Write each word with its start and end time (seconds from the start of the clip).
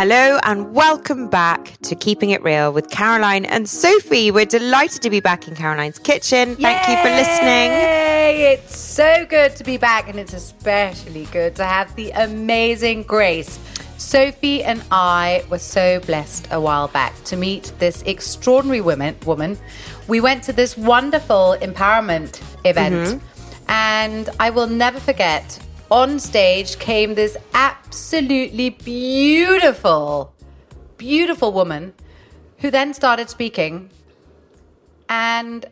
Hello 0.00 0.38
and 0.44 0.76
welcome 0.76 1.28
back 1.28 1.76
to 1.82 1.96
Keeping 1.96 2.30
It 2.30 2.40
Real 2.44 2.72
with 2.72 2.88
Caroline 2.88 3.44
and 3.44 3.68
Sophie. 3.68 4.30
We're 4.30 4.44
delighted 4.44 5.02
to 5.02 5.10
be 5.10 5.18
back 5.18 5.48
in 5.48 5.56
Caroline's 5.56 5.98
kitchen. 5.98 6.54
Thank 6.54 6.88
you 6.88 6.96
for 6.98 7.10
listening. 7.10 7.72
Yay! 7.72 8.52
It's 8.52 8.78
so 8.78 9.26
good 9.26 9.56
to 9.56 9.64
be 9.64 9.76
back, 9.76 10.08
and 10.08 10.16
it's 10.16 10.34
especially 10.34 11.24
good 11.32 11.56
to 11.56 11.64
have 11.64 11.96
the 11.96 12.12
amazing 12.12 13.02
Grace. 13.02 13.58
Sophie 13.96 14.62
and 14.62 14.84
I 14.92 15.44
were 15.50 15.58
so 15.58 15.98
blessed 15.98 16.46
a 16.52 16.60
while 16.60 16.86
back 16.86 17.12
to 17.24 17.36
meet 17.36 17.72
this 17.80 18.02
extraordinary 18.02 18.80
woman. 18.80 19.16
Woman, 19.26 19.58
we 20.06 20.20
went 20.20 20.44
to 20.44 20.52
this 20.52 20.76
wonderful 20.76 21.56
empowerment 21.60 22.40
event, 22.64 22.94
mm-hmm. 22.94 23.64
and 23.68 24.28
I 24.38 24.50
will 24.50 24.68
never 24.68 25.00
forget. 25.00 25.58
On 25.90 26.18
stage 26.18 26.78
came 26.78 27.14
this 27.14 27.36
absolutely 27.54 28.68
beautiful, 28.70 30.34
beautiful 30.98 31.50
woman 31.52 31.94
who 32.58 32.70
then 32.70 32.92
started 32.92 33.30
speaking, 33.30 33.88
and 35.08 35.64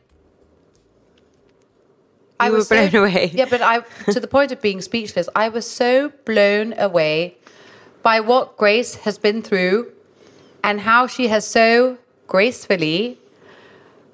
I 2.41 2.47
You 2.47 2.55
was 2.55 2.69
so- 2.69 2.89
blown 2.89 3.03
away. 3.03 3.31
Yeah, 3.35 3.45
but 3.51 3.61
I 3.61 3.81
to 4.11 4.19
the 4.21 4.27
point 4.29 4.53
of 4.53 4.63
being 4.63 4.81
speechless. 4.81 5.29
I 5.37 5.51
was 5.51 5.69
so 5.69 6.13
blown 6.25 6.73
away 6.79 7.37
by 8.03 8.21
what 8.21 8.57
Grace 8.57 8.95
has 9.07 9.19
been 9.19 9.43
through 9.43 9.93
and 10.65 10.81
how 10.81 11.07
she 11.07 11.29
has 11.29 11.47
so 11.47 11.99
gracefully 12.27 13.19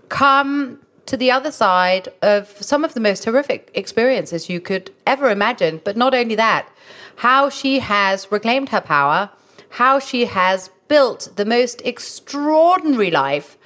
come 0.08 0.80
to 1.12 1.16
the 1.18 1.30
other 1.30 1.52
side 1.52 2.08
of 2.22 2.56
some 2.62 2.86
of 2.86 2.94
the 2.94 3.00
most 3.00 3.27
horrific 3.27 3.70
experiences 3.74 4.48
you 4.48 4.58
could 4.58 4.91
ever 5.06 5.28
imagine. 5.28 5.78
But 5.84 5.94
not 5.94 6.14
only 6.14 6.34
that, 6.36 6.70
how 7.16 7.50
she 7.50 7.80
has 7.80 8.32
reclaimed 8.32 8.70
her 8.70 8.80
power, 8.80 9.28
how 9.80 9.98
she 9.98 10.24
has 10.24 10.70
built 10.88 11.28
the 11.36 11.44
most 11.44 11.83
extraordinary 11.84 13.10
life, 13.10 13.58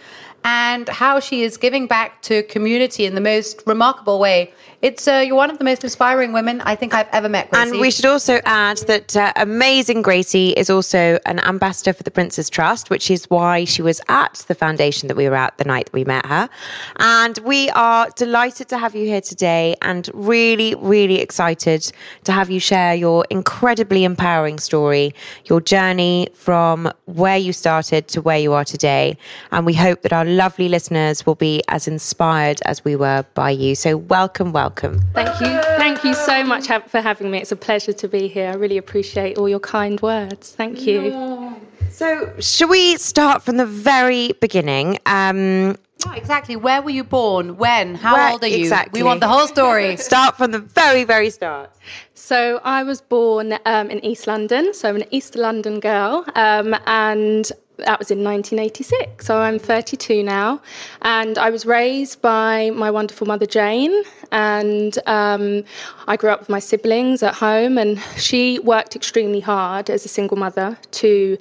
and 0.44 0.88
how 0.88 1.20
she 1.20 1.44
is 1.44 1.56
giving 1.56 1.86
back 1.86 2.20
to 2.22 2.42
community 2.42 3.06
in 3.06 3.14
the 3.14 3.20
most 3.20 3.62
remarkable 3.64 4.18
way. 4.18 4.52
It's 4.82 5.08
uh, 5.08 5.24
you're 5.26 5.36
one 5.36 5.50
of 5.50 5.56
the 5.56 5.64
most 5.64 5.84
inspiring 5.84 6.32
women 6.32 6.60
I 6.60 6.76
think 6.76 6.92
I've 6.92 7.08
ever 7.10 7.28
met. 7.28 7.50
Gracie. 7.50 7.70
And 7.70 7.80
we 7.80 7.90
should 7.90 8.04
also 8.04 8.40
add 8.44 8.76
that 8.86 9.16
uh, 9.16 9.32
amazing 9.36 10.02
Gracie 10.02 10.50
is 10.50 10.68
also 10.68 11.18
an 11.24 11.40
ambassador 11.40 11.94
for 11.94 12.02
the 12.02 12.10
Prince's 12.10 12.50
Trust, 12.50 12.90
which 12.90 13.10
is 13.10 13.24
why 13.30 13.64
she 13.64 13.80
was 13.80 14.02
at 14.08 14.44
the 14.48 14.54
foundation 14.54 15.08
that 15.08 15.16
we 15.16 15.28
were 15.28 15.34
at 15.34 15.56
the 15.56 15.64
night 15.64 15.86
that 15.86 15.94
we 15.94 16.04
met 16.04 16.26
her. 16.26 16.50
And 16.96 17.38
we 17.38 17.70
are 17.70 18.10
delighted 18.16 18.68
to 18.68 18.78
have 18.78 18.94
you 18.94 19.06
here 19.06 19.22
today 19.22 19.76
and 19.80 20.10
really, 20.12 20.74
really 20.74 21.20
excited 21.20 21.90
to 22.24 22.32
have 22.32 22.50
you 22.50 22.60
share 22.60 22.94
your 22.94 23.24
incredibly 23.30 24.04
empowering 24.04 24.58
story, 24.58 25.14
your 25.46 25.62
journey 25.62 26.28
from 26.34 26.92
where 27.06 27.38
you 27.38 27.54
started 27.54 28.08
to 28.08 28.20
where 28.20 28.38
you 28.38 28.52
are 28.52 28.64
today. 28.64 29.16
And 29.50 29.64
we 29.64 29.74
hope 29.74 30.02
that 30.02 30.12
our 30.12 30.26
lovely 30.26 30.68
listeners 30.68 31.24
will 31.24 31.34
be 31.34 31.62
as 31.68 31.88
inspired 31.88 32.60
as 32.66 32.84
we 32.84 32.94
were 32.94 33.24
by 33.32 33.50
you. 33.50 33.74
So, 33.74 33.96
welcome, 33.96 34.52
welcome. 34.52 34.65
Thank 34.74 35.40
you. 35.40 35.60
Thank 35.78 36.04
you 36.04 36.14
so 36.14 36.44
much 36.44 36.66
for 36.88 37.00
having 37.00 37.30
me. 37.30 37.38
It's 37.38 37.52
a 37.52 37.56
pleasure 37.56 37.92
to 37.92 38.08
be 38.08 38.28
here. 38.28 38.50
I 38.50 38.54
really 38.54 38.78
appreciate 38.78 39.38
all 39.38 39.48
your 39.48 39.60
kind 39.60 40.00
words. 40.00 40.52
Thank 40.52 40.86
you. 40.86 41.54
So, 41.90 42.32
should 42.40 42.68
we 42.68 42.96
start 42.96 43.42
from 43.42 43.56
the 43.56 43.66
very 43.66 44.32
beginning? 44.40 44.98
Um, 45.06 45.76
Yeah, 46.04 46.14
exactly. 46.14 46.56
Where 46.56 46.82
were 46.82 46.90
you 46.90 47.04
born? 47.04 47.56
When? 47.56 47.94
How 47.94 48.14
Where- 48.14 48.32
old 48.32 48.44
are 48.44 48.48
you? 48.48 48.58
exactly. 48.58 49.00
We 49.00 49.04
want 49.04 49.20
the 49.20 49.28
whole 49.28 49.46
story. 49.46 49.96
start 50.12 50.36
from 50.36 50.50
the 50.50 50.58
very, 50.58 51.04
very 51.04 51.30
start. 51.30 51.70
So 52.14 52.60
I 52.64 52.82
was 52.82 53.00
born 53.00 53.58
um, 53.64 53.88
in 53.90 54.04
East 54.04 54.26
London, 54.26 54.74
so 54.74 54.88
I'm 54.90 54.96
an 54.96 55.04
East 55.10 55.36
London 55.36 55.80
girl, 55.80 56.24
um, 56.34 56.76
and 56.86 57.50
that 57.78 57.98
was 57.98 58.10
in 58.10 58.24
1986. 58.24 59.26
So 59.26 59.38
I'm 59.38 59.58
32 59.58 60.22
now, 60.22 60.60
and 61.02 61.38
I 61.38 61.50
was 61.50 61.66
raised 61.66 62.22
by 62.22 62.70
my 62.70 62.90
wonderful 62.90 63.26
mother 63.26 63.46
Jane, 63.46 64.02
and 64.32 64.98
um, 65.06 65.64
I 66.06 66.16
grew 66.16 66.30
up 66.30 66.40
with 66.40 66.48
my 66.48 66.58
siblings 66.58 67.22
at 67.22 67.34
home, 67.34 67.78
and 67.78 68.00
she 68.16 68.58
worked 68.58 68.96
extremely 68.96 69.40
hard 69.40 69.90
as 69.90 70.04
a 70.04 70.08
single 70.08 70.36
mother 70.36 70.78
to 70.92 71.38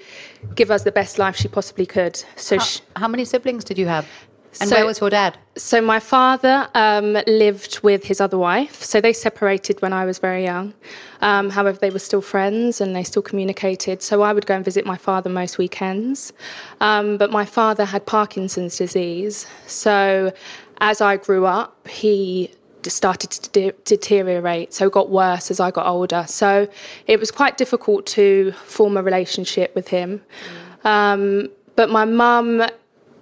give 0.54 0.70
us 0.72 0.84
the 0.84 0.92
best 0.92 1.18
life 1.18 1.36
she 1.36 1.48
possibly 1.48 1.86
could. 1.86 2.24
So. 2.36 2.60
she, 2.60 2.82
How 2.96 3.08
many 3.08 3.26
siblings 3.26 3.64
did 3.64 3.78
you 3.78 3.88
have? 3.88 4.08
And 4.60 4.70
So- 4.70 4.76
where 4.76 4.86
was 4.86 5.00
your 5.02 5.10
dad? 5.10 5.38
So 5.58 5.82
my 5.82 6.00
father 6.00 6.68
um, 6.76 7.18
lived 7.28 7.80
with 7.82 8.06
his 8.06 8.20
other 8.20 8.38
wife. 8.38 8.84
So 8.84 9.00
they 9.00 9.14
separated 9.14 9.82
when 9.82 9.94
I 9.94 10.06
was 10.06 10.18
very 10.18 10.44
young. 10.44 10.74
Um, 11.22 11.52
however, 11.52 11.78
they 11.80 11.90
were 11.90 12.00
still 12.00 12.22
friends 12.22 12.82
and 12.82 12.96
they 12.96 13.04
still 13.04 13.22
communicated. 13.22 14.02
So 14.02 14.22
I 14.22 14.34
would 14.34 14.46
go 14.46 14.56
and 14.56 14.66
visit 14.66 14.86
my 14.86 14.98
father 14.98 15.30
most 15.30 15.58
weekends. 15.58 16.34
Um, 16.82 17.18
but 17.18 17.32
my 17.32 17.46
father 17.46 17.86
had 17.86 18.06
Parkinson's 18.06 18.78
disease. 18.78 19.48
So 19.68 20.34
as 20.80 21.00
I 21.02 21.18
grew 21.18 21.46
up, 21.46 21.88
he 21.88 22.52
started 22.84 23.32
to 23.32 23.50
de- 23.50 23.72
deteriorate, 23.84 24.72
so 24.72 24.86
it 24.86 24.92
got 24.92 25.10
worse 25.10 25.50
as 25.50 25.60
I 25.60 25.72
got 25.72 25.88
older. 25.88 26.26
So 26.28 26.68
it 27.08 27.20
was 27.20 27.32
quite 27.32 27.58
difficult 27.58 28.06
to 28.08 28.52
form 28.64 28.96
a 28.98 29.02
relationship 29.02 29.74
with 29.74 29.88
him. 29.88 30.22
Um, 30.84 31.50
but 31.76 31.90
my 31.90 32.06
mum 32.06 32.64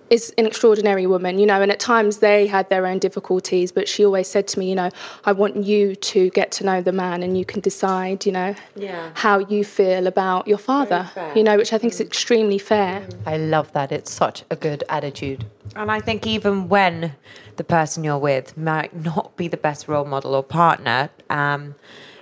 is 0.09 0.33
an 0.37 0.45
extraordinary 0.45 1.07
woman, 1.07 1.39
you 1.39 1.45
know, 1.45 1.61
and 1.61 1.71
at 1.71 1.79
times 1.79 2.17
they 2.17 2.47
had 2.47 2.69
their 2.69 2.85
own 2.85 2.99
difficulties, 2.99 3.71
but 3.71 3.87
she 3.87 4.05
always 4.05 4.27
said 4.27 4.47
to 4.49 4.59
me, 4.59 4.69
you 4.69 4.75
know, 4.75 4.89
I 5.25 5.31
want 5.31 5.57
you 5.63 5.95
to 5.95 6.29
get 6.31 6.51
to 6.53 6.65
know 6.65 6.81
the 6.81 6.91
man 6.91 7.23
and 7.23 7.37
you 7.37 7.45
can 7.45 7.61
decide, 7.61 8.25
you 8.25 8.31
know, 8.31 8.55
Yeah. 8.75 9.09
how 9.15 9.39
you 9.39 9.63
feel 9.63 10.05
about 10.07 10.47
your 10.47 10.57
father, 10.57 11.09
you 11.35 11.43
know, 11.43 11.57
which 11.57 11.73
I 11.73 11.77
think 11.77 11.93
is 11.93 12.01
extremely 12.01 12.57
fair. 12.59 13.07
I 13.25 13.37
love 13.37 13.71
that. 13.73 13.91
It's 13.91 14.11
such 14.11 14.43
a 14.51 14.55
good 14.55 14.83
attitude. 14.89 15.45
And 15.75 15.89
I 15.91 15.99
think 15.99 16.27
even 16.27 16.69
when 16.69 17.15
the 17.55 17.63
person 17.63 18.03
you're 18.03 18.17
with 18.17 18.57
might 18.57 18.95
not 18.95 19.35
be 19.37 19.47
the 19.47 19.57
best 19.57 19.87
role 19.87 20.05
model 20.05 20.35
or 20.35 20.43
partner, 20.43 21.09
um, 21.29 21.75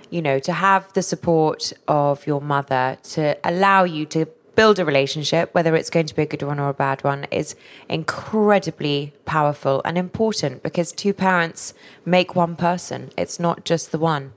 you 0.08 0.22
know, 0.22 0.38
to 0.38 0.52
have 0.52 0.92
the 0.92 1.02
support 1.02 1.72
of 1.88 2.26
your 2.26 2.40
mother 2.40 2.98
to 3.02 3.36
allow 3.44 3.84
you 3.84 4.06
to 4.06 4.26
build 4.54 4.78
a 4.78 4.84
relationship, 4.84 5.54
whether 5.54 5.74
it's 5.74 5.90
going 5.90 6.06
to 6.06 6.14
be 6.14 6.22
a 6.22 6.26
good 6.26 6.42
one 6.42 6.58
or 6.58 6.68
a 6.68 6.74
bad 6.74 7.02
one, 7.04 7.26
is 7.30 7.54
incredibly 7.88 9.12
powerful 9.24 9.82
and 9.84 9.96
important 9.96 10.62
because 10.62 10.92
two 10.92 11.12
parents 11.12 11.74
make 12.04 12.34
one 12.34 12.56
person. 12.56 13.10
It's 13.16 13.40
not 13.40 13.64
just 13.64 13.92
the 13.92 13.98
one. 13.98 14.32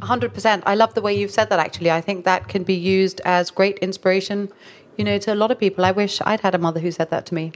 100%. 0.00 0.62
I 0.64 0.74
love 0.74 0.94
the 0.94 1.00
way 1.00 1.14
you've 1.14 1.30
said 1.30 1.50
that, 1.50 1.58
actually. 1.58 1.90
I 1.90 2.00
think 2.00 2.24
that 2.24 2.48
can 2.48 2.62
be 2.62 2.74
used 2.74 3.20
as 3.24 3.50
great 3.50 3.78
inspiration, 3.78 4.50
you 4.96 5.04
know, 5.04 5.18
to 5.18 5.32
a 5.32 5.34
lot 5.34 5.50
of 5.50 5.58
people. 5.58 5.84
I 5.84 5.90
wish 5.90 6.20
I'd 6.24 6.40
had 6.40 6.54
a 6.54 6.58
mother 6.58 6.80
who 6.80 6.90
said 6.90 7.10
that 7.10 7.26
to 7.26 7.34
me. 7.34 7.52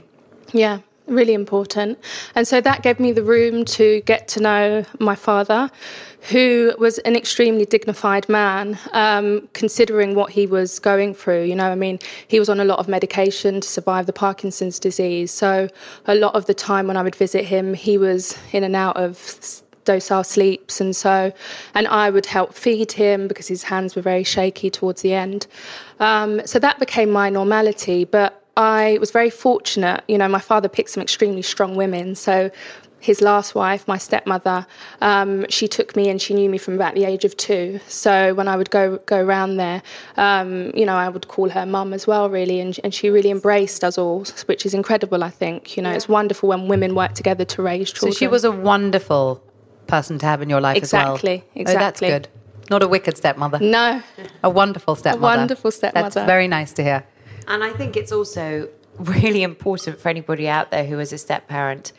Yeah, 0.51 0.79
really 1.07 1.33
important. 1.33 1.99
And 2.33 2.47
so 2.47 2.61
that 2.61 2.81
gave 2.81 2.99
me 2.99 3.11
the 3.11 3.23
room 3.23 3.65
to 3.65 4.01
get 4.01 4.27
to 4.29 4.39
know 4.39 4.85
my 4.99 5.15
father, 5.15 5.69
who 6.31 6.73
was 6.79 6.97
an 6.99 7.15
extremely 7.15 7.65
dignified 7.65 8.27
man, 8.27 8.79
um, 8.93 9.47
considering 9.53 10.15
what 10.15 10.31
he 10.31 10.47
was 10.47 10.79
going 10.79 11.13
through. 11.13 11.43
You 11.43 11.55
know, 11.55 11.71
I 11.71 11.75
mean, 11.75 11.99
he 12.27 12.39
was 12.39 12.49
on 12.49 12.59
a 12.59 12.65
lot 12.65 12.79
of 12.79 12.87
medication 12.87 13.61
to 13.61 13.67
survive 13.67 14.05
the 14.05 14.13
Parkinson's 14.13 14.79
disease. 14.79 15.31
So 15.31 15.69
a 16.05 16.15
lot 16.15 16.35
of 16.35 16.45
the 16.47 16.53
time 16.53 16.87
when 16.87 16.97
I 16.97 17.03
would 17.03 17.15
visit 17.15 17.45
him, 17.45 17.73
he 17.73 17.97
was 17.97 18.37
in 18.51 18.63
and 18.63 18.75
out 18.75 18.97
of 18.97 19.61
docile 19.85 20.23
sleeps 20.23 20.81
and 20.81 20.95
so 20.95 21.31
and 21.75 21.87
I 21.87 22.09
would 22.09 22.25
help 22.25 22.55
feed 22.55 22.93
him 22.93 23.27
because 23.27 23.47
his 23.47 23.63
hands 23.63 23.95
were 23.95 24.01
very 24.01 24.23
shaky 24.23 24.71
towards 24.71 25.03
the 25.03 25.13
end 25.13 25.45
um, 25.99 26.41
so 26.45 26.57
that 26.57 26.79
became 26.79 27.11
my 27.11 27.29
normality 27.29 28.03
but 28.03 28.44
I 28.57 28.97
was 28.99 29.11
very 29.11 29.29
fortunate. 29.29 30.03
You 30.07 30.17
know, 30.17 30.27
my 30.27 30.39
father 30.39 30.69
picked 30.69 30.91
some 30.91 31.01
extremely 31.01 31.41
strong 31.41 31.75
women. 31.75 32.15
So 32.15 32.51
his 32.99 33.21
last 33.21 33.53
wife, 33.53 33.87
my 33.87 33.97
stepmother, 33.97 34.65
um, 35.01 35.45
she 35.49 35.67
took 35.67 35.95
me 35.95 36.09
and 36.09 36.19
she 36.21 36.33
knew 36.33 36.49
me 36.49 36.57
from 36.57 36.73
about 36.73 36.95
the 36.95 37.03
age 37.05 37.23
of 37.23 37.37
two. 37.37 37.79
So 37.87 38.33
when 38.33 38.47
I 38.47 38.55
would 38.55 38.71
go 38.71 38.97
go 39.05 39.23
around 39.23 39.57
there, 39.57 39.83
um, 40.17 40.71
you 40.73 40.85
know, 40.85 40.95
I 40.95 41.09
would 41.09 41.27
call 41.27 41.49
her 41.49 41.65
mum 41.65 41.93
as 41.93 42.07
well, 42.07 42.29
really, 42.29 42.59
and, 42.59 42.79
and 42.83 42.93
she 42.93 43.09
really 43.09 43.29
embraced 43.29 43.83
us 43.83 43.97
all, 43.97 44.25
which 44.47 44.65
is 44.65 44.73
incredible. 44.73 45.23
I 45.23 45.29
think 45.29 45.77
you 45.77 45.83
know, 45.83 45.91
it's 45.91 46.09
wonderful 46.09 46.49
when 46.49 46.67
women 46.67 46.95
work 46.95 47.13
together 47.13 47.45
to 47.45 47.61
raise 47.61 47.91
children. 47.91 48.13
So 48.13 48.17
she 48.17 48.27
was 48.27 48.43
a 48.43 48.51
wonderful 48.51 49.43
person 49.85 50.17
to 50.19 50.25
have 50.25 50.41
in 50.41 50.49
your 50.49 50.61
life 50.61 50.77
Exactly, 50.77 51.35
as 51.35 51.41
well. 51.41 51.61
Exactly. 51.61 51.75
Oh, 51.75 51.79
that's 51.79 51.99
good. 51.99 52.27
Not 52.71 52.81
a 52.81 52.87
wicked 52.87 53.15
stepmother. 53.17 53.59
no, 53.59 54.01
A 54.43 54.49
wonderful 54.49 54.95
stepmother. 54.95 55.35
A 55.35 55.37
wonderful 55.37 55.69
stepmother. 55.69 56.09
That's 56.09 56.25
very 56.25 56.47
nice 56.47 56.73
to 56.73 56.83
hear. 56.83 57.05
And 57.47 57.63
I 57.63 57.71
think 57.71 57.95
it's 57.95 58.11
also 58.11 58.69
really 58.97 59.43
important 59.43 59.99
for 59.99 60.09
anybody 60.09 60.47
out 60.47 60.71
there 60.71 60.85
who 60.85 60.99
is 60.99 61.11
a 61.11 61.17
step 61.17 61.47
parent 61.47 61.91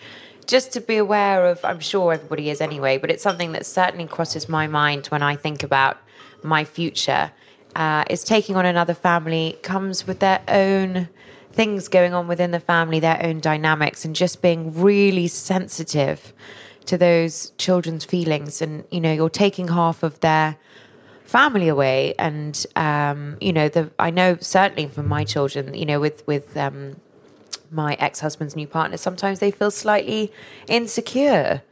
just 0.46 0.72
to 0.72 0.80
be 0.80 0.96
aware 0.96 1.46
of, 1.46 1.64
I'm 1.64 1.80
sure 1.80 2.12
everybody 2.12 2.50
is 2.50 2.60
anyway, 2.60 2.98
but 2.98 3.10
it's 3.10 3.22
something 3.22 3.52
that 3.52 3.66
certainly 3.66 4.06
crosses 4.06 4.48
my 4.48 4.66
mind 4.66 5.06
when 5.06 5.22
I 5.22 5.36
think 5.36 5.62
about 5.62 5.98
my 6.42 6.64
future. 6.64 7.32
Uh, 7.74 8.04
is 8.08 8.24
taking 8.24 8.56
on 8.56 8.64
another 8.64 8.94
family 8.94 9.58
comes 9.62 10.06
with 10.06 10.20
their 10.20 10.40
own 10.48 11.08
things 11.52 11.88
going 11.88 12.14
on 12.14 12.28
within 12.28 12.50
the 12.50 12.60
family, 12.60 13.00
their 13.00 13.22
own 13.22 13.40
dynamics, 13.40 14.04
and 14.04 14.14
just 14.14 14.40
being 14.40 14.80
really 14.80 15.26
sensitive 15.26 16.32
to 16.86 16.96
those 16.96 17.50
children's 17.58 18.04
feelings. 18.04 18.62
And, 18.62 18.84
you 18.90 19.00
know, 19.00 19.12
you're 19.12 19.28
taking 19.28 19.68
half 19.68 20.02
of 20.02 20.20
their 20.20 20.56
family 21.26 21.68
away 21.68 22.14
and 22.18 22.66
um, 22.76 23.36
you 23.40 23.52
know 23.52 23.68
the 23.68 23.90
i 23.98 24.10
know 24.10 24.36
certainly 24.40 24.86
from 24.86 25.06
my 25.08 25.24
children 25.24 25.74
you 25.74 25.84
know 25.84 26.00
with 26.00 26.26
with 26.26 26.56
um, 26.56 26.96
my 27.70 27.94
ex-husband's 27.94 28.54
new 28.54 28.66
partner 28.66 28.96
sometimes 28.96 29.40
they 29.40 29.50
feel 29.50 29.70
slightly 29.70 30.32
insecure 30.68 31.62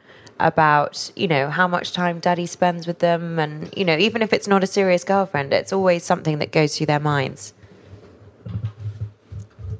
about 0.40 1.12
you 1.14 1.28
know 1.28 1.48
how 1.48 1.68
much 1.68 1.92
time 1.92 2.18
daddy 2.18 2.46
spends 2.46 2.86
with 2.86 2.98
them. 2.98 3.38
And 3.38 3.72
you 3.76 3.84
know 3.84 3.96
even 3.96 4.22
if 4.22 4.32
it's 4.32 4.48
not 4.48 4.64
a 4.64 4.66
serious 4.66 5.04
girlfriend 5.04 5.52
it's 5.52 5.72
always 5.72 6.04
something 6.04 6.38
that 6.38 6.50
goes 6.52 6.76
through 6.76 6.86
their 6.86 7.00
minds. 7.00 7.54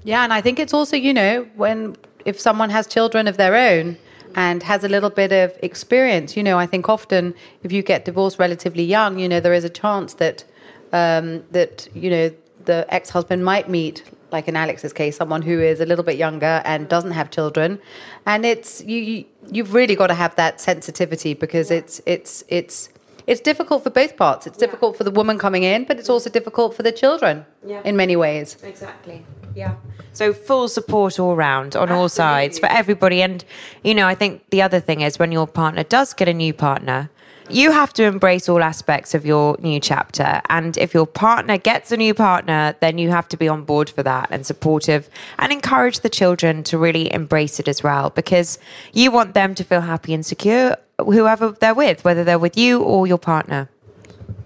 Yeah, 0.05 0.23
and 0.23 0.33
I 0.35 0.43
think 0.43 0.59
it's 0.59 0.75
also, 0.75 0.97
you 0.97 1.15
know, 1.15 1.49
when 1.57 1.97
if 2.27 2.39
someone 2.39 2.71
has 2.71 2.87
children 2.87 3.27
of 3.27 3.39
their 3.39 3.57
own 3.57 3.97
and 4.37 4.63
has 4.63 4.85
a 4.85 4.89
little 4.89 5.11
bit 5.11 5.33
of 5.33 5.57
experience, 5.63 6.37
you 6.37 6.43
know, 6.43 6.59
I 6.59 6.67
think 6.67 6.89
often 6.89 7.35
if 7.63 7.73
you 7.73 7.83
get 7.83 8.05
divorced 8.05 8.39
relatively 8.39 8.85
young, 8.85 9.19
you 9.19 9.29
know, 9.29 9.41
there 9.41 9.55
is 9.55 9.65
a 9.65 9.71
chance 9.71 10.15
that 10.15 10.45
um, 10.93 11.45
that 11.51 11.89
you 11.95 12.11
know 12.11 12.31
the 12.65 12.87
ex-husband 12.89 13.45
might 13.45 13.69
meet, 13.69 14.05
like 14.33 14.47
in 14.49 14.57
Alex's 14.57 14.93
case, 14.93 15.17
someone 15.17 15.43
who 15.43 15.61
is 15.61 15.81
a 15.81 15.87
little 15.87 16.05
bit 16.05 16.17
younger 16.17 16.63
and 16.65 16.89
doesn't 16.89 17.11
have 17.13 17.31
children, 17.31 17.79
and 18.27 18.45
it's 18.47 18.83
you, 18.85 18.99
you 19.01 19.25
you've 19.51 19.75
really 19.75 19.97
got 19.97 20.07
to 20.09 20.15
have 20.15 20.35
that 20.37 20.61
sensitivity 20.61 21.35
because 21.35 21.71
it's 21.71 22.01
it's 22.07 22.45
it's 22.49 22.89
it's 23.27 23.41
difficult 23.41 23.83
for 23.83 23.91
both 23.91 24.17
parts. 24.17 24.47
It's 24.47 24.59
difficult 24.59 24.97
for 24.97 25.05
the 25.05 25.11
woman 25.11 25.39
coming 25.39 25.63
in, 25.63 25.85
but 25.85 25.99
it's 25.99 26.09
also 26.11 26.31
difficult 26.31 26.75
for 26.75 26.83
the 26.83 26.93
children 26.93 27.45
Yeah. 27.67 27.81
in 27.85 27.97
many 27.97 28.17
ways. 28.17 28.57
Exactly. 28.63 29.25
Yeah. 29.55 29.77
So 30.13 30.33
full 30.33 30.69
support 30.69 31.19
all 31.19 31.37
round 31.37 31.75
on 31.77 31.91
all 31.91 32.09
sides 32.09 32.59
for 32.59 32.67
everybody. 32.67 33.23
And, 33.23 33.45
you 33.83 33.95
know, 33.95 34.07
I 34.07 34.15
think 34.15 34.49
the 34.51 34.63
other 34.63 34.81
thing 34.81 35.01
is 35.01 35.19
when 35.19 35.33
your 35.33 35.47
partner 35.47 35.83
does 35.83 36.15
get 36.15 36.29
a 36.29 36.35
new 36.35 36.53
partner, 36.53 37.11
you 37.51 37.73
have 37.73 37.93
to 37.95 38.05
embrace 38.05 38.49
all 38.49 38.63
aspects 38.63 39.15
of 39.15 39.27
your 39.27 39.57
new 39.61 39.79
chapter. 39.79 40.41
And 40.49 40.77
if 40.79 40.95
your 40.95 41.07
partner 41.07 41.59
gets 41.59 41.93
a 41.93 41.97
new 41.97 42.15
partner, 42.15 42.75
then 42.81 42.97
you 42.97 43.11
have 43.11 43.29
to 43.29 43.37
be 43.37 43.49
on 43.49 43.65
board 43.65 43.91
for 43.91 44.03
that 44.03 44.29
and 44.31 44.47
supportive 44.47 45.11
and 45.39 45.53
encourage 45.53 46.01
the 46.01 46.09
children 46.09 46.63
to 46.65 46.79
really 46.79 47.13
embrace 47.13 47.61
it 47.61 47.69
as 47.69 47.83
well 47.83 48.11
because 48.11 48.59
you 48.93 49.11
want 49.11 49.35
them 49.35 49.55
to 49.57 49.65
feel 49.65 49.83
happy 49.83 50.15
and 50.15 50.25
secure, 50.25 50.77
whoever 50.99 51.51
they're 51.51 51.75
with, 51.75 52.05
whether 52.05 52.25
they're 52.25 52.39
with 52.39 52.57
you 52.57 52.81
or 52.83 53.07
your 53.07 53.19
partner. 53.19 53.69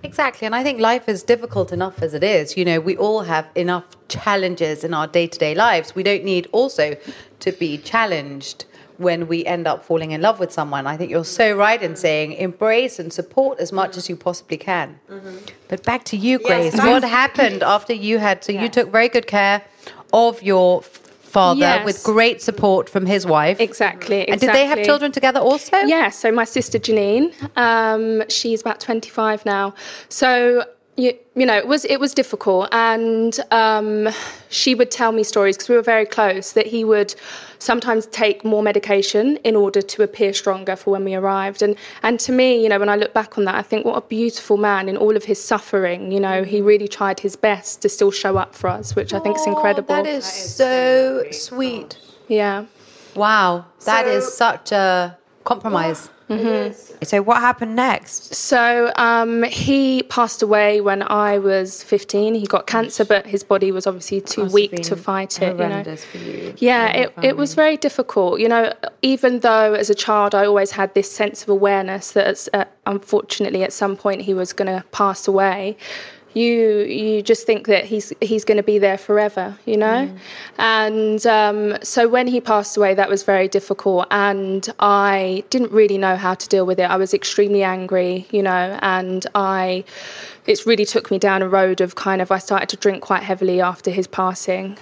Exactly. 0.03 0.47
And 0.47 0.55
I 0.55 0.63
think 0.63 0.81
life 0.81 1.09
is 1.09 1.23
difficult 1.23 1.73
enough 1.73 2.03
as 2.03 2.15
it 2.15 2.23
is. 2.23 2.57
You 2.57 2.65
know, 2.65 2.81
we 2.81 2.97
all 2.97 3.23
have 3.23 3.49
enough 3.55 3.85
challenges 4.09 4.85
in 4.85 4.95
our 4.95 5.07
day 5.07 5.27
to 5.27 5.39
day 5.39 5.55
lives. 5.55 5.95
We 5.95 6.03
don't 6.03 6.25
need 6.25 6.47
also 6.53 6.97
to 7.41 7.53
be 7.53 7.79
challenged 7.79 8.65
when 8.97 9.29
we 9.29 9.45
end 9.47 9.67
up 9.67 9.85
falling 9.85 10.11
in 10.11 10.21
love 10.21 10.41
with 10.41 10.53
someone. 10.53 10.87
I 10.87 10.97
think 10.97 11.11
you're 11.11 11.25
so 11.25 11.57
right 11.57 11.81
in 11.81 11.95
saying 11.95 12.33
embrace 12.33 12.99
and 12.99 13.13
support 13.13 13.61
as 13.61 13.73
much 13.73 13.97
as 13.97 14.09
you 14.09 14.17
possibly 14.17 14.57
can. 14.57 14.99
Mm-hmm. 15.09 15.37
But 15.69 15.85
back 15.85 16.05
to 16.05 16.17
you, 16.17 16.39
Grace. 16.39 16.77
back- 16.77 16.85
what 16.87 17.05
happened 17.05 17.63
after 17.63 17.93
you 17.93 18.19
had, 18.19 18.43
so 18.45 18.53
you 18.53 18.69
took 18.69 18.91
very 18.91 19.09
good 19.09 19.27
care 19.27 19.63
of 20.13 20.43
your 20.43 20.83
father 21.39 21.61
Yes. 21.61 21.85
with 21.85 22.03
great 22.05 22.43
support 22.43 22.89
from 22.91 23.07
his 23.07 23.23
wife. 23.27 23.61
exactly, 23.61 24.21
exactly. 24.23 24.33
And 24.33 24.41
did 24.41 24.55
they 24.55 24.67
have 24.67 24.83
children 24.85 25.11
together 25.13 25.41
also? 25.41 25.77
Yeah, 25.97 26.09
so 26.11 26.27
my 26.33 26.45
sister 26.45 26.79
Janine, 26.79 27.33
um, 27.57 28.29
she's 28.29 28.61
about 28.61 28.81
25 28.81 29.45
now. 29.47 29.75
So 30.09 30.65
you, 30.99 31.17
you 31.37 31.47
know, 31.47 31.57
it 31.57 31.69
was 31.69 31.85
it 31.85 32.01
was 32.01 32.13
difficult, 32.13 32.69
and 32.73 33.39
um, 33.53 34.09
she 34.51 34.75
would 34.75 34.91
tell 34.91 35.13
me 35.13 35.23
stories 35.23 35.57
because 35.57 35.69
we 35.69 35.77
were 35.77 35.83
very 35.83 36.05
close. 36.05 36.53
That 36.53 36.67
he 36.67 36.83
would 36.85 37.15
sometimes 37.61 38.07
take 38.07 38.45
more 38.45 38.65
medication 38.65 39.37
in 39.45 39.55
order 39.55 39.81
to 39.81 40.03
appear 40.03 40.33
stronger 40.35 40.75
for 40.75 40.91
when 40.91 41.05
we 41.05 41.15
arrived. 41.15 41.63
And 41.63 41.77
and 42.03 42.19
to 42.21 42.33
me, 42.33 42.61
you 42.61 42.69
know, 42.69 42.81
when 42.81 42.89
I 42.89 42.97
look 42.97 43.15
back 43.15 43.39
on 43.39 43.45
that, 43.45 43.55
I 43.55 43.63
think 43.63 43.87
what 43.87 43.95
a 43.97 44.01
beautiful 44.01 44.57
man 44.57 44.89
in 44.89 44.97
all 44.97 45.17
of 45.17 45.25
his 45.25 45.43
suffering. 45.43 46.11
You 46.11 46.19
know, 46.19 46.43
he 46.43 46.61
really 46.61 46.89
tried 46.89 47.21
his 47.21 47.37
best 47.37 47.81
to 47.83 47.89
still 47.89 48.11
show 48.11 48.37
up 48.37 48.57
for 48.57 48.69
us, 48.69 48.97
which 48.97 49.15
I 49.15 49.21
think 49.21 49.37
is 49.37 49.47
incredible. 49.47 49.95
Oh, 49.95 50.03
That 50.03 50.07
is 50.11 50.25
so 50.25 51.25
sweet. 51.31 51.97
yeah. 52.27 52.67
Wow, 53.15 53.67
that 53.85 54.07
is 54.07 54.33
such 54.33 54.71
a 54.73 55.17
compromise. 55.45 56.11
So, 57.03 57.23
what 57.23 57.39
happened 57.39 57.75
next? 57.75 58.35
So 58.35 58.93
um, 58.97 59.45
he 59.45 60.03
passed 60.03 60.43
away 60.43 60.81
when 60.81 61.03
I 61.03 61.39
was 61.39 61.83
15. 61.83 62.35
He 62.35 62.47
got 62.47 62.67
cancer, 62.67 63.05
but 63.05 63.27
his 63.27 63.43
body 63.43 63.73
was 63.73 63.87
obviously 63.87 64.21
too 64.21 64.45
weak 64.45 64.73
to 64.83 64.97
fight 64.97 65.41
it. 65.41 65.59
You 65.59 65.69
know? 65.69 65.97
for 65.97 66.19
you. 66.19 66.55
Yeah, 66.59 66.89
it, 66.89 67.15
it 67.23 67.37
was 67.37 67.55
very 67.55 67.77
difficult. 67.77 68.41
You 68.41 68.49
know, 68.49 68.73
even 69.03 69.41
though 69.41 69.75
as 69.75 69.89
a 69.91 69.95
child 69.95 70.35
I 70.35 70.45
always 70.45 70.73
had 70.73 70.95
this 70.95 71.11
sense 71.11 71.43
of 71.43 71.49
awareness 71.49 72.13
that 72.13 72.49
uh, 72.53 72.65
unfortunately 72.87 73.63
at 73.63 73.73
some 73.73 73.97
point 73.97 74.23
he 74.23 74.35
was 74.35 74.53
going 74.53 74.75
to 74.75 74.85
pass 74.91 75.27
away. 75.27 75.77
You 76.35 76.81
you 76.81 77.23
just 77.23 77.47
think 77.47 77.67
that 77.67 77.87
he's 77.87 78.13
he's 78.21 78.45
going 78.45 78.59
to 78.59 78.63
be 78.63 78.79
there 78.79 78.99
forever, 78.99 79.57
you 79.65 79.77
know, 79.77 80.15
and 80.59 81.27
um, 81.27 81.79
so 81.83 82.07
when 82.07 82.27
he 82.29 82.41
passed 82.41 82.77
away, 82.77 82.95
that 82.95 83.09
was 83.09 83.23
very 83.25 83.49
difficult, 83.49 84.07
and 84.11 84.69
I 84.79 85.43
didn't 85.51 85.73
really 85.73 85.99
know 85.99 86.17
how 86.17 86.35
to 86.35 86.47
deal 86.49 86.67
with 86.67 86.79
it. 86.79 86.85
I 86.91 86.97
was 86.97 87.15
extremely 87.15 87.63
angry, 87.65 88.27
you 88.31 88.43
know, 88.43 88.79
and 88.83 89.27
I 89.35 89.85
it 90.47 90.65
really 90.67 90.85
took 90.85 91.11
me 91.11 91.19
down 91.19 91.41
a 91.43 91.49
road 91.49 91.81
of 91.81 91.95
kind 91.95 92.21
of 92.23 92.31
I 92.31 92.39
started 92.39 92.69
to 92.69 92.77
drink 92.77 93.03
quite 93.03 93.23
heavily 93.23 93.61
after 93.61 93.91
his 93.91 94.07
passing. 94.07 94.77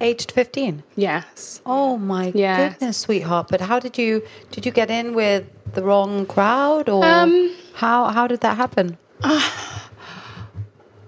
Aged 0.00 0.32
15. 0.32 0.82
Yes. 0.96 1.60
Oh 1.66 1.98
my 1.98 2.32
Yes. 2.34 2.72
goodness, 2.72 2.96
sweetheart. 2.96 3.48
But 3.50 3.60
how 3.60 3.78
did 3.78 3.98
you 3.98 4.22
did 4.50 4.64
you 4.64 4.72
get 4.72 4.90
in 4.90 5.14
with 5.14 5.44
the 5.74 5.82
wrong 5.82 6.24
crowd 6.24 6.88
or 6.88 7.04
Um, 7.04 7.50
how 7.74 8.06
how 8.06 8.26
did 8.26 8.40
that 8.40 8.56
happen? 8.56 8.96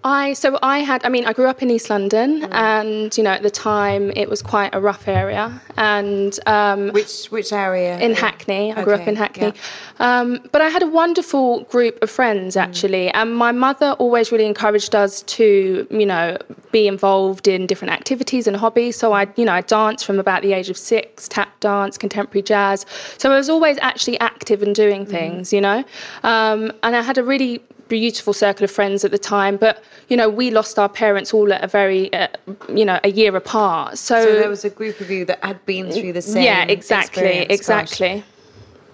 I 0.04 0.33
so 0.33 0.59
I 0.64 0.78
had 0.81 1.04
I 1.04 1.09
mean 1.09 1.26
I 1.26 1.33
grew 1.33 1.47
up 1.47 1.62
in 1.62 1.71
East 1.71 1.88
London 1.88 2.42
and 2.50 3.16
you 3.16 3.23
know 3.23 3.31
at 3.31 3.45
the 3.45 3.50
time 3.50 4.11
it 4.16 4.28
was 4.28 4.42
quite 4.42 4.75
a 4.75 4.81
rough 4.81 5.07
area 5.07 5.62
and 5.76 6.37
um, 6.47 6.88
Which 6.88 7.26
which 7.26 7.52
area? 7.52 7.99
in 8.00 8.14
Hackney. 8.14 8.73
I 8.73 8.83
grew 8.83 8.95
up 8.95 9.07
in 9.07 9.14
Hackney. 9.14 9.52
um, 10.00 10.40
but 10.50 10.61
I 10.61 10.71
had 10.71 10.83
a 10.83 10.88
wonderful 10.88 11.62
group 11.64 12.02
of 12.02 12.11
friends 12.11 12.57
actually 12.57 13.11
and 13.11 13.37
my 13.37 13.52
mother 13.52 13.92
always 13.92 14.33
really 14.33 14.47
encouraged 14.47 14.97
us 14.97 15.23
to 15.23 15.87
you 15.88 16.07
know 16.07 16.37
be 16.73 16.88
involved 16.88 17.47
in 17.47 17.66
different 17.69 17.92
activities 17.92 18.49
and 18.49 18.57
hobbies. 18.57 18.97
So 18.97 19.12
I 19.12 19.28
you 19.37 19.45
know 19.45 19.52
I 19.52 19.61
danced 19.61 20.04
from 20.04 20.19
about 20.19 20.42
the 20.42 20.52
age 20.52 20.69
of 20.69 20.76
six 20.76 21.28
tap 21.28 21.61
dance 21.61 21.97
contemporary 21.97 22.42
jazz. 22.42 22.85
So 23.19 23.31
I 23.31 23.37
was 23.37 23.49
always 23.49 23.78
actually 23.81 24.19
active 24.19 24.64
and 24.64 24.75
doing 24.75 25.07
things 25.07 25.52
you 25.52 25.61
know? 25.61 25.85
Um, 26.25 26.73
and 26.83 26.97
I 26.97 27.02
had 27.02 27.19
a 27.19 27.23
really 27.23 27.62
beautiful 27.88 28.32
circle 28.32 28.64
of 28.64 28.70
friends 28.70 29.04
at 29.04 29.10
the 29.10 29.18
time 29.18 29.56
but 29.56 29.82
you 30.08 30.16
know 30.16 30.28
we 30.28 30.50
lost 30.50 30.78
our 30.78 30.88
parents 30.88 31.32
all 31.34 31.52
at 31.52 31.62
a 31.62 31.66
very 31.66 32.12
uh, 32.12 32.28
you 32.68 32.84
know 32.84 32.98
a 33.04 33.10
year 33.10 33.34
apart 33.36 33.98
so, 33.98 34.22
So 34.24 34.34
there 34.40 34.48
was 34.48 34.64
a 34.64 34.70
group 34.70 35.00
of 35.00 35.10
you 35.10 35.24
that 35.26 35.42
had 35.44 35.64
been 35.66 35.90
through 35.92 36.12
the 36.14 36.22
same. 36.22 36.42
yeah 36.42 36.64
exactly 36.64 37.22
experience. 37.22 37.48
Gosh. 37.48 37.58
exactly 37.58 38.24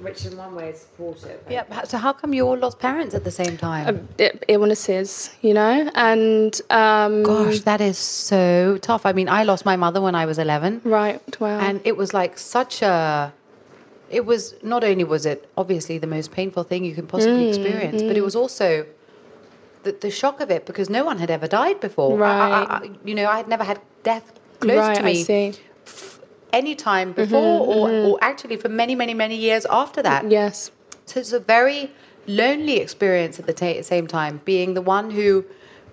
Which 0.00 0.25
in 0.26 0.37
one 0.37 0.54
way 0.54 0.68
is 0.71 0.78
supportive. 0.83 1.38
Yeah. 1.50 1.64
So 1.90 1.99
how 1.99 2.12
come 2.12 2.30
you 2.33 2.47
all 2.49 2.57
lost 2.57 2.78
parents 2.78 3.14
at 3.18 3.25
the 3.25 3.33
same 3.33 3.57
time? 3.57 4.07
i- 4.21 4.30
illnesses, 4.47 5.30
you 5.47 5.52
know, 5.61 5.90
and 6.11 6.52
um, 6.71 7.25
Gosh, 7.25 7.59
that 7.71 7.80
is 7.80 7.99
so 7.99 8.78
tough. 8.80 9.02
I 9.11 9.12
mean, 9.18 9.28
I 9.28 9.42
lost 9.42 9.64
my 9.73 9.75
mother 9.85 10.00
when 10.00 10.14
I 10.14 10.25
was 10.30 10.38
11. 10.38 10.83
right, 10.85 11.21
wow, 11.40 11.59
And 11.66 11.80
it 11.85 11.97
was 11.97 12.14
like 12.14 12.38
such 12.38 12.75
a. 12.83 13.33
It 14.11 14.25
was 14.25 14.55
not 14.62 14.85
only 14.85 15.05
was 15.05 15.27
it 15.27 15.49
obviously 15.57 15.99
the 15.99 16.07
most 16.07 16.31
painful 16.33 16.62
thing 16.65 16.85
you 16.85 16.95
can 16.95 17.07
possibly 17.07 17.45
mm, 17.45 17.49
experience, 17.49 18.03
but 18.03 18.17
it 18.17 18.21
mm. 18.21 18.25
was 18.25 18.35
also 18.35 18.87
the, 19.83 19.93
the 19.93 20.11
shock 20.11 20.41
of 20.41 20.50
it 20.50 20.65
because 20.67 20.88
no 20.88 21.05
one 21.05 21.19
had 21.19 21.31
ever 21.31 21.47
died 21.47 21.81
before. 21.81 22.23
I- 22.23 22.29
I- 22.29 22.49
Right. 22.61 22.69
I- 22.71 22.91
you 23.05 23.15
know, 23.15 23.29
I 23.29 23.37
had 23.37 23.49
never 23.49 23.65
had 23.65 23.81
death 24.03 24.33
close 24.61 24.79
right, 24.79 24.97
to 24.97 25.03
me 25.03 25.23
see. 25.23 25.55
any 26.53 26.75
time 26.75 27.09
mm-hmm, 27.12 27.23
before, 27.23 27.61
or, 27.67 27.88
mm-hmm. 27.88 28.09
or 28.09 28.19
actually 28.23 28.57
for 28.57 28.69
many, 28.69 28.95
many, 28.95 29.15
many 29.15 29.37
years 29.37 29.67
after 29.67 30.03
that. 30.03 30.31
Yes. 30.31 30.71
So 31.05 31.21
it's 31.21 31.33
a 31.33 31.41
very 31.41 31.91
lonely 32.27 32.79
experience 32.79 33.38
at 33.38 33.47
the 33.47 33.53
ta- 33.53 33.83
same 33.83 34.07
time, 34.07 34.41
being 34.45 34.75
the 34.75 34.83
one 34.83 35.11
who 35.12 35.45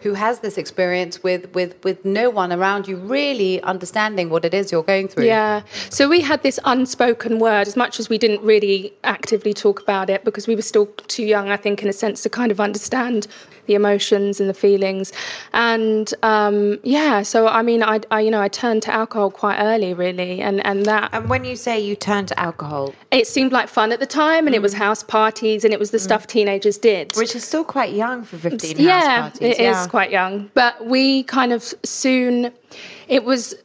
who 0.05 0.13
has 0.13 0.41
this 0.41 0.55
experience 0.55 1.23
with, 1.23 1.51
with, 1.55 1.83
with 1.83 2.05
no 2.05 2.29
one 2.29 2.53
around 2.53 2.87
you 2.87 2.95
really 2.95 3.59
understanding 3.63 4.29
what 4.29 4.45
it 4.45 4.53
is 4.53 4.71
you're 4.71 4.83
going 4.83 5.07
through. 5.07 5.25
Yeah. 5.25 5.63
So 5.89 6.07
we 6.07 6.21
had 6.21 6.43
this 6.43 6.59
unspoken 6.63 7.39
word, 7.39 7.67
as 7.67 7.75
much 7.75 7.99
as 7.99 8.07
we 8.07 8.19
didn't 8.19 8.43
really 8.43 8.93
actively 9.03 9.51
talk 9.51 9.81
about 9.81 10.11
it 10.11 10.23
because 10.23 10.45
we 10.45 10.55
were 10.55 10.61
still 10.61 10.85
too 11.07 11.25
young, 11.25 11.49
I 11.49 11.57
think, 11.57 11.81
in 11.81 11.89
a 11.89 11.93
sense, 11.93 12.21
to 12.21 12.29
kind 12.29 12.51
of 12.51 12.59
understand 12.59 13.25
the 13.65 13.75
emotions 13.75 14.39
and 14.39 14.49
the 14.49 14.53
feelings. 14.53 15.11
And 15.53 16.13
um, 16.23 16.79
yeah, 16.83 17.21
so 17.23 17.47
I 17.47 17.61
mean, 17.61 17.83
I, 17.83 18.01
I 18.11 18.21
you 18.21 18.31
know 18.31 18.41
I 18.41 18.47
turned 18.47 18.83
to 18.83 18.93
alcohol 18.93 19.31
quite 19.31 19.57
early, 19.59 19.93
really, 19.93 20.41
and 20.41 20.65
and 20.65 20.85
that 20.85 21.09
And 21.13 21.29
when 21.29 21.45
you 21.45 21.55
say 21.55 21.79
you 21.79 21.95
turned 21.95 22.27
to 22.29 22.39
alcohol, 22.39 22.93
it 23.11 23.27
seemed 23.27 23.51
like 23.51 23.67
fun 23.69 23.91
at 23.91 23.99
the 23.99 24.05
time, 24.05 24.47
and 24.47 24.55
it 24.55 24.61
was 24.61 24.73
house 24.73 25.03
parties, 25.03 25.63
and 25.63 25.73
it 25.73 25.79
was 25.79 25.91
the 25.91 25.99
stuff 25.99 26.27
teenagers 26.27 26.77
did. 26.77 27.13
which 27.15 27.35
is 27.35 27.43
still 27.43 27.63
quite 27.63 27.93
young 27.93 28.23
for 28.23 28.37
15 28.37 28.77
yeah, 28.77 28.99
house 28.99 29.21
parties. 29.21 29.41
Yeah, 29.59 29.71
it 29.71 29.77
is 29.77 29.87
quite 29.87 30.11
young. 30.11 30.51
But 30.53 30.85
we 30.85 31.23
kind 31.23 31.51
of 31.53 31.73
soon, 31.83 32.51
it 33.07 33.23
was, 33.23 33.55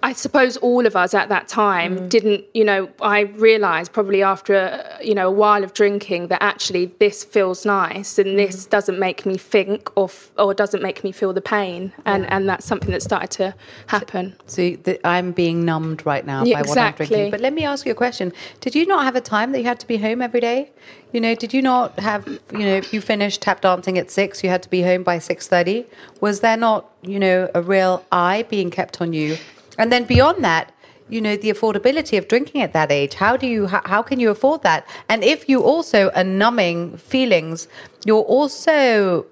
I 0.00 0.12
suppose 0.12 0.56
all 0.58 0.86
of 0.86 0.94
us 0.94 1.12
at 1.12 1.28
that 1.28 1.48
time 1.48 1.98
Mm. 1.98 2.08
didn't, 2.08 2.44
you 2.54 2.64
know, 2.64 2.88
I 3.02 3.20
realised 3.22 3.92
probably 3.92 4.22
after, 4.22 4.54
uh, 4.54 5.02
you 5.02 5.12
know, 5.12 5.26
a 5.26 5.30
while 5.32 5.64
of 5.64 5.74
drinking 5.74 6.28
that 6.28 6.40
actually 6.40 6.92
this 7.00 7.24
feels 7.24 7.64
nice 7.66 8.16
and 8.16 8.38
this 8.38 8.66
Mm. 8.66 8.70
doesn't 8.70 8.98
make 9.00 9.26
me 9.26 9.36
think 9.36 9.90
or, 9.96 10.04
f- 10.04 10.30
or 10.38 10.54
doesn't 10.54 10.84
make 10.84 11.02
me 11.02 11.10
feel 11.10 11.32
the 11.32 11.40
pain. 11.40 11.92
And, 12.04 12.30
and 12.30 12.48
that's 12.48 12.64
something 12.64 12.92
that 12.92 13.02
started 13.02 13.30
to 13.32 13.54
happen. 13.88 14.36
So 14.46 14.76
the, 14.84 15.04
I'm 15.04 15.32
being 15.32 15.64
numbed 15.64 16.06
right 16.06 16.24
now 16.24 16.44
Yeah, 16.44 16.62
by 16.62 16.68
what 16.68 16.78
I'm 16.78 16.92
drinking. 16.94 17.30
But 17.32 17.40
let 17.40 17.52
me 17.52 17.64
ask 17.64 17.84
you 17.84 17.90
a 17.90 17.96
question. 17.96 18.32
Did 18.60 18.76
you 18.76 18.86
not 18.86 19.02
have 19.04 19.16
a 19.16 19.20
time 19.20 19.50
that 19.50 19.58
you 19.58 19.64
had 19.64 19.80
to 19.80 19.86
be 19.86 19.96
home 19.96 20.22
every 20.22 20.40
day? 20.40 20.70
You 21.12 21.20
know, 21.20 21.34
did 21.34 21.52
you 21.52 21.60
not 21.62 21.98
have, 21.98 22.24
you 22.52 22.58
know, 22.60 22.76
if 22.76 22.92
you 22.92 23.00
finished 23.00 23.40
tap 23.42 23.62
dancing 23.62 23.98
at 23.98 24.12
six, 24.12 24.44
you 24.44 24.50
had 24.50 24.62
to 24.62 24.70
be 24.70 24.82
home 24.82 25.02
by 25.02 25.18
6.30? 25.18 25.86
Was 26.20 26.38
there 26.40 26.56
not, 26.56 26.88
you 27.02 27.18
know, 27.18 27.50
a 27.52 27.62
real 27.62 28.04
eye 28.12 28.44
being 28.48 28.70
kept 28.70 29.00
on 29.00 29.12
you? 29.12 29.38
And 29.78 29.92
then 29.92 30.04
beyond 30.04 30.44
that, 30.44 30.72
you 31.08 31.20
know, 31.20 31.36
the 31.36 31.50
affordability 31.50 32.18
of 32.18 32.28
drinking 32.28 32.60
at 32.60 32.72
that 32.74 32.92
age, 32.92 33.14
how 33.14 33.36
do 33.36 33.46
you, 33.46 33.66
how, 33.68 33.80
how 33.86 34.02
can 34.02 34.20
you 34.20 34.30
afford 34.30 34.62
that? 34.62 34.86
And 35.08 35.24
if 35.24 35.48
you 35.48 35.62
also 35.62 36.10
are 36.10 36.24
numbing 36.24 36.98
feelings, 36.98 37.66
you're 38.04 38.22
also 38.22 39.24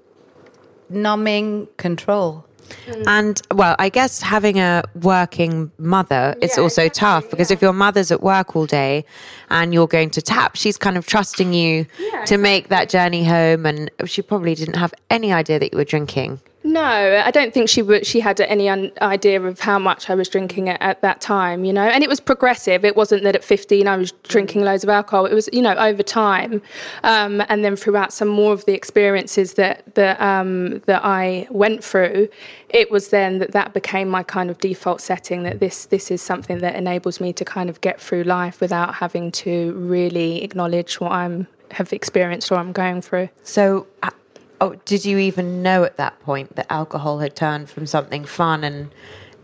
numbing 0.89 1.69
control. 1.77 2.47
Mm. 2.87 3.05
And 3.07 3.43
well, 3.55 3.77
I 3.79 3.89
guess 3.89 4.23
having 4.23 4.59
a 4.59 4.83
working 5.01 5.71
mother 5.79 6.35
is 6.41 6.57
Yeah, 6.57 6.63
also 6.63 6.83
exactly, 6.83 7.01
tough 7.01 7.31
because 7.31 7.51
if 7.51 7.63
your 7.63 7.73
mother's 7.73 8.11
at 8.11 8.23
work 8.23 8.57
all 8.57 8.67
day 8.67 9.05
and 9.51 9.73
you're 9.73 9.87
going 9.87 10.11
to 10.11 10.23
tap, 10.23 10.57
she's 10.57 10.77
kind 10.77 10.97
of 10.97 11.07
trusting 11.07 11.53
you 11.53 11.87
to 12.27 12.39
make 12.39 12.69
that 12.69 12.89
journey 12.89 13.25
home. 13.25 13.67
And 13.67 13.91
she 14.07 14.23
probably 14.23 14.55
didn't 14.55 14.77
have 14.77 14.95
any 15.11 15.33
idea 15.33 15.59
that 15.59 15.73
you 15.73 15.79
were 15.79 15.85
drinking. 15.85 16.41
No, 16.67 17.23
I 17.25 17.31
don't 17.31 17.55
think 17.55 17.69
she. 17.69 18.03
She 18.03 18.19
had 18.19 18.41
any 18.41 18.69
un- 18.69 18.91
idea 19.01 19.41
of 19.41 19.61
how 19.61 19.79
much 19.79 20.11
I 20.11 20.17
was 20.17 20.29
drinking 20.29 20.69
at, 20.69 20.83
at 20.83 21.01
that 21.03 21.21
time, 21.21 21.65
you 21.65 21.73
know. 21.73 21.87
And 21.87 22.03
it 22.03 22.09
was 22.09 22.19
progressive. 22.19 22.85
It 22.85 22.97
wasn't 22.97 23.23
that 23.23 23.37
at 23.37 23.45
fifteen 23.45 23.87
I 23.87 23.97
was 23.97 24.11
drinking 24.25 24.65
loads 24.65 24.83
of 24.83 24.91
alcohol. 24.91 25.27
It 25.27 25.33
was, 25.33 25.49
you 25.53 25.63
know, 25.63 25.75
over 25.77 26.03
time, 26.03 26.61
um, 27.05 27.41
and 27.49 27.65
then 27.65 27.77
throughout 27.77 28.13
some 28.13 28.27
more 28.27 28.53
of 28.53 28.65
the 28.65 28.75
experiences 28.75 29.55
that 29.55 29.95
that 29.95 30.21
um, 30.21 30.81
that 30.87 31.03
I 31.05 31.47
went 31.51 31.85
through, 31.85 32.29
it 32.69 32.91
was 32.91 33.11
then 33.11 33.39
that 33.39 33.53
that 33.53 33.73
became 33.73 34.09
my 34.09 34.25
kind 34.25 34.51
of 34.51 34.59
default 34.59 35.01
setting. 35.01 35.45
That 35.45 35.61
this 35.61 35.87
this 35.87 36.11
is 36.11 36.21
something 36.21 36.59
that 36.59 36.75
enables 36.75 37.21
me 37.21 37.33
to 37.35 37.45
kind 37.45 37.71
of 37.71 37.81
get 37.81 38.01
through 38.01 38.25
life 38.25 38.61
without 38.61 38.97
having 38.97 39.31
to 39.33 39.73
really 39.75 40.43
acknowledge 40.43 41.01
what 41.01 41.13
I'm 41.13 41.47
have 41.71 41.93
experienced 41.93 42.51
or 42.51 42.57
I'm 42.57 42.73
going 42.73 43.03
through. 43.03 43.29
So, 43.45 43.87
oh, 44.61 44.77
did 44.85 45.05
you 45.05 45.19
even 45.19 45.63
know 45.63 45.85
at 45.85 45.97
that 45.97 46.21
point 46.21 46.57
that 46.57 46.67
alcohol 46.71 47.21
had 47.21 47.35
turned 47.35 47.71
from 47.71 47.87
something 47.87 48.25
fun 48.25 48.65
and 48.65 48.91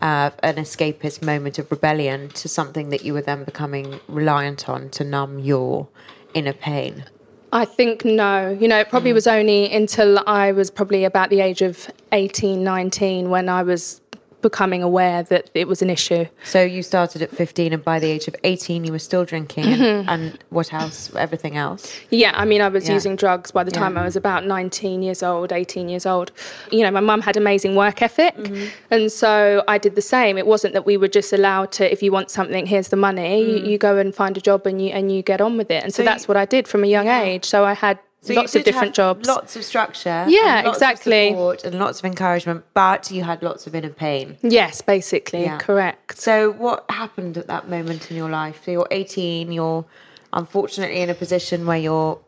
uh, 0.01 0.31
an 0.43 0.57
escapist 0.57 1.23
moment 1.23 1.59
of 1.59 1.71
rebellion 1.71 2.29
to 2.31 2.49
something 2.49 2.91
that 2.91 3.05
you 3.05 3.15
were 3.15 3.23
then 3.23 3.45
becoming 3.45 4.01
reliant 4.09 4.69
on 4.69 4.91
to 4.91 5.05
numb 5.05 5.39
your 5.39 5.89
inner 6.35 6.53
pain? 6.53 7.05
I 7.53 7.65
think 7.65 8.05
no. 8.05 8.51
You 8.61 8.67
know, 8.67 8.81
it 8.81 8.89
probably 8.89 9.13
was 9.13 9.27
only 9.27 9.73
until 9.73 10.23
I 10.27 10.53
was 10.53 10.71
probably 10.71 11.05
about 11.05 11.31
the 11.31 11.41
age 11.41 11.63
of 11.63 11.91
18, 12.11 12.65
19 12.65 13.31
when 13.31 13.49
I 13.49 13.63
was 13.63 14.02
becoming 14.43 14.83
aware 14.83 15.23
that 15.23 15.51
it 15.55 15.67
was 15.69 15.81
an 15.83 15.89
issue. 15.91 16.27
So 16.45 16.63
you 16.63 16.83
started 16.83 17.23
at 17.23 17.31
15, 17.31 17.73
and 17.73 17.83
by 17.85 17.99
the 17.99 18.09
age 18.09 18.29
of 18.29 18.37
18, 18.45 18.85
you 18.85 18.93
were 18.93 18.99
still 18.99 19.25
drinking, 19.25 19.65
and, 19.65 19.81
mm-hmm. 19.83 20.09
and 20.09 20.39
what 20.51 20.73
else? 20.73 21.15
Everything 21.15 21.57
else. 21.57 21.99
Yeah, 22.11 22.33
I 22.35 22.45
mean, 22.45 22.61
I 22.61 22.69
was 22.69 22.87
Yeah. 22.89 22.95
using 22.95 23.17
drugs 23.17 23.51
by 23.53 23.65
the 23.65 23.71
time 23.71 23.97
I 23.97 24.05
was 24.05 24.17
about 24.17 24.45
19 24.45 25.03
years 25.03 25.23
old, 25.23 25.53
18 25.53 25.89
years 25.89 26.05
old. 26.05 26.33
You 26.71 26.83
know, 26.83 26.91
my 26.91 27.01
mum 27.01 27.23
had 27.23 27.37
amazing 27.37 27.75
work 27.77 28.03
ethic. 28.03 28.37
Mm-hmm. 28.37 28.67
And 28.91 29.11
so 29.13 29.63
I 29.69 29.79
did 29.79 29.95
the 29.95 30.03
same. 30.03 30.37
It 30.37 30.47
wasn't 30.47 30.75
that 30.75 30.85
we 30.85 30.97
were 30.97 31.09
just 31.09 31.33
allowed 31.33 31.73
to, 31.73 31.91
if 31.91 32.03
you 32.03 32.11
want 32.13 32.31
something, 32.31 32.67
here's 32.67 32.89
the 32.89 32.97
money. 32.97 33.43
You, 33.43 33.61
mm. 33.61 33.67
you 33.67 33.79
go 33.79 33.97
and 33.99 34.15
find 34.15 34.37
a 34.37 34.41
job 34.41 34.67
and 34.67 34.83
you, 34.83 34.91
and 34.91 35.11
you 35.13 35.23
get 35.23 35.41
on 35.41 35.57
with 35.57 35.71
it. 35.71 35.83
And 35.85 35.95
so, 35.95 36.03
So 36.03 36.05
that's 36.05 36.25
you- 36.25 36.29
what 36.29 36.37
I 36.37 36.45
did 36.45 36.67
from 36.69 36.83
a 36.85 36.89
young 36.89 37.09
age. 37.09 37.45
So 37.45 37.65
I 37.65 37.75
had 37.75 37.99
So 38.25 38.35
lots 38.35 38.55
of 38.55 38.63
different 38.63 38.95
jobs. 38.95 39.27
lots 39.27 39.57
of 39.57 39.65
structure, 39.65 40.25
Yeah, 40.29 40.69
exactly. 40.69 41.29
of 41.29 41.33
support 41.33 41.65
and 41.65 41.79
lots 41.81 41.99
of 41.99 42.05
encouragement, 42.05 42.65
but 42.73 43.11
you 43.11 43.25
had 43.25 43.43
lots 43.43 43.67
of 43.67 43.75
inner 43.75 43.89
pain. 43.91 44.39
Yes, 44.43 44.81
basically, 44.81 45.43
Yeah. 45.43 45.59
correct. 45.59 46.19
So 46.21 46.53
what 46.53 46.85
happened 46.89 47.37
at 47.37 47.49
that 47.49 47.69
moment 47.69 48.11
in 48.13 48.17
your 48.17 48.31
life? 48.31 48.63
So 48.65 48.71
you're 48.71 48.87
18, 48.93 49.51
you're 49.51 49.85
unfortunately 50.33 51.01
in 51.01 51.11
a 51.11 51.15
position 51.15 51.67
where 51.67 51.79
you're 51.79 52.19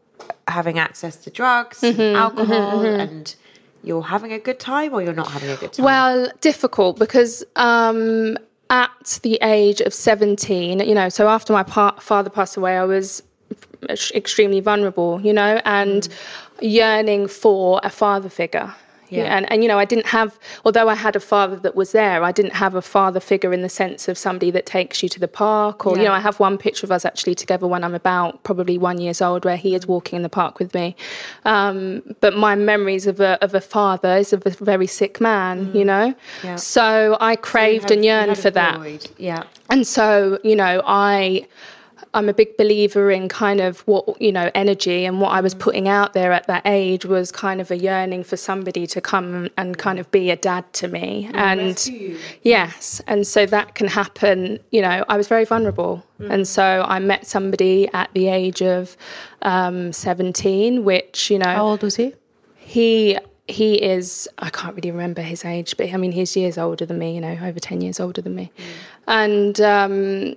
having 0.48 0.78
access 0.80 1.16
to 1.16 1.30
drugs, 1.30 1.80
Mm-hmm, 1.80 2.00
and 2.00 2.16
alcohol, 2.16 2.80
and 2.84 3.34
you're 3.84 4.02
having 4.02 4.32
a 4.32 4.38
good 4.40 4.58
time, 4.58 4.92
or 4.94 5.00
you're 5.02 5.12
not 5.12 5.30
having 5.30 5.50
a 5.50 5.56
good 5.56 5.72
time. 5.74 5.84
Well, 5.84 6.28
difficult 6.40 6.98
because 6.98 7.44
um, 7.54 8.36
at 8.68 9.20
the 9.22 9.38
age 9.42 9.80
of 9.80 9.94
17, 9.94 10.80
you 10.80 10.94
know, 10.94 11.08
so 11.08 11.28
after 11.28 11.52
my 11.52 11.62
pa- 11.62 11.96
father 12.00 12.30
passed 12.30 12.56
away, 12.56 12.76
I 12.76 12.84
was 12.84 13.22
extremely 13.90 14.60
vulnerable, 14.60 15.20
you 15.20 15.32
know, 15.32 15.60
and 15.64 16.08
yearning 16.60 17.28
for 17.28 17.80
a 17.82 17.90
father 17.90 18.28
figure. 18.28 18.74
Yeah. 19.10 19.36
And, 19.36 19.50
and, 19.52 19.62
you 19.62 19.68
know, 19.68 19.78
I 19.78 19.84
didn't 19.84 20.06
have, 20.06 20.38
although 20.64 20.88
I 20.88 20.94
had 20.94 21.14
a 21.14 21.20
father 21.20 21.56
that 21.56 21.76
was 21.76 21.92
there, 21.92 22.24
I 22.24 22.32
didn't 22.32 22.54
have 22.54 22.74
a 22.74 22.82
father 22.82 23.20
figure 23.20 23.52
in 23.52 23.62
the 23.62 23.68
sense 23.68 24.08
of 24.08 24.18
somebody 24.18 24.50
that 24.50 24.66
takes 24.66 25.02
you 25.02 25.08
to 25.10 25.20
the 25.20 25.28
park. 25.28 25.86
Or, 25.86 25.96
you 25.96 26.02
know, 26.02 26.12
I 26.12 26.18
have 26.20 26.40
one 26.40 26.58
picture 26.58 26.84
of 26.84 26.90
us 26.90 27.04
actually 27.04 27.36
together 27.36 27.66
when 27.66 27.84
I'm 27.84 27.94
about 27.94 28.42
probably 28.42 28.76
one 28.76 29.00
years 29.00 29.22
old 29.22 29.44
where 29.44 29.58
he 29.58 29.74
is 29.74 29.86
walking 29.86 30.16
in 30.16 30.22
the 30.22 30.28
park 30.28 30.58
with 30.58 30.74
me. 30.74 30.96
Um, 31.44 32.02
but 32.20 32.36
my 32.36 32.56
memories 32.56 33.06
of 33.06 33.20
a, 33.20 33.42
of 33.44 33.54
a 33.54 33.60
father 33.60 34.16
is 34.16 34.32
of 34.32 34.44
a 34.46 34.50
very 34.50 34.88
sick 34.88 35.20
man, 35.20 35.70
you 35.74 35.84
know? 35.84 36.14
Mm. 36.40 36.44
Yeah. 36.44 36.56
So 36.56 37.16
I 37.20 37.36
craved 37.36 37.90
and 37.92 38.04
yearned 38.04 38.38
for 38.38 38.50
that. 38.50 39.10
Yeah. 39.18 39.44
And 39.70 39.86
so, 39.86 40.38
you 40.42 40.56
know, 40.56 40.82
I 40.84 41.46
I'm 42.14 42.28
a 42.28 42.34
big 42.34 42.56
believer 42.56 43.10
in 43.10 43.28
kind 43.28 43.60
of 43.60 43.80
what 43.80 44.20
you 44.20 44.32
know 44.32 44.50
energy 44.54 45.04
and 45.04 45.20
what 45.20 45.30
I 45.30 45.40
was 45.40 45.54
putting 45.54 45.88
out 45.88 46.12
there 46.12 46.32
at 46.32 46.46
that 46.46 46.62
age 46.64 47.04
was 47.04 47.32
kind 47.32 47.60
of 47.60 47.70
a 47.70 47.76
yearning 47.76 48.24
for 48.24 48.36
somebody 48.36 48.86
to 48.86 49.00
come 49.00 49.50
and 49.58 49.76
kind 49.76 49.98
of 49.98 50.10
be 50.10 50.30
a 50.30 50.36
dad 50.36 50.72
to 50.74 50.88
me. 50.88 51.28
And 51.34 51.76
yes 52.42 53.02
and 53.06 53.26
so 53.26 53.46
that 53.46 53.74
can 53.74 53.88
happen 53.88 54.60
you 54.70 54.80
know 54.80 55.04
I 55.08 55.16
was 55.16 55.28
very 55.28 55.44
vulnerable. 55.44 56.04
And 56.20 56.48
so 56.48 56.86
I 56.88 57.00
met 57.00 57.26
somebody 57.26 57.88
at 57.92 58.08
the 58.14 58.28
age 58.28 58.62
of 58.62 58.96
um, 59.42 59.92
17 59.92 60.84
which 60.84 61.30
you 61.30 61.38
know 61.38 61.46
How 61.50 61.66
old 61.66 61.82
was 61.82 61.96
he? 61.96 62.14
he 62.56 63.18
he 63.46 63.82
is 63.82 64.28
I 64.38 64.50
can't 64.50 64.74
really 64.74 64.90
remember 64.90 65.22
his 65.22 65.44
age, 65.44 65.76
but 65.76 65.92
I 65.92 65.96
mean 65.96 66.12
he's 66.12 66.34
years 66.36 66.56
older 66.56 66.86
than 66.86 66.98
me, 66.98 67.14
you 67.14 67.20
know, 67.20 67.38
over 67.42 67.60
ten 67.60 67.80
years 67.82 68.00
older 68.00 68.22
than 68.22 68.34
me, 68.34 68.50
and 69.06 69.60
um, 69.60 70.36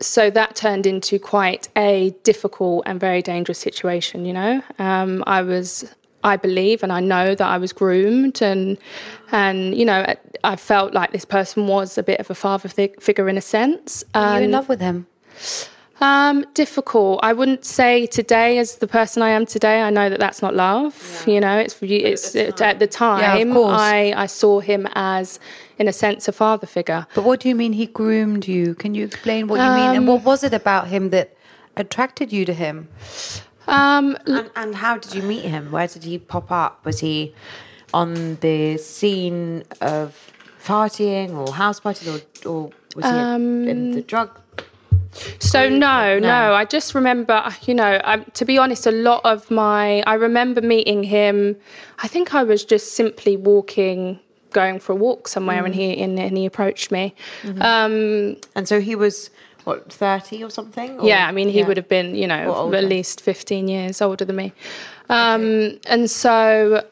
so 0.00 0.30
that 0.30 0.56
turned 0.56 0.86
into 0.86 1.18
quite 1.18 1.68
a 1.76 2.14
difficult 2.22 2.84
and 2.86 3.00
very 3.00 3.22
dangerous 3.22 3.58
situation. 3.58 4.24
You 4.24 4.32
know, 4.32 4.62
um, 4.78 5.24
I 5.26 5.42
was. 5.42 5.94
I 6.24 6.36
believe 6.36 6.82
and 6.82 6.92
I 6.92 6.98
know 6.98 7.36
that 7.36 7.48
I 7.48 7.58
was 7.58 7.72
groomed 7.72 8.42
and 8.42 8.76
and 9.30 9.72
you 9.78 9.84
know 9.84 10.04
I 10.42 10.56
felt 10.56 10.92
like 10.92 11.12
this 11.12 11.24
person 11.24 11.68
was 11.68 11.96
a 11.96 12.02
bit 12.02 12.18
of 12.18 12.28
a 12.28 12.34
father 12.34 12.68
fig- 12.68 13.00
figure 13.00 13.28
in 13.28 13.38
a 13.38 13.40
sense. 13.40 14.02
Are 14.16 14.38
you 14.38 14.46
in 14.46 14.50
love 14.50 14.68
with 14.68 14.80
him? 14.80 15.06
um, 16.00 16.44
difficult. 16.54 17.20
I 17.22 17.32
wouldn't 17.32 17.64
say 17.64 18.06
today 18.06 18.58
as 18.58 18.76
the 18.76 18.86
person 18.86 19.22
I 19.22 19.30
am 19.30 19.46
today. 19.46 19.82
I 19.82 19.90
know 19.90 20.08
that 20.08 20.20
that's 20.20 20.42
not 20.42 20.54
love. 20.54 21.24
You 21.26 21.40
know, 21.40 21.58
it's 21.58 21.76
it's 21.82 22.34
it, 22.34 22.60
at 22.60 22.78
the 22.78 22.86
time. 22.86 23.20
course. 23.52 23.74
I 23.78 24.14
I 24.16 24.26
saw 24.26 24.60
him 24.60 24.88
as, 24.94 25.40
in 25.78 25.88
a 25.88 25.92
sense, 25.92 26.28
a 26.28 26.32
father 26.32 26.66
figure. 26.66 27.06
But 27.14 27.24
what 27.24 27.40
do 27.40 27.48
you 27.48 27.54
mean 27.54 27.72
he 27.74 27.86
groomed 27.86 28.46
you? 28.48 28.74
Can 28.74 28.94
you 28.94 29.04
explain 29.04 29.46
what 29.48 29.60
you 29.60 29.70
mean? 29.70 29.94
And 29.94 30.08
what 30.08 30.22
was 30.24 30.42
it 30.42 30.52
about 30.52 30.88
him 30.88 31.10
that 31.10 31.36
attracted 31.76 32.32
you 32.32 32.44
to 32.44 32.52
him? 32.52 32.88
Um, 33.66 34.16
And, 34.26 34.50
and 34.56 34.74
how 34.76 34.98
did 34.98 35.14
you 35.14 35.22
meet 35.22 35.44
him? 35.44 35.70
Where 35.70 35.86
did 35.86 36.04
he 36.04 36.18
pop 36.18 36.50
up? 36.50 36.84
Was 36.84 37.00
he 37.00 37.34
on 37.94 38.36
the 38.40 38.78
scene 38.78 39.64
of 39.80 40.32
partying 40.64 41.30
or 41.34 41.52
house 41.54 41.80
parties, 41.80 42.08
or, 42.08 42.20
or 42.50 42.70
was 42.96 43.04
he 43.06 43.18
in 43.70 43.92
the 43.92 44.02
drug? 44.02 44.40
So 45.38 45.68
no, 45.68 46.18
No. 46.18 46.18
no, 46.18 46.54
I 46.54 46.64
just 46.64 46.94
remember, 46.94 47.42
you 47.62 47.74
know, 47.74 48.00
um, 48.04 48.24
to 48.34 48.44
be 48.44 48.58
honest, 48.58 48.86
a 48.86 48.90
lot 48.92 49.22
of 49.24 49.50
my, 49.50 50.02
I 50.06 50.14
remember 50.14 50.60
meeting 50.60 51.04
him. 51.04 51.56
I 51.98 52.08
think 52.08 52.34
I 52.34 52.42
was 52.44 52.64
just 52.64 52.92
simply 52.92 53.36
walking, 53.36 54.20
going 54.52 54.80
for 54.80 54.92
a 54.92 54.96
walk 54.96 55.28
somewhere, 55.28 55.64
and 55.64 55.74
he 55.74 56.02
and, 56.02 56.18
and 56.18 56.36
he 56.36 56.46
approached 56.46 56.90
me. 56.90 57.14
Um, 57.60 58.36
And 58.54 58.66
so 58.68 58.80
he 58.80 58.94
was 58.94 59.30
what 59.64 59.92
thirty 59.92 60.42
or 60.44 60.50
something? 60.50 60.98
Or- 61.00 61.06
yeah, 61.08 61.28
I 61.28 61.32
mean, 61.32 61.48
he 61.48 61.58
yeah. 61.58 61.66
would 61.66 61.76
have 61.76 61.88
been, 61.88 62.14
you 62.14 62.26
know, 62.26 62.72
at 62.74 62.84
least 62.84 63.20
fifteen 63.20 63.68
years 63.68 64.00
older 64.00 64.24
than 64.24 64.36
me. 64.36 64.52
Um, 65.10 65.78
And 65.86 66.10
so, 66.10 66.82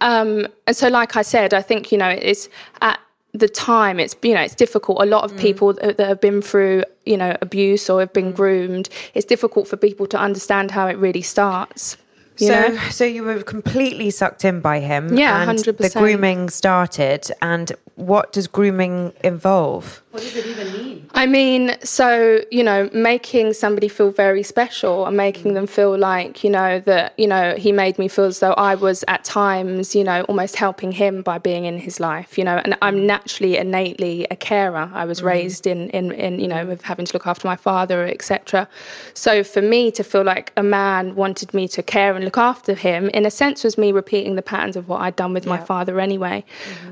um, 0.00 0.46
and 0.66 0.76
so, 0.76 0.88
like 0.88 1.16
I 1.16 1.22
said, 1.22 1.54
I 1.54 1.62
think 1.62 1.90
you 1.92 1.98
know, 1.98 2.08
it's 2.10 2.48
at 2.80 2.98
the 3.32 3.48
time, 3.48 4.00
it's 4.00 4.16
you 4.22 4.34
know, 4.34 4.40
it's 4.42 4.54
difficult. 4.54 5.00
A 5.02 5.06
lot 5.06 5.22
Mm. 5.22 5.32
of 5.32 5.36
people 5.38 5.72
that 5.74 5.96
that 5.96 6.08
have 6.08 6.20
been 6.20 6.42
through, 6.42 6.84
you 7.04 7.16
know, 7.16 7.36
abuse 7.40 7.88
or 7.90 8.00
have 8.00 8.12
been 8.12 8.32
groomed. 8.32 8.88
It's 9.14 9.26
difficult 9.26 9.68
for 9.68 9.76
people 9.76 10.06
to 10.06 10.18
understand 10.18 10.70
how 10.72 10.86
it 10.88 10.96
really 10.98 11.22
starts. 11.22 11.96
You 12.38 12.48
so, 12.48 12.68
know? 12.68 12.78
so 12.90 13.04
you 13.04 13.22
were 13.22 13.42
completely 13.42 14.10
sucked 14.10 14.44
in 14.44 14.60
by 14.60 14.80
him. 14.80 15.16
Yeah, 15.16 15.46
100%. 15.46 15.76
The 15.76 15.90
grooming 15.90 16.50
started, 16.50 17.30
and 17.40 17.72
what 17.96 18.32
does 18.32 18.46
grooming 18.46 19.14
involve? 19.24 20.02
What 20.10 20.22
does 20.22 20.36
it 20.36 20.46
even 20.46 20.72
mean? 20.72 21.10
I 21.14 21.24
mean, 21.24 21.76
so, 21.82 22.40
you 22.50 22.62
know, 22.62 22.90
making 22.92 23.54
somebody 23.54 23.88
feel 23.88 24.10
very 24.10 24.42
special 24.42 25.06
and 25.06 25.16
making 25.16 25.54
them 25.54 25.66
feel 25.66 25.96
like, 25.96 26.44
you 26.44 26.50
know, 26.50 26.78
that, 26.80 27.18
you 27.18 27.26
know, 27.26 27.54
he 27.56 27.72
made 27.72 27.98
me 27.98 28.06
feel 28.06 28.26
as 28.26 28.40
though 28.40 28.52
I 28.52 28.74
was 28.74 29.02
at 29.08 29.24
times, 29.24 29.94
you 29.94 30.04
know, 30.04 30.22
almost 30.24 30.56
helping 30.56 30.92
him 30.92 31.22
by 31.22 31.38
being 31.38 31.64
in 31.64 31.78
his 31.78 31.98
life, 31.98 32.36
you 32.36 32.44
know, 32.44 32.60
and 32.62 32.76
I'm 32.82 33.06
naturally, 33.06 33.56
innately 33.56 34.26
a 34.30 34.36
carer. 34.36 34.90
I 34.92 35.06
was 35.06 35.18
mm-hmm. 35.18 35.28
raised 35.28 35.66
in, 35.66 35.88
in, 35.90 36.12
in, 36.12 36.38
you 36.38 36.48
know, 36.48 36.66
with 36.66 36.82
having 36.82 37.06
to 37.06 37.12
look 37.14 37.26
after 37.26 37.48
my 37.48 37.56
father, 37.56 38.06
etc. 38.06 38.68
So 39.14 39.42
for 39.42 39.62
me 39.62 39.90
to 39.92 40.04
feel 40.04 40.22
like 40.22 40.52
a 40.54 40.62
man 40.62 41.14
wanted 41.14 41.54
me 41.54 41.66
to 41.68 41.82
care 41.82 42.14
and 42.14 42.25
look 42.26 42.36
after 42.52 42.72
him, 42.74 43.08
in 43.18 43.24
a 43.24 43.30
sense, 43.42 43.64
was 43.64 43.74
me 43.84 43.88
repeating 44.02 44.32
the 44.40 44.42
patterns 44.52 44.76
of 44.80 44.84
what 44.90 45.00
I'd 45.04 45.16
done 45.22 45.32
with 45.32 45.46
my 45.54 45.58
father 45.70 45.94
anyway. 46.08 46.38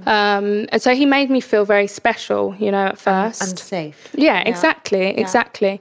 Um, 0.06 0.66
and 0.72 0.80
so 0.84 0.94
he 0.94 1.06
made 1.06 1.28
me 1.36 1.40
feel 1.40 1.64
very 1.76 1.86
special, 1.86 2.54
you 2.64 2.70
know, 2.74 2.86
at 2.92 2.98
first. 2.98 3.42
And 3.42 3.58
safe. 3.58 4.00
Yeah, 4.28 4.40
exactly, 4.52 5.06
exactly. 5.24 5.80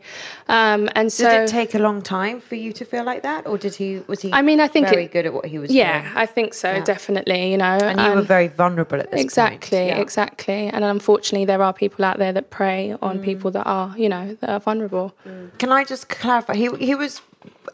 Um, 0.50 0.90
and 0.96 1.12
so, 1.12 1.24
Did 1.30 1.44
it 1.44 1.48
take 1.60 1.74
a 1.76 1.80
long 1.80 2.02
time 2.02 2.42
for 2.42 2.56
you 2.56 2.72
to 2.74 2.84
feel 2.86 3.04
like 3.12 3.22
that, 3.24 3.48
or 3.48 3.58
did 3.58 3.76
he? 3.76 4.02
Was 4.08 4.22
he? 4.22 4.30
I 4.34 4.42
mean, 4.42 4.60
I 4.60 4.68
think 4.68 4.88
very 4.90 5.06
it- 5.06 5.12
good 5.12 5.26
at 5.26 5.34
what 5.34 5.46
he 5.46 5.58
was 5.60 5.72
yeah, 5.72 6.02
doing. 6.02 6.14
I 6.24 6.26
think 6.26 6.54
so, 6.54 6.70
Yeah. 6.72 6.84
definitely. 6.84 7.52
You 7.52 7.58
know, 7.58 7.78
and 7.90 8.00
you 8.00 8.10
were 8.12 8.20
um, 8.20 8.26
very 8.26 8.48
vulnerable 8.50 9.00
at 9.00 9.10
this 9.12 9.20
point. 9.20 9.26
exactly, 9.26 9.86
Yeah. 9.88 9.98
exactly. 10.06 10.68
And 10.74 10.84
unfortunately, 10.84 11.46
there 11.46 11.62
are 11.64 11.74
people 11.74 12.04
out 12.06 12.18
there 12.20 12.34
that 12.34 12.50
prey 12.50 12.96
on 13.02 13.20
Mm. 13.20 13.24
people 13.24 13.52
that 13.52 13.66
are, 13.66 13.94
you 13.98 14.10
know, 14.10 14.36
that 14.42 14.50
are 14.50 14.60
vulnerable. 14.60 15.14
Can 15.60 15.72
I 15.72 15.84
just 15.84 16.10
clarify? 16.10 16.54
He 16.56 16.68
he 16.90 16.96
was 16.96 17.22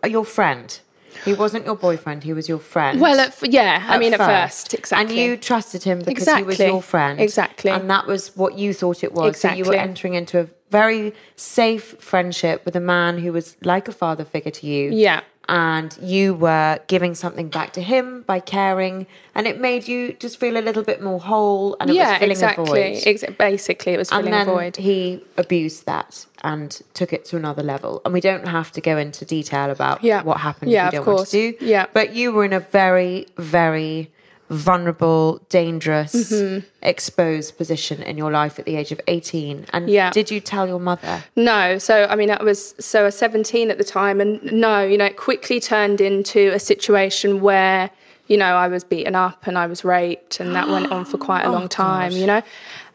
your 0.07 0.25
friend. 0.25 0.79
He 1.25 1.33
wasn't 1.33 1.65
your 1.65 1.75
boyfriend. 1.75 2.23
He 2.23 2.33
was 2.33 2.47
your 2.47 2.59
friend. 2.59 2.99
Well, 2.99 3.19
at, 3.19 3.29
f- 3.29 3.43
yeah, 3.43 3.85
I 3.87 3.95
at 3.95 3.99
mean, 3.99 4.13
at 4.13 4.19
first, 4.19 4.73
exactly. 4.73 5.17
And 5.17 5.17
you 5.17 5.37
trusted 5.37 5.83
him 5.83 5.99
because 5.99 6.31
he 6.31 6.43
was 6.43 6.59
your 6.59 6.81
friend. 6.81 7.19
Exactly. 7.19 7.71
And 7.71 7.89
that 7.89 8.07
was 8.07 8.35
what 8.35 8.57
you 8.57 8.73
thought 8.73 9.03
it 9.03 9.13
was. 9.13 9.39
So 9.39 9.51
you 9.51 9.65
were 9.65 9.75
entering 9.75 10.13
into 10.13 10.39
a 10.39 10.47
very 10.69 11.13
safe 11.35 11.95
friendship 11.99 12.63
with 12.65 12.75
a 12.75 12.79
man 12.79 13.19
who 13.19 13.33
was 13.33 13.57
like 13.63 13.87
a 13.87 13.91
father 13.91 14.23
figure 14.25 14.51
to 14.51 14.67
you. 14.67 14.91
Yeah. 14.91 15.21
And 15.47 15.97
you 15.99 16.35
were 16.35 16.79
giving 16.85 17.15
something 17.15 17.49
back 17.49 17.73
to 17.73 17.81
him 17.81 18.21
by 18.21 18.39
caring, 18.39 19.07
and 19.33 19.47
it 19.47 19.59
made 19.59 19.87
you 19.87 20.13
just 20.13 20.39
feel 20.39 20.57
a 20.57 20.61
little 20.61 20.83
bit 20.83 21.01
more 21.01 21.19
whole, 21.19 21.75
and 21.79 21.89
it 21.89 21.95
yeah, 21.95 22.11
was 22.11 22.19
filling 22.19 22.31
exactly. 22.31 22.63
a 22.63 22.93
void. 22.93 23.03
Ex- 23.07 23.23
basically, 23.35 23.93
it 23.93 23.97
was 23.97 24.11
and 24.11 24.25
filling 24.25 24.31
then 24.31 24.47
a 24.47 24.51
void. 24.51 24.75
he 24.75 25.23
abused 25.37 25.87
that 25.87 26.27
and 26.43 26.81
took 26.93 27.11
it 27.13 27.25
to 27.25 27.37
another 27.37 27.63
level. 27.63 28.01
And 28.05 28.13
we 28.13 28.21
don't 28.21 28.47
have 28.47 28.71
to 28.73 28.81
go 28.81 28.97
into 28.97 29.25
detail 29.25 29.69
about 29.71 30.03
Yeah. 30.03 30.23
what 30.23 30.37
happened 30.37 30.71
Yeah, 30.71 30.87
if 30.87 30.93
you 30.93 30.99
of 30.99 31.05
don't 31.05 31.13
want 31.15 31.17
course. 31.19 31.31
to 31.31 31.51
do. 31.53 31.65
Yeah. 31.65 31.85
But 31.93 32.13
you 32.13 32.31
were 32.31 32.45
in 32.45 32.53
a 32.53 32.59
very, 32.59 33.27
very 33.37 34.09
vulnerable, 34.49 35.39
dangerous, 35.49 36.13
Mm-hmm. 36.31 36.65
exposed 36.81 37.55
position 37.57 38.01
in 38.01 38.17
your 38.17 38.31
life 38.31 38.57
at 38.59 38.65
the 38.65 38.75
age 38.77 38.91
of 38.91 38.99
18. 39.07 39.65
And 39.71 39.89
Yeah. 39.89 40.09
did 40.11 40.31
you 40.31 40.39
tell 40.39 40.67
your 40.67 40.79
mother? 40.79 41.23
No, 41.35 41.77
so 41.77 42.07
I 42.09 42.15
mean, 42.15 42.31
I 42.31 42.41
was 42.43 42.73
so 42.79 43.01
I 43.01 43.03
was 43.05 43.17
17 43.17 43.69
at 43.71 43.77
the 43.77 43.83
time, 43.83 44.19
and 44.19 44.41
no, 44.51 44.81
you 44.83 44.97
know, 44.97 45.05
it 45.05 45.17
quickly 45.17 45.59
turned 45.59 46.01
into 46.01 46.51
a 46.53 46.59
situation 46.59 47.41
where, 47.41 47.91
you 48.27 48.37
know, 48.37 48.53
I 48.55 48.67
was 48.67 48.83
beaten 48.83 49.15
up 49.15 49.45
and 49.47 49.55
I 49.57 49.67
was 49.67 49.83
raped, 49.85 50.39
and 50.39 50.55
that 50.55 50.67
went 50.67 50.91
on 50.91 51.05
for 51.05 51.17
quite 51.17 51.43
a 51.45 51.51
long 51.57 51.67
time, 51.69 52.11
you 52.13 52.25
know, 52.25 52.41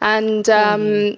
and 0.01 0.49
um, 0.51 1.17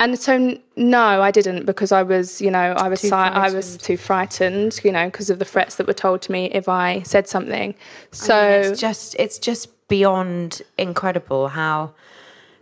and 0.00 0.18
so 0.18 0.58
no, 0.76 1.22
I 1.22 1.30
didn't 1.30 1.64
because 1.66 1.92
I 1.92 2.02
was, 2.02 2.40
you 2.40 2.50
know, 2.50 2.72
I 2.76 2.88
was 2.88 3.00
Too 3.00 3.08
si- 3.08 3.14
I 3.14 3.50
was 3.50 3.76
frightened. 3.76 3.80
too 3.80 3.96
frightened, 3.96 4.80
you 4.84 4.92
know, 4.92 5.06
because 5.06 5.30
of 5.30 5.38
the 5.38 5.44
threats 5.44 5.76
that 5.76 5.86
were 5.86 5.92
told 5.94 6.22
to 6.22 6.32
me 6.32 6.46
if 6.46 6.68
I 6.68 7.02
said 7.02 7.28
something. 7.28 7.74
So 8.10 8.34
I 8.36 8.60
mean, 8.62 8.70
it's 8.72 8.80
just 8.80 9.16
it's 9.18 9.38
just 9.38 9.68
beyond 9.88 10.62
incredible 10.76 11.48
how 11.48 11.92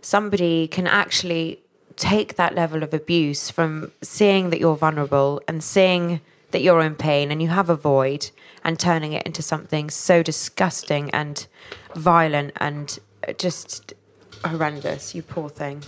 somebody 0.01 0.67
can 0.67 0.87
actually 0.87 1.59
take 1.95 2.35
that 2.35 2.53
level 2.53 2.83
of 2.83 2.93
abuse 2.93 3.49
from 3.49 3.91
seeing 4.01 4.49
that 4.49 4.59
you're 4.59 4.75
vulnerable 4.75 5.41
and 5.47 5.63
seeing 5.63 6.21
that 6.51 6.61
you're 6.61 6.81
in 6.81 6.95
pain 6.95 7.31
and 7.31 7.41
you 7.41 7.47
have 7.47 7.69
a 7.69 7.75
void 7.75 8.29
and 8.63 8.77
turning 8.79 9.13
it 9.13 9.23
into 9.23 9.41
something 9.41 9.89
so 9.89 10.21
disgusting 10.21 11.09
and 11.11 11.47
violent 11.95 12.51
and 12.57 12.99
just 13.37 13.93
horrendous 14.43 15.15
you 15.15 15.21
poor 15.23 15.49
thing 15.49 15.81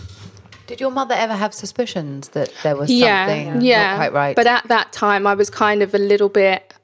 Did 0.68 0.80
your 0.80 0.90
mother 0.90 1.14
ever 1.14 1.34
have 1.34 1.52
suspicions 1.54 2.28
that 2.30 2.52
there 2.62 2.76
was 2.76 2.90
yeah, 2.90 3.26
something 3.26 3.62
yeah. 3.62 3.90
not 3.90 3.96
quite 3.96 4.12
right? 4.12 4.36
But 4.36 4.46
at 4.46 4.68
that 4.68 4.92
time, 4.92 5.26
I 5.26 5.34
was 5.34 5.50
kind 5.50 5.82
of 5.82 5.94
a 5.94 5.98
little 5.98 6.28
bit. 6.28 6.74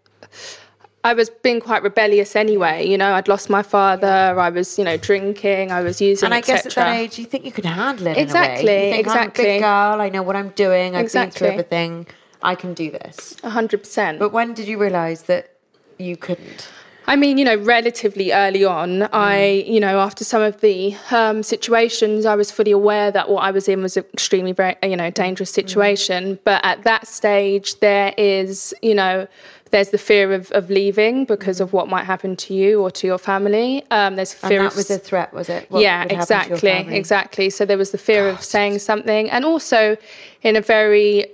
I 1.04 1.12
was 1.12 1.28
being 1.28 1.60
quite 1.60 1.82
rebellious 1.82 2.34
anyway. 2.34 2.88
You 2.88 2.96
know, 2.96 3.12
I'd 3.12 3.28
lost 3.28 3.50
my 3.50 3.62
father. 3.62 4.08
I 4.40 4.48
was, 4.48 4.78
you 4.78 4.84
know, 4.86 4.96
drinking. 4.96 5.70
I 5.70 5.82
was 5.82 6.00
using, 6.00 6.24
and 6.28 6.34
I 6.34 6.40
guess 6.40 6.64
at 6.64 6.74
that 6.76 6.96
age 6.96 7.18
you 7.18 7.26
think 7.26 7.44
you 7.44 7.52
can 7.52 7.64
handle 7.64 8.06
it 8.06 8.16
Exactly, 8.16 8.62
in 8.62 8.68
a 8.68 8.72
way. 8.72 8.86
You 8.88 8.94
think, 8.94 9.08
I'm 9.08 9.12
a 9.12 9.20
exactly. 9.20 9.44
big 9.44 9.60
girl 9.60 10.00
I 10.00 10.08
know 10.08 10.22
what 10.22 10.34
I'm 10.34 10.48
doing 10.50 10.96
I've 10.96 11.12
been 11.12 11.30
through 11.30 11.48
everything 11.48 12.06
I 12.42 12.54
can 12.54 12.72
do 12.72 12.90
this 12.90 13.36
A 13.42 13.50
hundred 13.50 13.80
percent. 13.80 14.18
but 14.18 14.30
when 14.32 14.54
did 14.54 14.66
you 14.66 14.78
realize 14.78 15.24
that 15.24 15.50
you 15.98 16.16
couldn't 16.16 16.68
I 17.06 17.16
mean, 17.16 17.36
you 17.38 17.44
know, 17.44 17.56
relatively 17.56 18.32
early 18.32 18.64
on, 18.64 19.02
I, 19.12 19.64
you 19.66 19.78
know, 19.78 19.98
after 20.00 20.24
some 20.24 20.42
of 20.42 20.60
the 20.60 20.96
um, 21.10 21.42
situations, 21.42 22.24
I 22.24 22.34
was 22.34 22.50
fully 22.50 22.70
aware 22.70 23.10
that 23.10 23.28
what 23.28 23.42
I 23.42 23.50
was 23.50 23.68
in 23.68 23.82
was 23.82 23.96
an 23.96 24.04
extremely, 24.14 24.52
very, 24.52 24.76
you 24.82 24.96
know, 24.96 25.10
dangerous 25.10 25.50
situation. 25.50 26.38
But 26.44 26.64
at 26.64 26.84
that 26.84 27.06
stage, 27.06 27.80
there 27.80 28.14
is, 28.16 28.74
you 28.80 28.94
know, 28.94 29.28
there's 29.70 29.90
the 29.90 29.98
fear 29.98 30.32
of, 30.32 30.50
of 30.52 30.70
leaving 30.70 31.24
because 31.24 31.60
of 31.60 31.72
what 31.72 31.88
might 31.88 32.04
happen 32.04 32.36
to 32.36 32.54
you 32.54 32.80
or 32.80 32.90
to 32.92 33.06
your 33.06 33.18
family. 33.18 33.84
Um, 33.90 34.16
there's 34.16 34.36
and 34.42 34.52
that 34.52 34.66
of 34.66 34.76
was 34.76 34.88
a 34.88 34.98
threat 34.98 35.34
was 35.34 35.48
it? 35.48 35.70
What 35.70 35.82
yeah, 35.82 36.04
would 36.04 36.12
happen 36.12 36.26
to 36.26 36.48
your 36.48 36.56
exactly, 36.56 36.96
exactly. 36.96 37.50
So 37.50 37.64
there 37.64 37.76
was 37.76 37.90
the 37.90 37.98
fear 37.98 38.28
of 38.28 38.42
saying 38.42 38.78
something, 38.78 39.28
and 39.30 39.44
also 39.44 39.96
in 40.42 40.56
a 40.56 40.60
very 40.60 41.26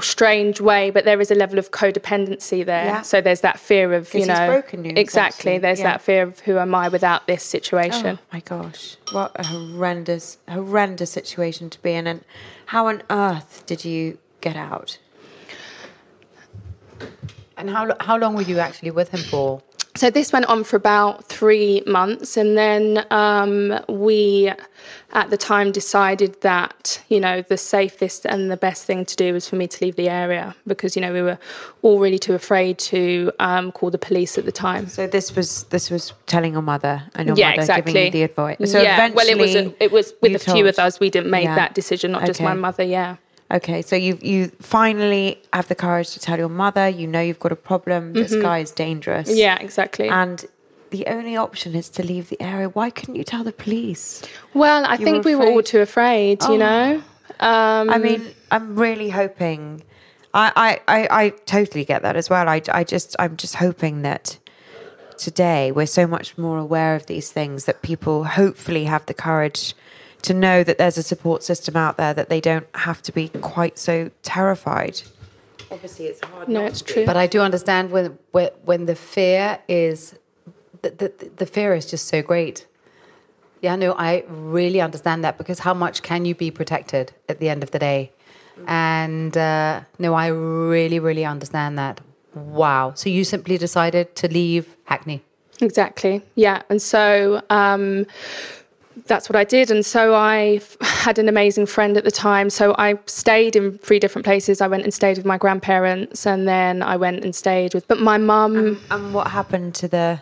strange 0.00 0.60
way, 0.60 0.90
but 0.90 1.04
there 1.04 1.20
is 1.20 1.30
a 1.30 1.34
level 1.34 1.58
of 1.58 1.70
codependency 1.70 2.64
there. 2.64 2.84
Yeah. 2.86 3.02
So 3.02 3.20
there's 3.20 3.42
that 3.42 3.58
fear 3.60 3.92
of 3.94 4.12
you 4.14 4.20
he's 4.20 4.28
know 4.28 4.46
broken 4.46 4.84
you, 4.84 4.92
exactly. 4.96 5.52
essentially. 5.52 5.58
There's 5.58 5.78
Yeah. 5.80 5.84
that 5.92 6.00
fear 6.02 6.22
of 6.22 6.40
who 6.40 6.58
am 6.58 6.74
I 6.74 6.88
without 6.88 7.26
this 7.26 7.42
situation. 7.42 8.18
Oh 8.18 8.26
my 8.32 8.40
gosh, 8.40 8.96
what 9.12 9.32
a 9.36 9.46
horrendous, 9.46 10.38
horrendous 10.48 11.10
situation 11.10 11.70
to 11.70 11.80
be 11.82 11.92
in. 11.92 12.06
And 12.06 12.24
how 12.66 12.86
on 12.88 13.02
earth 13.10 13.62
did 13.66 13.84
you 13.84 14.18
get 14.40 14.56
out? 14.56 14.98
and 17.56 17.70
how 17.70 17.94
how 18.00 18.16
long 18.16 18.34
were 18.34 18.42
you 18.42 18.58
actually 18.58 18.90
with 18.90 19.10
him 19.10 19.20
for? 19.20 19.62
So 19.96 20.10
this 20.10 20.32
went 20.32 20.46
on 20.46 20.64
for 20.64 20.74
about 20.76 21.26
three 21.26 21.80
months, 21.86 22.36
and 22.36 22.58
then 22.58 23.06
um, 23.12 23.78
we, 23.88 24.50
at 25.12 25.30
the 25.30 25.36
time, 25.36 25.70
decided 25.70 26.40
that 26.40 27.00
you 27.08 27.20
know 27.20 27.42
the 27.42 27.56
safest 27.56 28.26
and 28.26 28.50
the 28.50 28.56
best 28.56 28.84
thing 28.86 29.04
to 29.04 29.14
do 29.14 29.32
was 29.32 29.48
for 29.48 29.54
me 29.54 29.68
to 29.68 29.84
leave 29.84 29.94
the 29.94 30.08
area 30.08 30.56
because 30.66 30.96
you 30.96 31.02
know 31.02 31.12
we 31.12 31.22
were 31.22 31.38
all 31.82 32.00
really 32.00 32.18
too 32.18 32.34
afraid 32.34 32.76
to 32.78 33.30
um, 33.38 33.70
call 33.70 33.90
the 33.92 33.98
police 33.98 34.36
at 34.36 34.44
the 34.46 34.52
time. 34.52 34.88
So 34.88 35.06
this 35.06 35.36
was 35.36 35.62
this 35.64 35.90
was 35.90 36.12
telling 36.26 36.54
your 36.54 36.62
mother 36.62 37.04
and 37.14 37.28
your 37.28 37.36
yeah, 37.36 37.50
mother 37.50 37.60
exactly. 37.60 37.92
giving 37.92 38.06
you 38.06 38.10
the 38.10 38.22
advice. 38.24 38.72
So 38.72 38.82
yeah, 38.82 39.10
well, 39.10 39.28
it 39.28 39.38
was 39.38 39.54
a, 39.54 39.74
it 39.80 39.92
was 39.92 40.12
with 40.20 40.34
a 40.34 40.40
few 40.40 40.66
of 40.66 40.76
us. 40.76 40.98
We 40.98 41.08
didn't 41.08 41.30
make 41.30 41.44
Yeah. 41.44 41.54
that 41.54 41.72
decision, 41.72 42.10
not 42.10 42.26
just 42.26 42.40
my 42.40 42.54
mother. 42.54 42.82
Yeah. 42.82 43.18
Okay, 43.54 43.82
so 43.82 43.94
you 43.94 44.18
you 44.20 44.48
finally 44.60 45.40
have 45.52 45.68
the 45.68 45.76
courage 45.76 46.10
to 46.10 46.18
tell 46.18 46.38
your 46.38 46.48
mother. 46.48 46.88
You 46.88 47.06
know 47.06 47.20
you've 47.20 47.38
got 47.38 47.52
a 47.52 47.56
problem. 47.56 48.12
This 48.12 48.34
guy 48.34 48.58
is 48.58 48.72
dangerous. 48.72 49.28
Mm-hmm. 49.28 49.38
Yeah, 49.38 49.58
exactly. 49.60 50.08
And 50.08 50.44
the 50.90 51.06
only 51.06 51.36
option 51.36 51.76
is 51.76 51.88
to 51.90 52.02
leave 52.04 52.28
the 52.30 52.40
area. 52.42 52.68
Why 52.68 52.90
couldn't 52.90 53.14
you 53.14 53.24
tell 53.24 53.44
the 53.44 53.52
police? 53.52 54.22
well, 54.54 54.84
I 54.84 54.96
you 54.96 55.04
think 55.04 55.24
were 55.24 55.30
we 55.30 55.36
were 55.36 55.50
all 55.52 55.62
too 55.62 55.80
afraid. 55.80 56.38
Oh. 56.42 56.52
You 56.52 56.58
know. 56.58 57.02
Um, 57.40 57.90
I 57.90 57.98
mean, 57.98 58.26
I'm 58.50 58.76
really 58.76 59.10
hoping. 59.10 59.82
I, 60.32 60.80
I, 60.88 60.98
I, 60.98 61.24
I 61.24 61.28
totally 61.46 61.84
get 61.84 62.02
that 62.02 62.16
as 62.16 62.28
well. 62.28 62.48
I, 62.48 62.60
I 62.72 62.82
just, 62.82 63.14
I'm 63.20 63.36
just 63.36 63.56
hoping 63.56 64.02
that 64.02 64.38
today 65.16 65.70
we're 65.70 65.86
so 65.86 66.06
much 66.08 66.36
more 66.36 66.58
aware 66.58 66.96
of 66.96 67.06
these 67.06 67.30
things 67.30 67.66
that 67.66 67.82
people 67.82 68.24
hopefully 68.24 68.84
have 68.84 69.06
the 69.06 69.14
courage 69.14 69.74
to 70.24 70.34
know 70.34 70.64
that 70.64 70.78
there's 70.78 70.98
a 70.98 71.02
support 71.02 71.42
system 71.42 71.76
out 71.76 71.96
there 71.96 72.14
that 72.14 72.28
they 72.28 72.40
don't 72.40 72.66
have 72.74 73.02
to 73.02 73.12
be 73.12 73.28
quite 73.28 73.78
so 73.78 74.10
terrified. 74.22 75.02
Obviously, 75.70 76.06
it's 76.06 76.24
hard. 76.24 76.48
No, 76.48 76.62
not 76.62 76.70
it's 76.70 76.80
to 76.80 76.84
be. 76.84 76.92
true. 76.92 77.06
But 77.06 77.16
I 77.16 77.26
do 77.26 77.40
understand 77.40 77.90
when 77.90 78.18
when, 78.32 78.50
when 78.64 78.86
the 78.86 78.94
fear 78.94 79.58
is 79.68 80.18
the, 80.82 80.90
the 80.90 81.30
the 81.36 81.46
fear 81.46 81.74
is 81.74 81.86
just 81.86 82.08
so 82.08 82.22
great. 82.22 82.66
Yeah, 83.60 83.76
no, 83.76 83.92
I 83.92 84.24
really 84.28 84.80
understand 84.80 85.24
that 85.24 85.38
because 85.38 85.60
how 85.60 85.72
much 85.72 86.02
can 86.02 86.26
you 86.26 86.34
be 86.34 86.50
protected 86.50 87.12
at 87.28 87.38
the 87.38 87.48
end 87.48 87.62
of 87.62 87.70
the 87.70 87.78
day? 87.78 88.12
And 88.66 89.36
uh, 89.36 89.80
no, 89.98 90.14
I 90.14 90.26
really, 90.28 90.98
really 90.98 91.24
understand 91.24 91.78
that. 91.78 92.00
Wow. 92.34 92.92
So 92.94 93.08
you 93.08 93.24
simply 93.24 93.58
decided 93.58 94.14
to 94.16 94.28
leave 94.28 94.76
Hackney. 94.84 95.22
Exactly. 95.60 96.22
Yeah. 96.34 96.62
And 96.68 96.80
so 96.80 97.42
um, 97.50 98.06
that's 99.06 99.28
what 99.28 99.36
I 99.36 99.44
did. 99.44 99.70
And 99.70 99.84
so 99.84 100.14
I 100.14 100.60
had 100.80 101.18
an 101.18 101.28
amazing 101.28 101.66
friend 101.66 101.96
at 101.96 102.04
the 102.04 102.10
time. 102.10 102.50
So 102.50 102.74
I 102.78 102.98
stayed 103.06 103.56
in 103.56 103.78
three 103.78 103.98
different 103.98 104.24
places. 104.24 104.60
I 104.60 104.66
went 104.66 104.84
and 104.84 104.94
stayed 104.94 105.16
with 105.16 105.26
my 105.26 105.38
grandparents, 105.38 106.26
and 106.26 106.46
then 106.48 106.82
I 106.82 106.96
went 106.96 107.24
and 107.24 107.34
stayed 107.34 107.74
with. 107.74 107.86
But 107.88 108.00
my 108.00 108.18
mum. 108.18 108.80
And 108.90 109.14
what 109.14 109.28
happened 109.28 109.74
to 109.76 109.88
the 109.88 110.20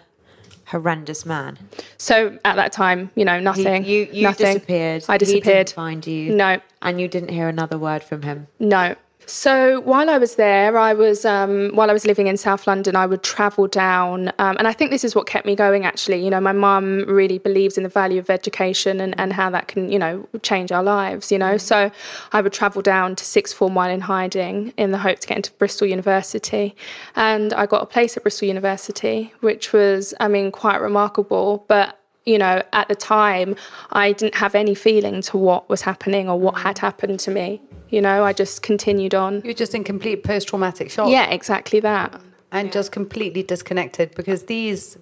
horrendous 0.66 1.26
man? 1.26 1.58
So 1.98 2.38
at 2.44 2.56
that 2.56 2.72
time, 2.72 3.11
you 3.14 3.24
know, 3.24 3.38
nothing. 3.40 3.85
you 3.85 4.08
you 4.12 4.22
nothing. 4.22 4.54
disappeared. 4.54 5.04
I 5.08 5.18
disappeared. 5.18 5.44
He 5.44 5.52
didn't 5.52 5.72
find 5.72 6.06
you. 6.06 6.35
No. 6.35 6.61
And 6.80 7.00
you 7.00 7.08
didn't 7.08 7.30
hear 7.30 7.48
another 7.48 7.78
word 7.78 8.02
from 8.02 8.22
him. 8.22 8.48
No. 8.58 8.96
So 9.26 9.80
while 9.80 10.11
I 10.11 10.18
was 10.18 10.35
there, 10.35 10.76
I 10.76 10.92
was 10.92 11.24
um, 11.24 11.70
while 11.74 11.90
I 11.90 11.92
was 11.92 12.04
living 12.04 12.26
in 12.26 12.37
South 12.37 12.66
London, 12.66 12.96
I 12.96 13.06
would 13.06 13.22
travel 13.22 13.66
down, 13.66 14.28
um, 14.38 14.56
and 14.58 14.68
I 14.68 14.72
think 14.72 14.90
this 14.90 15.04
is 15.04 15.14
what 15.14 15.26
kept 15.26 15.46
me 15.46 15.54
going. 15.54 15.85
Actually, 15.85 16.22
you 16.24 16.30
know, 16.30 16.40
my 16.40 16.52
mum 16.52 17.04
really 17.06 17.38
believes 17.38 17.76
in 17.76 17.82
the 17.82 17.88
value 17.88 18.18
of 18.18 18.28
education 18.30 19.00
and, 19.00 19.18
and 19.18 19.32
how 19.32 19.48
that 19.50 19.68
can, 19.68 19.90
you 19.90 19.98
know, 19.98 20.28
change 20.42 20.72
our 20.72 20.82
lives. 20.82 21.32
You 21.32 21.38
know, 21.38 21.56
so 21.56 21.90
I 22.32 22.40
would 22.40 22.52
travel 22.52 22.82
down 22.82 23.16
to 23.16 23.24
sixth 23.24 23.56
form 23.56 23.74
while 23.74 23.90
in 23.90 24.02
hiding 24.02 24.74
in 24.76 24.90
the 24.90 24.98
hope 24.98 25.20
to 25.20 25.28
get 25.28 25.37
into 25.37 25.52
Bristol 25.52 25.87
University, 25.87 26.76
and 27.16 27.52
I 27.52 27.66
got 27.66 27.82
a 27.82 27.87
place 27.87 28.16
at 28.16 28.24
Bristol 28.24 28.48
University, 28.48 29.32
which 29.40 29.72
was, 29.72 30.14
I 30.20 30.28
mean, 30.28 30.50
quite 30.52 30.80
remarkable, 30.80 31.64
but 31.68 31.98
you 32.24 32.38
know, 32.38 32.62
at 32.72 32.88
the 32.88 32.94
time, 32.94 33.56
I 33.90 34.12
didn't 34.12 34.37
have 34.37 34.54
any 34.54 34.74
feeling 34.74 35.22
to 35.22 35.37
what 35.37 35.68
was 35.68 35.82
happening 35.82 36.28
or 36.28 36.38
what 36.38 36.58
had 36.58 36.78
happened 36.78 37.20
to 37.20 37.30
me. 37.30 37.61
You 37.90 38.00
know, 38.00 38.24
I 38.24 38.32
just 38.32 38.62
continued 38.62 39.14
on. 39.14 39.42
You're 39.44 39.54
just 39.54 39.74
in 39.74 39.85
complete 39.85 40.24
post 40.24 40.48
traumatic 40.48 40.90
shock. 40.90 41.11
Yeah, 41.11 41.28
exactly 41.30 41.80
that. 41.80 42.20
and 42.52 42.70
just 42.70 42.92
completely 42.92 43.42
disconnected 43.42 44.14
because 44.14 44.44
these 44.44 44.98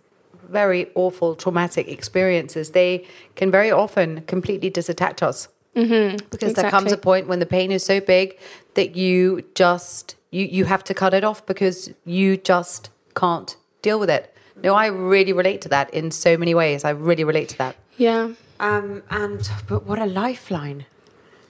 very 0.49 0.91
awful 0.95 1.35
traumatic 1.35 1.89
experiences 1.89 2.71
they 2.71 3.05
can 3.37 3.51
very 3.51 3.71
often 3.71 4.23
completely 4.23 4.71
disattach 4.71 5.23
us 5.23 5.49
mm-hmm, 5.77 6.17
because 6.31 6.55
there 6.55 6.71
comes 6.71 6.91
a 6.93 6.97
point 6.97 7.29
when 7.29 7.39
the 7.39 7.47
pain 7.47 7.71
is 7.71 7.85
so 7.85 8.01
big 8.01 8.37
that 8.75 8.97
you 8.97 9.43
just 9.55 10.17
you 10.31 10.45
you 10.47 10.65
have 10.65 10.83
to 10.83 10.95
cut 10.95 11.15
it 11.15 11.25
off 11.25 11.45
because 11.47 11.91
you 12.05 12.37
just 12.37 12.91
can't 13.15 13.57
deal 13.83 13.99
with 14.01 14.11
it 14.11 14.35
no 14.63 14.75
i 14.75 14.87
really 14.87 15.33
relate 15.33 15.61
to 15.61 15.69
that 15.69 15.93
in 15.93 16.11
so 16.11 16.37
many 16.37 16.55
ways 16.55 16.85
i 16.85 16.91
really 16.91 17.25
relate 17.25 17.49
to 17.49 17.59
that 17.59 17.75
Yeah. 17.99 18.33
Um, 18.61 19.03
and 19.11 19.51
but 19.69 19.87
what 19.87 19.99
a 19.99 20.05
lifeline! 20.05 20.85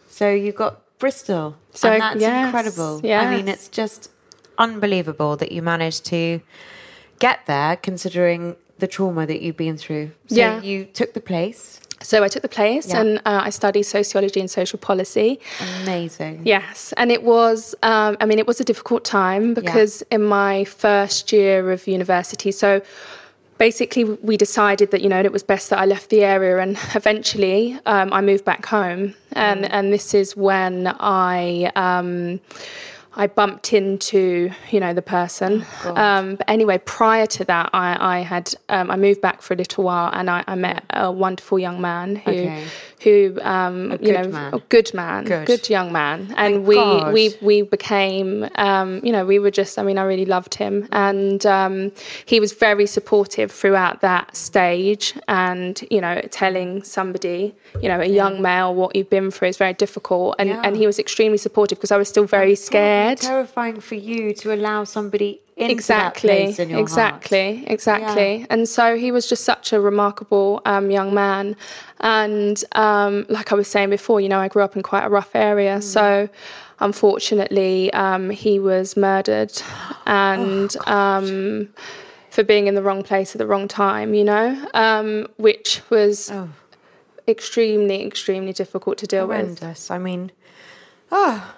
So 0.09 0.31
you 0.31 0.53
got 0.53 0.75
Bristol, 1.01 1.57
So, 1.75 1.91
and 1.91 2.01
that's 2.01 2.21
yes, 2.21 2.45
incredible. 2.45 3.01
I 3.05 3.25
mean, 3.35 3.49
it's 3.49 3.69
just 3.69 4.11
unbelievable 4.59 5.37
that 5.37 5.51
you 5.51 5.61
managed 5.63 6.05
to 6.07 6.41
get 7.19 7.47
there, 7.47 7.77
considering 7.77 8.55
the 8.79 8.87
trauma 8.87 9.27
that 9.27 9.41
you've 9.43 9.57
been 9.57 9.77
through. 9.77 10.13
So 10.29 10.37
Yeah. 10.37 10.61
you 10.63 10.85
took 10.85 11.15
the 11.15 11.21
place. 11.21 11.81
So 12.03 12.25
I 12.25 12.29
took 12.29 12.43
the 12.43 12.49
place 12.49 12.89
Yeah. 12.89 13.01
and 13.01 13.19
uh, 13.27 13.43
I 13.45 13.51
studied 13.51 13.83
sociology 13.85 14.41
and 14.41 14.51
social 14.51 14.79
policy. 14.79 15.39
Amazing. 15.83 16.43
Yes, 16.45 16.95
and 16.97 17.13
it 17.13 17.23
was. 17.23 17.75
Um, 17.83 18.17
I 18.21 18.27
mean, 18.27 18.39
it 18.39 18.47
was 18.47 18.61
a 18.61 18.65
difficult 18.65 19.05
time 19.05 19.55
because 19.55 20.03
in 20.11 20.23
my 20.25 20.65
first 20.65 21.31
year 21.33 21.71
of 21.73 21.87
university, 21.87 22.53
so 22.53 22.81
basically 23.59 24.05
we 24.05 24.37
decided 24.39 24.91
that 24.93 25.03
you 25.03 25.09
know 25.11 25.21
it 25.21 25.33
was 25.33 25.43
best 25.43 25.69
that 25.71 25.79
I 25.79 25.85
left 25.85 26.09
the 26.09 26.25
area, 26.25 26.59
and 26.59 26.79
eventually 26.95 27.79
um, 27.87 28.13
I 28.13 28.21
moved 28.23 28.45
back 28.45 28.65
home, 28.67 29.15
and 29.33 29.71
and 29.71 29.93
this 29.93 30.15
is 30.15 30.35
when 30.37 30.87
I. 30.99 31.71
Um, 31.77 32.41
I 33.17 33.27
bumped 33.27 33.73
into, 33.73 34.51
you 34.71 34.79
know, 34.81 34.93
the 34.95 35.03
person. 35.03 35.67
um, 35.85 36.37
but 36.37 36.49
anyway, 36.49 36.79
prior 36.79 37.27
to 37.27 37.45
that, 37.47 37.71
I, 37.73 38.19
I 38.19 38.21
had 38.21 38.55
um, 38.69 38.91
I 38.91 38.97
moved 38.97 39.21
back 39.21 39.43
for 39.43 39.55
a 39.55 39.57
little 39.57 39.85
while, 39.85 40.11
and 40.13 40.31
I, 40.31 40.45
I 40.47 40.55
met 40.55 40.85
a 40.91 41.11
wonderful 41.11 41.59
young 41.59 41.81
man 41.81 42.17
who, 42.17 42.31
Okay. 42.31 42.65
Who, 43.03 43.39
um, 43.43 43.97
you 44.01 44.13
know, 44.13 44.29
man. 44.29 44.55
a 44.55 44.59
good 44.69 44.93
man, 44.93 45.25
Good. 45.25 45.69
young 45.71 45.91
man, 45.93 46.33
and 46.37 46.55
Thank 46.55 46.67
we 46.67 46.75
God. 46.75 47.13
we 47.13 47.35
we 47.41 47.63
became, 47.63 48.49
um, 48.57 49.01
you 49.03 49.13
know, 49.13 49.25
we 49.25 49.39
were 49.39 49.51
just. 49.51 49.79
I 49.79 49.83
mean, 49.83 49.99
I 49.99 50.03
really 50.03 50.27
loved 50.27 50.55
him, 50.55 50.87
and 50.93 51.45
um, 51.47 51.93
he 52.27 52.41
was 52.41 52.53
very 52.53 52.87
supportive 52.87 53.51
throughout 53.51 54.01
that 54.03 54.37
stage. 54.37 55.15
And 55.29 55.83
you 55.91 56.01
know, 56.01 56.21
telling 56.31 56.83
somebody, 56.83 57.55
you 57.83 57.89
know, 57.89 58.01
a 58.01 58.07
young 58.07 58.43
male 58.43 58.75
what 58.75 58.95
you've 58.97 59.11
been 59.11 59.31
through 59.31 59.49
is 59.49 59.57
very 59.57 59.75
difficult, 59.75 60.37
and 60.39 60.49
Yeah. 60.51 60.63
and 60.65 60.77
he 60.77 60.87
was 60.87 60.99
extremely 60.99 61.39
supportive 61.39 61.79
because 61.79 61.93
I 61.93 61.97
was 61.97 62.09
still 62.09 62.27
very 62.27 62.55
scared. 62.55 63.19
Terrifying 63.19 63.81
for 63.81 63.95
you 63.95 64.35
to 64.35 64.53
allow 64.55 64.85
somebody 64.85 65.41
exactly 65.61 66.55
in 66.59 66.71
your 66.71 66.81
exactly 66.81 67.65
exactly. 67.67 68.37
Yeah. 68.39 68.47
and 68.51 68.69
so 68.69 68.97
he 68.97 69.11
was 69.13 69.29
just 69.29 69.45
such 69.45 69.73
a 69.73 69.81
remarkable 69.81 70.63
um, 70.65 70.91
young 70.91 71.13
man. 71.15 71.57
And 72.01 72.63
um, 72.73 73.27
like 73.29 73.53
i 73.53 73.55
was 73.55 73.69
saying 73.69 73.91
before 73.91 74.21
you 74.21 74.29
know 74.29 74.39
i 74.41 74.49
grew 74.49 74.63
up 74.63 74.75
in 74.77 74.83
quite 74.83 75.05
a 75.05 75.09
rough 75.11 75.35
area. 75.35 75.79
Mm. 75.79 75.83
so 75.83 76.29
unfortunately 76.81 77.93
um, 77.93 78.31
he 78.31 78.59
was 78.59 78.97
murdered. 78.97 79.53
And 80.07 80.75
Oh, 80.87 80.93
um, 80.93 81.69
for 82.31 82.43
being 82.43 82.67
in 82.67 82.75
the 82.75 82.83
wrong 82.83 83.03
place 83.03 83.35
at 83.35 83.39
the 83.39 83.47
wrong 83.47 83.69
time 83.69 84.15
you 84.15 84.25
know? 84.25 84.67
Um, 84.75 85.27
which 85.37 85.83
was 85.91 86.31
Oh. 86.33 86.49
extremely 87.29 88.05
extremely 88.05 88.53
difficult 88.53 88.99
to 88.99 89.07
deal 89.07 89.27
with. 89.27 89.59
Horrendous. 89.61 89.91
I 89.91 89.99
mean, 89.99 90.33
oh, 91.13 91.55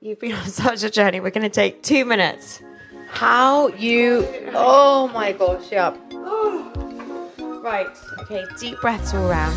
you've 0.00 0.20
been 0.20 0.32
on 0.32 0.46
such 0.46 0.82
a 0.82 0.90
journey. 0.90 1.20
We're 1.20 1.30
going 1.30 1.42
to 1.42 1.48
take 1.48 1.82
two 1.82 2.04
minutes. 2.04 2.60
how 3.08 3.68
you 3.68 4.26
oh 4.54 5.08
my 5.14 5.32
gosh 5.32 5.70
yeah 5.70 5.94
Right. 7.66 7.88
Okay. 8.20 8.44
Deep 8.60 8.80
breaths 8.80 9.12
all 9.12 9.28
around. 9.28 9.56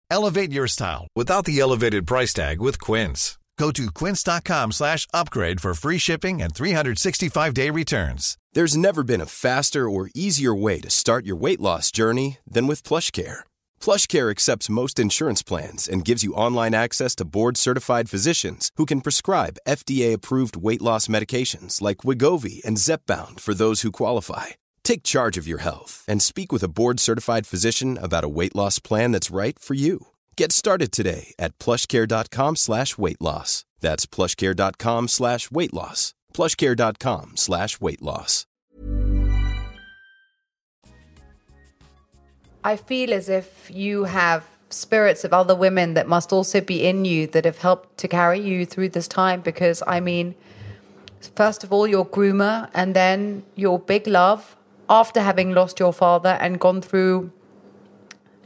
Elevate 0.11 0.51
your 0.51 0.67
style 0.67 1.07
without 1.15 1.45
the 1.45 1.59
elevated 1.61 2.05
price 2.05 2.33
tag 2.33 2.59
with 2.59 2.81
Quince. 2.81 3.39
Go 3.57 3.71
to 3.71 3.89
quince.com 3.91 4.73
slash 4.73 5.07
upgrade 5.13 5.61
for 5.61 5.73
free 5.73 5.97
shipping 5.97 6.41
and 6.41 6.53
365-day 6.53 7.69
returns. 7.69 8.37
There's 8.51 8.75
never 8.75 9.03
been 9.03 9.21
a 9.21 9.25
faster 9.25 9.89
or 9.89 10.09
easier 10.13 10.53
way 10.53 10.81
to 10.81 10.89
start 10.89 11.25
your 11.25 11.37
weight 11.37 11.61
loss 11.61 11.91
journey 11.91 12.39
than 12.45 12.67
with 12.67 12.83
PlushCare. 12.83 13.41
PlushCare 13.79 14.29
accepts 14.29 14.69
most 14.81 14.99
insurance 14.99 15.43
plans 15.43 15.87
and 15.87 16.03
gives 16.03 16.23
you 16.25 16.33
online 16.33 16.73
access 16.73 17.15
to 17.15 17.29
board-certified 17.37 18.09
physicians 18.09 18.69
who 18.75 18.85
can 18.85 18.99
prescribe 18.99 19.61
FDA-approved 19.65 20.57
weight 20.57 20.81
loss 20.81 21.07
medications 21.07 21.81
like 21.81 22.03
Wegovy 22.03 22.61
and 22.65 22.77
Zepbound 22.77 23.39
for 23.39 23.53
those 23.53 23.81
who 23.83 23.91
qualify. 23.93 24.47
Take 24.83 25.03
charge 25.03 25.37
of 25.37 25.47
your 25.47 25.59
health 25.59 26.03
and 26.07 26.21
speak 26.21 26.51
with 26.51 26.63
a 26.63 26.67
board-certified 26.69 27.47
physician 27.47 27.97
about 27.97 28.23
a 28.23 28.29
weight 28.29 28.55
loss 28.55 28.79
plan 28.79 29.11
that's 29.13 29.31
right 29.31 29.57
for 29.57 29.73
you. 29.73 30.07
Get 30.35 30.51
started 30.51 30.91
today 30.91 31.33
at 31.39 31.57
plushcare.com 31.59 32.57
slash 32.57 32.97
weight 32.97 33.21
loss. 33.21 33.63
That's 33.79 34.05
plushcare.com 34.05 35.07
slash 35.07 35.49
weight 35.49 35.73
loss. 35.73 36.13
plushcare.com 36.33 37.37
slash 37.37 37.79
weight 37.79 38.01
loss. 38.01 38.45
I 42.63 42.75
feel 42.75 43.11
as 43.11 43.27
if 43.27 43.71
you 43.73 44.03
have 44.03 44.45
spirits 44.69 45.23
of 45.23 45.33
other 45.33 45.55
women 45.55 45.95
that 45.95 46.07
must 46.07 46.31
also 46.31 46.61
be 46.61 46.85
in 46.85 47.05
you 47.05 47.27
that 47.27 47.45
have 47.45 47.57
helped 47.57 47.97
to 47.97 48.07
carry 48.07 48.39
you 48.39 48.65
through 48.65 48.89
this 48.89 49.07
time 49.07 49.41
because 49.41 49.83
I 49.85 49.99
mean 49.99 50.35
first 51.35 51.63
of 51.63 51.73
all 51.73 51.87
your 51.87 52.05
groomer 52.05 52.69
and 52.73 52.95
then 52.95 53.43
your 53.55 53.79
big 53.79 54.07
love 54.07 54.55
after 54.99 55.21
having 55.21 55.53
lost 55.53 55.79
your 55.79 55.93
father 55.93 56.37
and 56.41 56.59
gone 56.59 56.81
through 56.81 57.31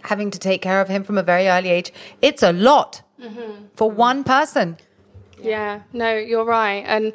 having 0.03 0.31
to 0.31 0.39
take 0.39 0.62
care 0.62 0.81
of 0.81 0.88
him 0.88 1.03
from 1.03 1.17
a 1.17 1.23
very 1.23 1.47
early 1.47 1.69
age 1.69 1.91
it's 2.21 2.43
a 2.43 2.51
lot 2.53 3.01
mm-hmm. 3.19 3.65
for 3.73 3.89
one 3.91 4.23
person 4.23 4.77
Yeah, 5.41 5.81
no, 5.93 6.15
you're 6.15 6.45
right. 6.45 6.84
And 6.88 7.13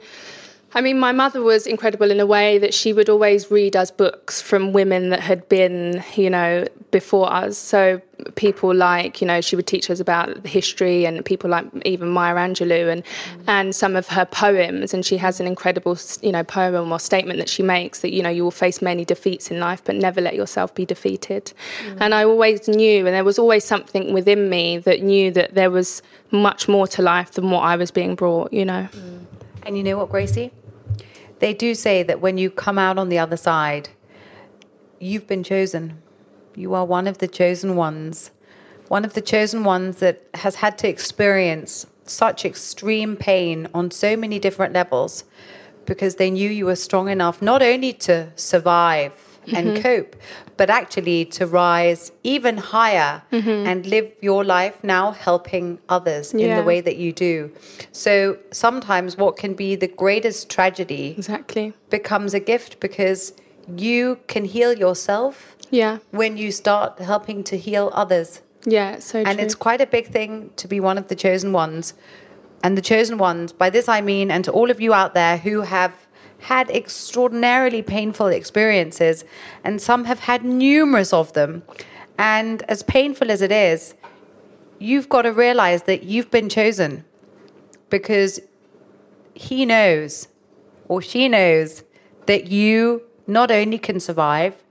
I 0.72 0.80
mean, 0.80 1.00
my 1.00 1.10
mother 1.10 1.42
was 1.42 1.66
incredible 1.66 2.12
in 2.12 2.20
a 2.20 2.26
way 2.26 2.58
that 2.58 2.72
she 2.72 2.92
would 2.92 3.08
always 3.08 3.50
read 3.50 3.74
us 3.74 3.90
books 3.90 4.40
from 4.40 4.72
women 4.72 5.10
that 5.10 5.20
had 5.20 5.48
been, 5.48 6.04
you 6.14 6.30
know, 6.30 6.64
before 6.92 7.32
us. 7.32 7.58
So 7.58 8.00
people 8.36 8.72
like, 8.72 9.20
you 9.20 9.26
know, 9.26 9.40
she 9.40 9.56
would 9.56 9.66
teach 9.66 9.90
us 9.90 9.98
about 9.98 10.44
the 10.44 10.48
history 10.48 11.06
and 11.06 11.24
people 11.24 11.50
like 11.50 11.66
even 11.84 12.08
Maya 12.08 12.36
Angelou 12.36 12.92
and 12.92 13.02
and 13.48 13.74
some 13.74 13.96
of 13.96 14.08
her 14.08 14.24
poems. 14.24 14.94
And 14.94 15.04
she 15.04 15.16
has 15.16 15.40
an 15.40 15.48
incredible, 15.48 15.98
you 16.22 16.30
know, 16.30 16.44
poem 16.44 16.92
or 16.92 17.00
statement 17.00 17.40
that 17.40 17.48
she 17.48 17.64
makes 17.64 18.00
that 18.00 18.12
you 18.12 18.22
know 18.22 18.30
you 18.30 18.44
will 18.44 18.52
face 18.52 18.80
many 18.80 19.04
defeats 19.04 19.50
in 19.50 19.58
life, 19.58 19.82
but 19.84 19.96
never 19.96 20.20
let 20.20 20.36
yourself 20.36 20.72
be 20.72 20.84
defeated. 20.84 21.52
Mm. 21.84 22.00
And 22.00 22.14
I 22.14 22.22
always 22.22 22.68
knew, 22.68 23.06
and 23.06 23.14
there 23.14 23.24
was 23.24 23.40
always 23.40 23.64
something 23.64 24.12
within 24.12 24.48
me 24.48 24.78
that 24.78 25.02
knew 25.02 25.32
that 25.32 25.54
there 25.54 25.70
was 25.70 26.00
much 26.30 26.68
more 26.68 26.86
to 26.86 27.02
life 27.02 27.32
than 27.32 27.50
what 27.50 27.62
I 27.62 27.74
was 27.74 27.90
being 27.90 28.14
brought. 28.14 28.52
You 28.52 28.64
know. 28.64 28.88
Mm. 28.92 29.20
And 29.62 29.76
you 29.76 29.82
know 29.82 29.98
what, 29.98 30.10
Gracie? 30.10 30.52
They 31.40 31.54
do 31.54 31.74
say 31.74 32.02
that 32.02 32.20
when 32.20 32.38
you 32.38 32.50
come 32.50 32.78
out 32.78 32.98
on 32.98 33.08
the 33.08 33.18
other 33.18 33.36
side, 33.36 33.88
you've 34.98 35.26
been 35.26 35.42
chosen. 35.42 36.02
You 36.54 36.74
are 36.74 36.84
one 36.84 37.06
of 37.06 37.18
the 37.18 37.28
chosen 37.28 37.76
ones. 37.76 38.30
One 38.88 39.04
of 39.04 39.14
the 39.14 39.22
chosen 39.22 39.64
ones 39.64 39.98
that 39.98 40.22
has 40.34 40.56
had 40.56 40.76
to 40.78 40.88
experience 40.88 41.86
such 42.04 42.44
extreme 42.44 43.16
pain 43.16 43.68
on 43.72 43.90
so 43.90 44.16
many 44.16 44.38
different 44.38 44.74
levels 44.74 45.24
because 45.86 46.16
they 46.16 46.30
knew 46.30 46.50
you 46.50 46.66
were 46.66 46.76
strong 46.76 47.08
enough 47.08 47.40
not 47.40 47.62
only 47.62 47.92
to 47.92 48.32
survive 48.36 49.29
and 49.46 49.68
mm-hmm. 49.68 49.82
cope, 49.82 50.16
but 50.56 50.70
actually 50.70 51.24
to 51.24 51.46
rise 51.46 52.12
even 52.22 52.58
higher 52.58 53.22
mm-hmm. 53.32 53.66
and 53.66 53.86
live 53.86 54.10
your 54.20 54.44
life 54.44 54.82
now 54.84 55.10
helping 55.12 55.78
others 55.88 56.32
in 56.32 56.56
the 56.56 56.62
way 56.62 56.80
that 56.80 56.96
you 56.96 57.12
do. 57.12 57.50
So 57.92 58.38
sometimes 58.50 59.16
what 59.16 59.36
can 59.36 59.54
be 59.54 59.76
the 59.76 59.88
greatest 59.88 60.50
tragedy 60.50 61.14
Exactly. 61.16 61.72
becomes 61.88 62.34
a 62.34 62.40
gift 62.40 62.80
because 62.80 63.32
you 63.76 64.18
can 64.26 64.44
heal 64.44 64.72
yourself 64.74 65.56
Yeah. 65.70 65.98
when 66.10 66.36
you 66.36 66.52
start 66.52 66.98
helping 66.98 67.44
to 67.44 67.56
heal 67.56 67.90
others. 67.94 68.40
Yeah. 68.66 68.98
So 68.98 69.20
And 69.20 69.38
true. 69.38 69.44
it's 69.44 69.54
quite 69.54 69.80
a 69.80 69.86
big 69.86 70.08
thing 70.08 70.50
to 70.56 70.68
be 70.68 70.80
one 70.80 70.98
of 70.98 71.08
the 71.08 71.14
chosen 71.14 71.52
ones. 71.52 71.94
And 72.62 72.76
the 72.76 72.82
chosen 72.82 73.16
ones, 73.16 73.52
by 73.52 73.70
this 73.70 73.88
I 73.88 74.02
mean, 74.02 74.30
and 74.30 74.44
to 74.44 74.52
all 74.52 74.70
of 74.70 74.80
you 74.80 74.92
out 74.92 75.14
there 75.14 75.38
who 75.38 75.62
have 75.62 75.92
had 76.40 76.70
extraordinarily 76.70 77.82
painful 77.82 78.28
experiences, 78.28 79.24
and 79.62 79.80
some 79.80 80.04
have 80.04 80.20
had 80.20 80.44
numerous 80.44 81.12
of 81.12 81.32
them. 81.32 81.62
And 82.18 82.62
as 82.68 82.82
painful 82.82 83.30
as 83.30 83.42
it 83.42 83.52
is, 83.52 83.94
you've 84.78 85.08
got 85.08 85.22
to 85.22 85.32
realize 85.32 85.84
that 85.84 86.04
you've 86.04 86.30
been 86.30 86.48
chosen 86.48 87.04
because 87.88 88.40
he 89.34 89.66
knows 89.66 90.28
or 90.88 91.00
she 91.00 91.28
knows 91.28 91.84
that 92.26 92.50
you 92.50 93.02
not 93.26 93.50
only 93.50 93.78
can 93.78 94.00
survive, 94.00 94.62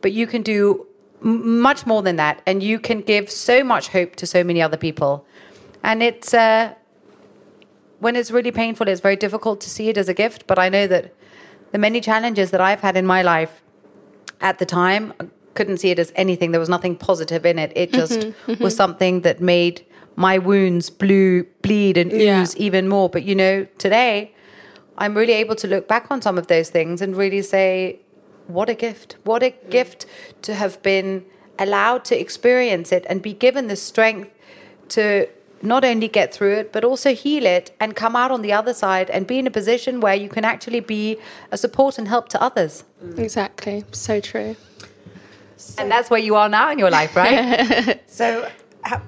but 0.00 0.12
you 0.12 0.26
can 0.26 0.42
do 0.42 0.86
much 1.20 1.86
more 1.86 2.02
than 2.02 2.16
that, 2.16 2.42
and 2.46 2.62
you 2.62 2.78
can 2.78 3.00
give 3.00 3.30
so 3.30 3.64
much 3.64 3.88
hope 3.88 4.14
to 4.16 4.26
so 4.26 4.44
many 4.44 4.60
other 4.60 4.76
people. 4.76 5.24
And 5.82 6.02
it's 6.02 6.34
uh, 6.34 6.74
when 8.04 8.16
it's 8.16 8.30
really 8.30 8.52
painful, 8.52 8.86
it's 8.86 9.00
very 9.00 9.16
difficult 9.16 9.62
to 9.62 9.70
see 9.70 9.88
it 9.88 9.96
as 9.96 10.10
a 10.10 10.14
gift. 10.14 10.46
But 10.46 10.58
I 10.58 10.68
know 10.68 10.86
that 10.86 11.14
the 11.72 11.78
many 11.78 12.02
challenges 12.02 12.50
that 12.50 12.60
I've 12.60 12.80
had 12.80 12.98
in 12.98 13.06
my 13.06 13.22
life 13.22 13.62
at 14.42 14.58
the 14.58 14.66
time 14.66 15.14
I 15.20 15.24
couldn't 15.54 15.78
see 15.78 15.90
it 15.90 15.98
as 15.98 16.12
anything. 16.14 16.50
There 16.50 16.60
was 16.60 16.68
nothing 16.68 16.96
positive 16.96 17.46
in 17.46 17.58
it. 17.58 17.72
It 17.74 17.92
just 17.92 18.12
mm-hmm. 18.12 18.52
Mm-hmm. 18.52 18.62
was 18.62 18.76
something 18.76 19.22
that 19.22 19.40
made 19.40 19.86
my 20.16 20.36
wounds 20.36 20.90
blue, 20.90 21.44
bleed 21.62 21.96
and 21.96 22.12
ooze 22.12 22.54
Yeah. 22.54 22.66
even 22.66 22.88
more. 22.88 23.08
But 23.08 23.22
you 23.22 23.34
know, 23.34 23.66
today 23.78 24.34
I'm 24.98 25.16
really 25.16 25.32
able 25.32 25.56
to 25.56 25.66
look 25.66 25.88
back 25.88 26.10
on 26.10 26.20
some 26.20 26.36
of 26.36 26.48
those 26.48 26.68
things 26.68 27.00
and 27.00 27.16
really 27.16 27.40
say, 27.42 28.00
what 28.48 28.68
a 28.68 28.74
gift. 28.74 29.16
What 29.24 29.42
a 29.42 29.50
gift 29.70 30.04
to 30.42 30.54
have 30.54 30.82
been 30.82 31.24
allowed 31.58 32.04
to 32.10 32.20
experience 32.20 32.92
it 32.92 33.06
and 33.08 33.22
be 33.22 33.32
given 33.32 33.68
the 33.68 33.76
strength 33.76 34.30
to 34.90 35.28
not 35.64 35.84
only 35.84 36.08
get 36.08 36.32
through 36.34 36.54
it, 36.54 36.72
but 36.72 36.84
also 36.84 37.14
heal 37.14 37.44
it 37.46 37.74
and 37.80 37.96
come 37.96 38.14
out 38.16 38.30
on 38.30 38.42
the 38.42 38.52
other 38.52 38.74
side 38.74 39.08
and 39.10 39.26
be 39.26 39.38
in 39.38 39.46
a 39.46 39.50
position 39.50 40.00
where 40.00 40.14
you 40.14 40.28
can 40.28 40.44
actually 40.44 40.80
be 40.80 41.16
a 41.50 41.56
support 41.56 41.98
and 41.98 42.06
help 42.08 42.28
to 42.28 42.42
others. 42.42 42.84
exactly. 43.16 43.84
So 43.92 44.20
true. 44.20 44.56
And 45.78 45.90
that's 45.90 46.10
where 46.10 46.20
you 46.20 46.34
are 46.34 46.48
now 46.48 46.70
in 46.70 46.78
your 46.78 46.90
life, 46.90 47.16
right? 47.16 48.00
So, 48.06 48.48
how, 48.82 49.00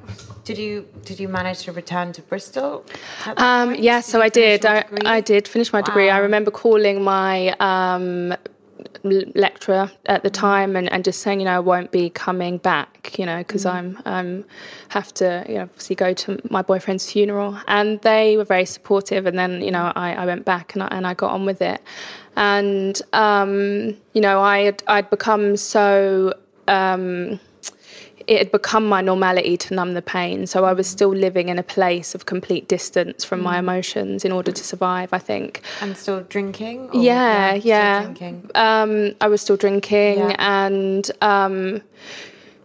did 0.45 0.59
you 0.59 0.87
did 1.05 1.21
you 1.21 1.29
manage 1.29 1.59
to 1.64 1.73
return 1.73 2.12
to 2.12 2.23
Bristol? 2.23 2.85
at 3.27 3.38
Um, 3.38 3.69
point? 3.71 3.83
yeah, 3.83 4.01
so 4.01 4.19
you 4.19 4.25
I 4.25 4.29
did. 4.31 4.64
I. 4.64 4.85
I 5.05 5.21
did 5.21 5.47
finish 5.49 5.73
my 5.73 5.83
degree. 5.83 6.09
I 6.09 6.19
remember 6.19 6.51
calling 6.51 7.03
my 7.05 7.55
um, 7.61 8.33
l- 8.33 8.38
lecturer 9.03 9.91
at 10.07 10.23
the 10.23 10.31
time 10.31 10.77
and, 10.77 10.91
and 10.93 11.05
just 11.05 11.21
saying, 11.21 11.41
you 11.41 11.47
know, 11.47 11.57
I 11.57 11.61
won't 11.61 11.91
be 11.91 12.11
coming 12.11 12.59
back, 12.59 13.19
you 13.19 13.27
know, 13.27 13.39
because 13.39 13.65
I'm 13.67 14.01
um, 14.05 14.45
have 14.89 15.12
to, 15.15 15.45
you 15.49 15.55
know, 15.57 15.62
obviously 15.62 15.97
go 15.97 16.12
to 16.15 16.41
my 16.51 16.62
boyfriend's 16.62 17.11
funeral. 17.11 17.59
And 17.69 18.01
they 18.03 18.37
were 18.37 18.45
very 18.45 18.65
supportive. 18.65 19.27
And 19.27 19.39
then, 19.39 19.62
you 19.62 19.71
know, 19.71 19.93
I, 19.95 20.15
I 20.15 20.27
went 20.27 20.45
back 20.45 20.75
and 20.75 20.83
I, 20.83 20.89
and 20.89 21.07
I 21.07 21.15
got 21.15 21.33
on 21.33 21.47
with 21.47 21.62
it. 21.62 21.81
And 22.37 23.01
um, 23.12 23.97
you 24.12 24.21
know, 24.21 24.41
I 24.41 24.61
had, 24.61 24.83
I'd 24.87 25.11
become 25.11 25.57
so. 25.57 26.35
Um, 26.69 27.41
it 28.27 28.39
had 28.39 28.51
become 28.51 28.85
my 28.89 29.01
normality 29.01 29.57
to 29.57 29.75
numb 29.75 29.95
the 29.95 30.03
pain. 30.03 30.47
So 30.47 30.65
I 30.65 30.73
was 30.73 30.87
still 30.87 31.11
living 31.15 31.49
in 31.49 31.59
a 31.59 31.62
place 31.62 32.15
of 32.15 32.27
complete 32.27 32.67
distance 32.69 33.25
from 33.25 33.41
my 33.41 33.59
emotions 33.59 34.25
in 34.25 34.33
order 34.33 34.51
to 34.53 34.65
survive, 34.65 35.11
I 35.12 35.19
think. 35.19 35.62
and 35.81 35.97
still 35.97 36.21
drinking. 36.23 36.91
or- 36.93 37.01
Yeah, 37.03 37.55
yeah. 37.55 38.03
drinking. 38.03 38.51
Um, 38.55 39.15
I 39.21 39.29
was 39.29 39.41
still 39.43 39.57
drinking 39.57 40.19
Yeah. 40.19 40.37
and. 40.39 41.11
Um, 41.23 41.83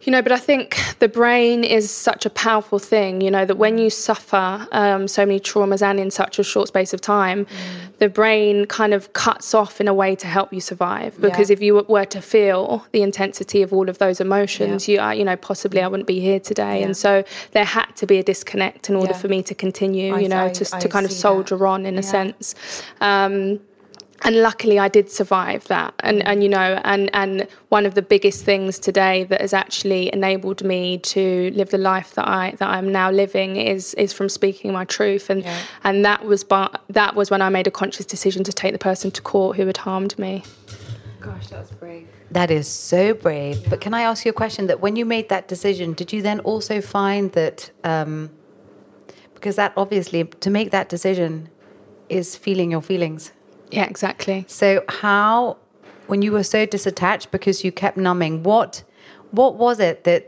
you 0.03 0.11
know, 0.11 0.21
but 0.21 0.31
I 0.31 0.37
think 0.37 0.77
the 0.99 1.07
brain 1.07 1.63
is 1.63 1.91
such 1.91 2.25
a 2.25 2.29
powerful 2.29 2.79
thing, 2.79 3.21
you 3.21 3.29
know, 3.29 3.45
that 3.45 3.55
when 3.57 3.77
you 3.77 3.89
suffer 3.89 4.67
um, 4.71 5.07
so 5.07 5.25
many 5.25 5.39
traumas 5.39 5.81
and 5.81 5.99
in 5.99 6.09
such 6.09 6.39
a 6.39 6.43
short 6.43 6.67
space 6.69 6.91
of 6.93 7.01
time, 7.01 7.45
the 7.99 8.09
brain 8.09 8.65
kind 8.65 8.93
of 8.95 9.13
cuts 9.13 9.53
off 9.53 9.79
in 9.79 9.87
a 9.87 9.93
way 9.93 10.15
to 10.15 10.25
help 10.27 10.51
you 10.51 10.59
survive. 10.59 11.19
Because 11.21 11.49
Yeah. 11.49 11.53
if 11.53 11.61
you 11.61 11.85
were 11.87 12.05
to 12.05 12.21
feel 12.21 12.85
the 12.91 13.03
intensity 13.03 13.61
of 13.61 13.71
all 13.71 13.89
of 13.89 13.99
those 13.99 14.19
emotions, 14.19 14.87
you 14.87 14.99
are, 14.99 15.13
you 15.13 15.23
know, 15.23 15.35
possibly 15.35 15.81
I 15.81 15.87
wouldn't 15.87 16.07
be 16.07 16.19
here 16.19 16.39
today. 16.39 16.81
And 16.81 16.97
so 16.97 17.23
there 17.51 17.65
had 17.65 17.95
to 17.97 18.07
be 18.07 18.17
a 18.17 18.23
disconnect 18.23 18.89
in 18.89 18.95
order 18.95 19.11
Yeah. 19.13 19.17
for 19.19 19.27
me 19.27 19.43
to 19.43 19.53
continue, 19.53 20.15
I- 20.15 20.19
you 20.21 20.29
know, 20.29 20.45
I- 20.45 20.49
to, 20.49 20.75
I 20.75 20.79
to 20.79 20.89
kind 20.89 21.05
of 21.05 21.11
see 21.11 21.17
that. 21.17 21.21
soldier 21.21 21.67
on 21.67 21.85
in 21.85 21.97
a 21.99 22.03
sense. 22.03 22.55
Um, 22.99 23.59
and 24.23 24.35
luckily 24.37 24.77
I 24.79 24.87
did 24.87 25.09
survive 25.11 25.67
that 25.67 25.93
and 25.99 26.25
and 26.25 26.43
you 26.43 26.49
know 26.49 26.79
and 26.83 27.09
and 27.13 27.47
one 27.69 27.85
of 27.85 27.95
the 27.95 28.01
biggest 28.01 28.45
things 28.45 28.79
today 28.79 29.23
that 29.25 29.41
has 29.41 29.53
actually 29.53 30.13
enabled 30.13 30.63
me 30.63 30.97
to 30.99 31.51
live 31.53 31.69
the 31.69 31.77
life 31.77 32.13
that 32.15 32.27
I 32.27 32.51
that 32.59 32.69
I'm 32.69 32.91
now 32.91 33.11
living 33.11 33.55
is 33.55 33.93
is 33.95 34.13
from 34.13 34.29
speaking 34.29 34.71
my 34.71 34.85
truth 34.85 35.29
and 35.29 35.45
and 35.83 36.05
that 36.05 36.25
was 36.25 36.43
but 36.43 36.81
that 36.89 37.15
was 37.15 37.31
when 37.31 37.41
I 37.41 37.49
made 37.49 37.67
a 37.67 37.71
conscious 37.71 38.05
decision 38.05 38.43
to 38.43 38.53
take 38.53 38.73
the 38.73 38.79
person 38.79 39.11
to 39.11 39.21
court 39.21 39.57
who 39.57 39.67
had 39.67 39.77
harmed 39.77 40.17
me 40.17 40.43
Gosh, 41.21 41.47
that's 41.47 41.69
brave. 41.69 42.07
That 42.31 42.49
is 42.49 42.67
so 42.67 43.13
brave. 43.13 43.69
But 43.69 43.79
can 43.79 43.93
I 43.93 44.01
ask 44.01 44.25
you 44.25 44.31
a 44.31 44.33
question? 44.33 44.65
That 44.65 44.79
when 44.79 44.95
you 44.95 45.05
made 45.05 45.29
that 45.29 45.47
decision, 45.47 45.93
did 45.93 46.11
you 46.11 46.23
then 46.23 46.39
also 46.39 46.81
find 46.81 47.31
that, 47.33 47.69
um, 47.83 48.31
because 49.35 49.55
that 49.55 49.71
obviously, 49.77 50.23
to 50.23 50.49
make 50.49 50.71
that 50.71 50.89
decision 50.89 51.49
is 52.09 52.35
feeling 52.35 52.71
your 52.71 52.81
feelings. 52.81 53.31
Yeah 53.71 53.85
exactly 53.85 54.45
So 54.47 54.83
how, 54.89 55.57
when 56.07 56.21
you 56.21 56.31
were 56.31 56.43
so 56.43 56.65
disattached 56.65 57.31
because 57.31 57.63
you 57.63 57.71
kept 57.71 57.97
numbing, 57.97 58.43
what, 58.43 58.83
what 59.31 59.55
was 59.55 59.79
it 59.79 60.03
that 60.03 60.27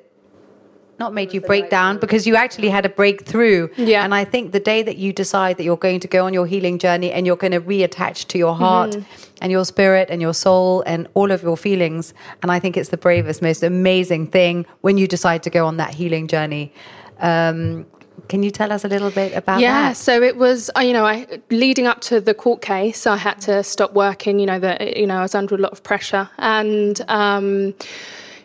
not 1.00 1.14
made 1.14 1.34
you 1.34 1.42
break 1.42 1.70
down 1.70 1.98
because 1.98 2.28
you 2.28 2.36
actually 2.36 2.70
had 2.70 2.86
a 2.86 2.90
breakthrough. 2.90 3.68
Yeah. 3.78 4.04
And 4.06 4.14
I 4.14 4.24
think 4.26 4.52
the 4.52 4.60
day 4.60 4.84
that 4.84 4.96
you 4.98 5.12
decide 5.12 5.58
that 5.58 5.64
you're 5.64 5.76
going 5.76 6.00
to 6.02 6.08
go 6.08 6.26
on 6.28 6.34
your 6.34 6.46
healing 6.46 6.78
journey 6.78 7.12
and 7.12 7.26
you're 7.26 7.36
going 7.36 7.52
to 7.52 7.60
reattach 7.60 8.28
to 8.28 8.38
your 8.38 8.56
heart 8.56 8.92
Mm-hmm. 8.92 9.34
and 9.42 9.52
your 9.52 9.66
spirit 9.66 10.10
and 10.12 10.22
your 10.22 10.34
soul 10.34 10.84
and 10.86 11.08
all 11.16 11.32
of 11.32 11.42
your 11.42 11.58
feelings. 11.58 12.14
And 12.42 12.52
I 12.52 12.60
think 12.60 12.78
it's 12.78 12.90
the 12.90 12.98
bravest, 12.98 13.42
most 13.42 13.64
amazing 13.64 14.28
thing 14.28 14.66
when 14.82 14.98
you 14.98 15.08
decide 15.08 15.42
to 15.44 15.50
go 15.50 15.66
on 15.66 15.78
that 15.78 15.96
healing 15.96 16.28
journey. 16.28 16.72
Um, 17.20 17.86
can 18.28 18.44
you 18.44 18.52
tell 18.52 18.72
us 18.72 18.84
a 18.84 18.88
little 18.88 19.12
bit 19.12 19.34
about 19.34 19.60
yeah, 19.60 19.90
that? 19.90 19.98
so 19.98 20.22
it 20.22 20.38
was, 20.38 20.70
uh, 20.78 20.82
you 20.82 20.94
know, 20.94 21.06
I 21.06 21.28
leading 21.50 21.88
up 21.88 22.02
to 22.02 22.22
the 22.22 22.34
court 22.34 22.62
case, 22.62 23.06
I 23.06 23.18
had 23.18 23.42
to 23.42 23.64
stop 23.64 23.94
working. 23.94 24.40
You 24.40 24.46
know 24.46 24.60
that, 24.60 24.98
you 24.98 25.08
know, 25.08 25.18
I 25.18 25.22
was 25.22 25.36
under 25.36 25.56
a 25.56 25.58
lot 25.58 25.72
of 25.72 25.84
pressure, 25.84 26.30
and 26.38 27.00
um, 27.08 27.74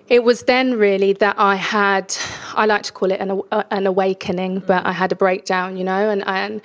it 0.08 0.24
was 0.24 0.42
then 0.44 0.74
really 0.74 1.12
that 1.14 1.36
I 1.38 1.56
had, 1.56 2.14
I 2.54 2.66
like 2.66 2.82
to 2.84 2.92
call 2.92 3.12
it 3.12 3.20
an, 3.20 3.42
uh, 3.52 3.62
an 3.70 3.86
awakening, 3.86 4.60
but 4.60 4.84
I 4.86 4.92
had 4.92 5.12
a 5.12 5.16
breakdown. 5.16 5.76
You 5.76 5.84
know, 5.84 6.10
and 6.10 6.24
I 6.24 6.40
and 6.40 6.60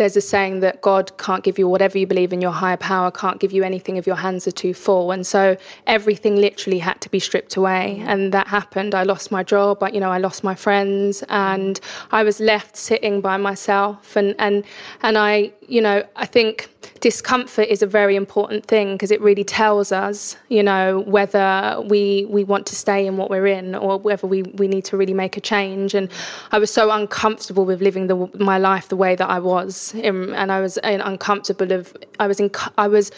there's 0.00 0.16
a 0.16 0.20
saying 0.22 0.60
that 0.60 0.80
God 0.80 1.16
can't 1.18 1.44
give 1.44 1.58
you 1.58 1.68
whatever 1.68 1.98
you 1.98 2.06
believe 2.06 2.32
in, 2.32 2.40
your 2.40 2.52
higher 2.52 2.78
power 2.78 3.10
can't 3.10 3.38
give 3.38 3.52
you 3.52 3.62
anything 3.62 3.96
if 3.96 4.06
your 4.06 4.16
hands 4.16 4.48
are 4.48 4.50
too 4.50 4.72
full. 4.72 5.12
And 5.12 5.26
so 5.26 5.58
everything 5.86 6.36
literally 6.36 6.78
had 6.78 7.02
to 7.02 7.10
be 7.10 7.20
stripped 7.20 7.54
away. 7.54 8.02
And 8.06 8.32
that 8.32 8.48
happened. 8.48 8.94
I 8.94 9.02
lost 9.02 9.30
my 9.30 9.42
job, 9.42 9.78
but, 9.78 9.92
you 9.92 10.00
know, 10.00 10.10
I 10.10 10.16
lost 10.16 10.42
my 10.42 10.54
friends 10.54 11.22
and 11.28 11.78
I 12.10 12.22
was 12.22 12.40
left 12.40 12.78
sitting 12.78 13.20
by 13.20 13.36
myself. 13.36 14.16
And, 14.16 14.34
and, 14.38 14.64
and 15.02 15.18
I, 15.18 15.52
you 15.70 15.80
know, 15.80 16.02
I 16.16 16.26
think 16.26 16.68
discomfort 16.98 17.68
is 17.68 17.80
a 17.80 17.86
very 17.86 18.16
important 18.16 18.66
thing 18.66 18.94
because 18.94 19.12
it 19.12 19.20
really 19.20 19.44
tells 19.44 19.92
us, 19.92 20.36
you 20.48 20.62
know, 20.62 21.00
whether 21.00 21.80
we 21.86 22.26
we 22.28 22.42
want 22.42 22.66
to 22.66 22.74
stay 22.74 23.06
in 23.06 23.16
what 23.16 23.30
we're 23.30 23.46
in 23.46 23.76
or 23.76 23.96
whether 23.98 24.26
we, 24.26 24.42
we 24.42 24.66
need 24.66 24.84
to 24.86 24.96
really 24.96 25.14
make 25.14 25.36
a 25.36 25.40
change. 25.40 25.94
And 25.94 26.10
I 26.50 26.58
was 26.58 26.72
so 26.72 26.90
uncomfortable 26.90 27.64
with 27.64 27.80
living 27.80 28.08
the, 28.08 28.28
my 28.34 28.58
life 28.58 28.88
the 28.88 28.96
way 28.96 29.14
that 29.14 29.30
I 29.30 29.38
was, 29.38 29.94
in, 29.94 30.34
and 30.34 30.50
I 30.50 30.60
was 30.60 30.76
uh, 30.78 30.98
uncomfortable 31.04 31.70
of 31.72 31.96
I 32.18 32.26
was 32.26 32.40
in 32.40 32.50
I 32.76 32.88
was. 32.88 33.12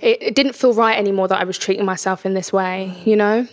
It, 0.00 0.20
it 0.20 0.34
didn't 0.34 0.54
feel 0.54 0.74
right 0.74 0.98
anymore 0.98 1.28
that 1.28 1.40
I 1.40 1.44
was 1.44 1.56
treating 1.58 1.84
myself 1.84 2.26
in 2.26 2.34
this 2.34 2.52
way, 2.52 2.96
you 3.04 3.14
know. 3.14 3.46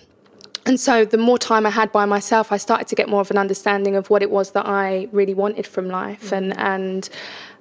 And 0.69 0.79
so, 0.79 1.03
the 1.03 1.17
more 1.17 1.39
time 1.39 1.65
I 1.65 1.71
had 1.71 1.91
by 1.91 2.05
myself, 2.05 2.51
I 2.51 2.57
started 2.57 2.87
to 2.89 2.95
get 2.95 3.09
more 3.09 3.21
of 3.21 3.31
an 3.31 3.39
understanding 3.39 3.95
of 3.95 4.11
what 4.11 4.21
it 4.21 4.29
was 4.29 4.51
that 4.51 4.67
I 4.67 5.07
really 5.11 5.33
wanted 5.33 5.65
from 5.65 5.87
life, 5.87 6.29
mm. 6.29 6.37
and 6.37 6.57
and 6.59 7.09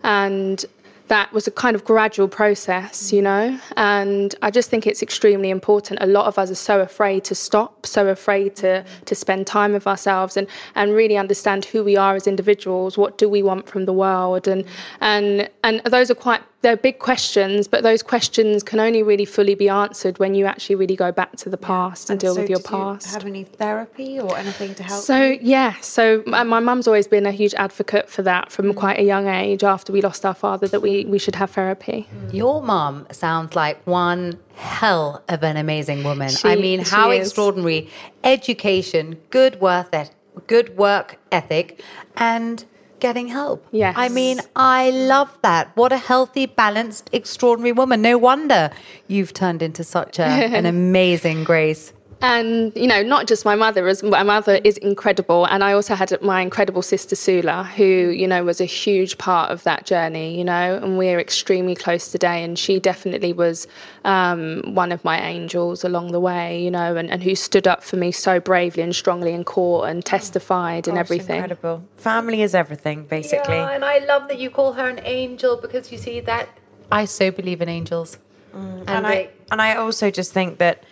and 0.05 0.65
that 1.07 1.33
was 1.33 1.47
a 1.47 1.51
kind 1.51 1.75
of 1.75 1.87
gradual 1.87 2.29
process, 2.29 3.11
you 3.11 3.23
know. 3.23 3.59
And 3.79 4.35
I 4.43 4.51
just 4.51 4.69
think 4.69 4.87
it's 4.87 5.03
extremely 5.03 5.49
important. 5.49 6.01
A 6.03 6.07
lot 6.07 6.27
of 6.27 6.39
us 6.39 6.51
are 6.51 6.55
so 6.55 6.81
afraid 6.81 7.25
to 7.25 7.35
stop, 7.35 7.87
so 7.87 8.09
afraid 8.09 8.57
to 8.57 8.85
mm. 8.85 9.05
to 9.07 9.15
spend 9.15 9.47
time 9.47 9.73
with 9.73 9.87
ourselves 9.87 10.37
and 10.37 10.47
and 10.75 10.93
really 10.93 11.17
understand 11.17 11.65
who 11.65 11.83
we 11.83 11.97
are 11.97 12.15
as 12.15 12.27
individuals. 12.27 12.99
What 12.99 13.17
do 13.17 13.27
we 13.27 13.43
want 13.43 13.71
from 13.71 13.87
the 13.87 13.95
world? 13.95 14.47
And 14.47 14.67
mm. 14.67 14.71
and 15.01 15.51
and 15.65 15.81
those 15.87 16.11
are 16.11 16.15
quite 16.15 16.43
they're 16.61 16.77
big 16.77 16.99
questions, 16.99 17.69
but 17.69 17.85
those 17.85 18.03
questions 18.03 18.65
can 18.65 18.81
only 18.81 19.01
really 19.03 19.25
fully 19.25 19.55
be 19.55 19.69
answered 19.69 20.19
when 20.19 20.35
you 20.35 20.45
actually 20.45 20.75
really 20.75 20.97
go 20.97 21.13
back 21.13 21.37
to 21.37 21.49
the 21.49 21.57
past 21.57 22.11
and, 22.11 22.19
deal 22.19 22.35
so 22.35 22.41
with 22.41 22.51
your 22.51 22.59
did 22.59 22.71
you 22.71 22.77
past. 22.77 23.13
have 23.13 23.25
any 23.25 23.45
therapy 23.45 24.19
or 24.19 24.37
anything 24.37 24.75
to 24.75 24.83
help? 24.83 25.03
So 25.05 25.37
yeah, 25.41 25.75
so 25.81 26.25
my, 26.27 26.43
my 26.43 26.59
mum's 26.59 26.89
always 26.89 27.07
been 27.07 27.27
a 27.27 27.31
huge 27.33 27.55
advocate 27.55 28.11
for 28.11 28.23
that 28.23 28.51
from 28.51 28.73
mm. 28.73 28.77
quite 28.77 28.99
a 28.99 29.05
young 29.05 29.29
age. 29.29 29.63
After 29.63 29.93
we 29.93 30.03
lost 30.03 30.27
our 30.27 30.35
father, 30.35 30.67
that 30.67 30.81
we 30.81 31.05
we 31.05 31.19
should 31.19 31.37
have 31.37 31.53
therapy. 31.53 32.09
Mm. 32.13 32.35
Your 32.35 32.61
mum 32.61 33.07
sounds 33.13 33.55
like 33.55 33.81
one 33.87 34.39
hell 34.55 35.23
of 35.29 35.45
an 35.45 35.57
amazing 35.57 36.03
woman. 36.03 36.31
She- 36.31 36.49
I 36.49 36.57
mean, 36.57 36.83
she 36.83 36.91
how 36.91 37.13
is. 37.13 37.29
extraordinary 37.29 37.89
education, 38.25 39.19
good 39.31 39.61
work, 39.61 39.91
eth- 39.93 40.15
good 40.49 40.77
work 40.77 41.19
ethic, 41.31 41.81
and 42.17 42.65
getting 43.01 43.29
help. 43.29 43.67
Yes. 43.71 43.95
I 43.97 44.09
mean, 44.09 44.41
I 44.57 44.91
love 44.91 45.37
that. 45.43 45.77
What 45.77 45.93
a 45.93 45.99
healthy, 45.99 46.47
balanced, 46.47 47.11
extraordinary 47.13 47.73
woman. 47.73 48.03
No 48.03 48.19
wonder 48.19 48.71
you've 49.07 49.33
turned 49.33 49.63
into 49.63 49.85
such 49.85 50.19
a, 50.19 50.25
an 50.25 50.67
amazing 50.75 51.45
Grace. 51.45 51.93
And 52.21 52.73
you 52.75 52.89
know, 52.89 53.03
not 53.03 53.29
just 53.29 53.45
my 53.45 53.55
mother, 53.55 53.87
as 53.87 54.03
my 54.03 54.25
mother 54.25 54.61
is 54.65 54.77
incredible, 54.79 55.45
and 55.45 55.63
I 55.63 55.73
also 55.73 55.95
had 55.95 56.21
my 56.21 56.41
incredible 56.41 56.83
sister 56.83 57.15
Sula, 57.15 57.63
who 57.77 57.85
you 57.85 58.27
know 58.27 58.43
was 58.43 58.61
a 58.61 58.65
huge 58.65 59.19
part 59.19 59.53
of 59.53 59.63
that 59.63 59.87
journey. 59.87 60.37
You 60.37 60.45
know, 60.45 60.81
and 60.83 60.99
we're 60.99 61.21
extremely 61.21 61.77
close 61.77 62.11
today, 62.11 62.43
and 62.43 62.59
she 62.59 62.81
definitely 62.81 63.33
was 63.33 63.69
um, 64.05 64.63
one 64.75 64.91
of 64.91 65.05
my 65.05 65.21
angels 65.21 65.85
along 65.85 66.11
the 66.11 66.19
way. 66.19 66.61
You 66.61 66.73
know, 66.73 66.97
and, 66.97 67.09
and 67.09 67.23
who 67.23 67.37
stood 67.37 67.69
up 67.69 67.85
for 67.85 67.97
me 67.97 68.11
so 68.11 68.41
bravely 68.41 68.83
and 68.83 68.97
strongly 68.97 69.33
in 69.33 69.45
court 69.45 69.89
and 69.89 70.05
testified 70.05 70.89
and 70.89 70.97
Gosh, 70.97 71.05
everything. 71.07 71.37
Incredible. 71.37 71.85
Family 71.95 72.43
is 72.43 72.53
everything, 72.53 73.05
basically. 73.05 73.55
Yeah, 73.55 73.71
and 73.71 73.85
I 73.85 73.99
love 73.99 74.27
that 74.27 74.41
you 74.41 74.51
call 74.51 74.73
her 74.73 74.89
an 74.89 75.01
angel 75.05 75.57
because 75.57 75.93
you 75.93 75.99
see 75.99 76.19
that 76.21 76.49
I 76.91 77.05
so 77.05 77.31
believe 77.31 77.63
in 77.63 77.69
angels. 77.69 78.19
and 78.53 79.07
I 79.07 79.31
and 79.53 79.63
I 79.63 79.77
also 79.77 80.11
just 80.11 80.33
think 80.33 80.59
that 80.59 80.83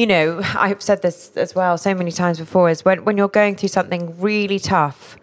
you 0.00 0.06
know 0.06 0.26
I've 0.66 0.82
said 0.88 1.00
this 1.02 1.18
as 1.36 1.54
well 1.54 1.74
so 1.78 1.94
many 1.94 2.12
times 2.22 2.38
before 2.38 2.66
is 2.74 2.84
when 2.84 3.04
when 3.06 3.16
you're 3.18 3.34
going 3.42 3.54
through 3.56 3.70
something 3.78 4.02
really 4.20 4.58
tough 4.58 5.16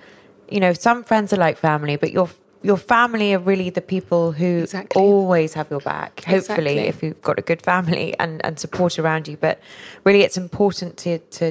you 0.54 0.60
know 0.64 0.74
some 0.74 1.04
friends 1.10 1.32
are 1.34 1.42
like 1.48 1.58
family 1.58 1.96
but 2.04 2.12
your 2.12 2.30
your 2.70 2.78
family 2.78 3.34
are 3.36 3.40
really 3.52 3.70
the 3.70 3.82
people 3.96 4.32
who 4.40 4.52
Exactly. 4.64 5.02
always 5.02 5.54
have 5.54 5.68
your 5.70 5.82
back 5.82 6.24
hopefully 6.24 6.78
Exactly. 6.80 6.88
if 6.92 7.04
you've 7.04 7.22
got 7.30 7.38
a 7.38 7.46
good 7.52 7.62
family 7.62 8.08
and 8.20 8.34
and 8.46 8.60
support 8.66 8.98
around 9.00 9.28
you 9.28 9.38
but 9.38 9.56
really 10.06 10.22
it's 10.28 10.38
important 10.38 10.98
to 11.06 11.20
to 11.40 11.46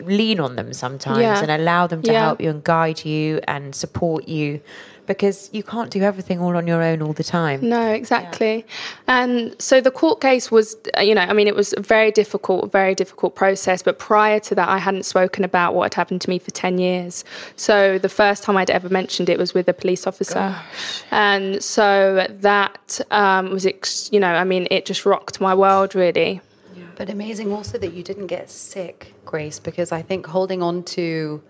lean 0.00 0.40
on 0.40 0.56
them 0.56 0.72
sometimes 0.72 1.18
Yeah. 1.20 1.40
and 1.42 1.50
allow 1.50 1.86
them 1.86 2.00
to 2.02 2.12
Yeah. 2.12 2.24
help 2.26 2.40
you 2.40 2.50
and 2.50 2.64
guide 2.64 3.04
you 3.04 3.40
and 3.46 3.74
support 3.74 4.26
you 4.28 4.60
because 5.06 5.50
you 5.52 5.62
can't 5.62 5.90
do 5.90 6.02
everything 6.02 6.40
all 6.40 6.56
on 6.56 6.66
your 6.66 6.82
own 6.82 7.02
all 7.02 7.12
the 7.12 7.24
time 7.24 7.62
No, 7.62 7.92
exactly. 7.92 8.66
And 9.06 9.60
so 9.60 9.80
the 9.80 9.90
court 9.90 10.20
case 10.20 10.50
was, 10.50 10.76
uh, 10.96 11.00
you 11.00 11.14
know, 11.14 11.22
I 11.22 11.32
mean, 11.32 11.46
it 11.46 11.54
was 11.54 11.74
a 11.76 11.80
very 11.80 12.10
difficult, 12.10 12.72
very 12.72 12.94
difficult 12.94 13.34
process. 13.34 13.82
But 13.82 13.98
prior 13.98 14.40
to 14.40 14.54
that, 14.54 14.68
I 14.68 14.78
hadn't 14.78 15.04
spoken 15.04 15.44
about 15.44 15.74
what 15.74 15.84
had 15.84 15.94
happened 15.94 16.20
to 16.22 16.30
me 16.30 16.38
for 16.38 16.50
10 16.50 16.78
years. 16.78 17.24
So 17.56 17.98
the 17.98 18.08
first 18.08 18.42
time 18.42 18.56
I'd 18.56 18.70
ever 18.70 18.88
mentioned 18.88 19.28
it 19.28 19.38
was 19.38 19.54
with 19.54 19.68
a 19.68 19.72
police 19.72 20.06
officer. 20.06 20.56
And 21.10 21.62
so 21.62 22.26
that 22.28 23.00
um, 23.10 23.50
was, 23.50 23.66
ex- 23.66 24.10
you 24.12 24.20
know, 24.20 24.32
I 24.32 24.44
mean, 24.44 24.66
it 24.70 24.86
just 24.86 25.06
rocked 25.06 25.40
my 25.40 25.54
world, 25.54 25.94
really. 25.94 26.40
But 26.96 27.08
amazing 27.08 27.52
also 27.52 27.78
that 27.78 27.94
you 27.94 28.02
didn't 28.02 28.26
get 28.26 28.50
sick, 28.50 29.14
Grace, 29.24 29.58
because 29.58 29.92
I 29.92 30.02
think 30.02 30.26
holding 30.26 30.62
on 30.62 30.82
to 30.84 31.42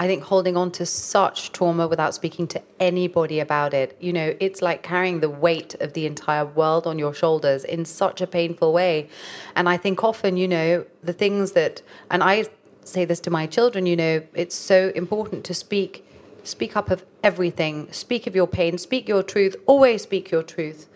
I 0.00 0.06
think 0.06 0.22
holding 0.24 0.56
on 0.56 0.70
to 0.72 0.86
such 0.86 1.50
trauma 1.50 1.88
without 1.88 2.14
speaking 2.14 2.46
to 2.48 2.62
anybody 2.78 3.40
about 3.40 3.74
it, 3.74 3.96
you 4.00 4.12
know, 4.12 4.36
it's 4.38 4.62
like 4.62 4.82
carrying 4.82 5.18
the 5.18 5.28
weight 5.28 5.74
of 5.80 5.92
the 5.92 6.06
entire 6.06 6.46
world 6.46 6.86
on 6.86 7.00
your 7.00 7.12
shoulders 7.12 7.64
in 7.64 7.84
such 7.84 8.20
a 8.20 8.26
painful 8.26 8.72
way. 8.72 9.08
And 9.56 9.68
I 9.68 9.76
think 9.76 10.04
often, 10.04 10.36
you 10.36 10.46
know, 10.46 10.86
the 11.02 11.12
things 11.12 11.52
that 11.52 11.82
and 12.10 12.22
I 12.22 12.44
say 12.84 13.04
this 13.04 13.18
to 13.20 13.30
my 13.30 13.46
children, 13.46 13.86
you 13.86 13.96
know, 13.96 14.22
it's 14.34 14.54
so 14.54 14.92
important 14.94 15.44
to 15.46 15.54
speak 15.54 16.04
speak 16.44 16.76
up 16.76 16.90
of 16.90 17.04
everything, 17.22 17.92
speak 17.92 18.26
of 18.26 18.36
your 18.36 18.46
pain, 18.46 18.78
speak 18.78 19.08
your 19.08 19.24
truth, 19.24 19.56
always 19.66 20.02
speak 20.02 20.30
your 20.30 20.44
truth. 20.44 20.88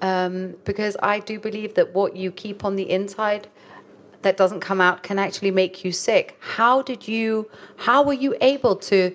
Um, 0.00 0.54
because 0.64 0.96
I 1.02 1.18
do 1.18 1.38
believe 1.38 1.74
that 1.74 1.92
what 1.92 2.16
you 2.16 2.30
keep 2.30 2.64
on 2.64 2.76
the 2.76 2.90
inside 2.90 3.48
that 4.22 4.36
doesn't 4.36 4.60
come 4.60 4.80
out 4.80 5.02
can 5.02 5.18
actually 5.18 5.50
make 5.50 5.84
you 5.84 5.92
sick. 5.92 6.36
How 6.56 6.82
did 6.82 7.06
you? 7.08 7.48
How 7.78 8.02
were 8.02 8.14
you 8.14 8.36
able 8.40 8.76
to 8.76 9.14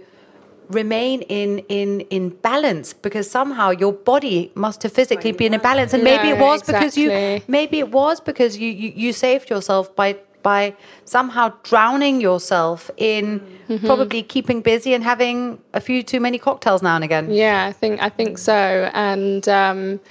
remain 0.69 1.21
in 1.23 1.59
in 1.69 2.01
in 2.09 2.29
balance? 2.29 2.93
Because 2.93 3.29
somehow 3.29 3.71
your 3.71 3.93
body 3.93 4.51
must 4.55 4.83
have 4.83 4.93
physically 4.93 5.31
been 5.31 5.53
in 5.53 5.61
balance, 5.61 5.93
and 5.93 6.03
maybe 6.03 6.29
it 6.29 6.39
was 6.39 6.63
because 6.63 6.97
you 6.97 7.41
maybe 7.47 7.79
it 7.79 7.91
was 7.91 8.19
because 8.19 8.57
you 8.57 8.69
you, 8.69 8.93
you 8.95 9.13
saved 9.13 9.49
yourself 9.49 9.95
by 9.95 10.17
by 10.41 10.75
somehow 11.05 11.53
drowning 11.63 12.21
yourself 12.21 12.91
in 12.97 13.41
Mm-hmm. 13.69 13.87
probably 13.87 14.21
keeping 14.23 14.61
busy 14.61 14.93
and 14.93 15.05
having 15.05 15.57
a 15.73 15.79
few 15.79 16.03
too 16.03 16.19
many 16.19 16.37
cocktails 16.37 16.81
now 16.83 16.95
and 16.95 17.03
again. 17.03 17.31
Yeah, 17.31 17.65
I 17.65 17.71
think 17.71 18.01
I 18.01 18.09
think 18.09 18.37
so. 18.37 18.91
And 18.93 19.47
um, 19.47 20.01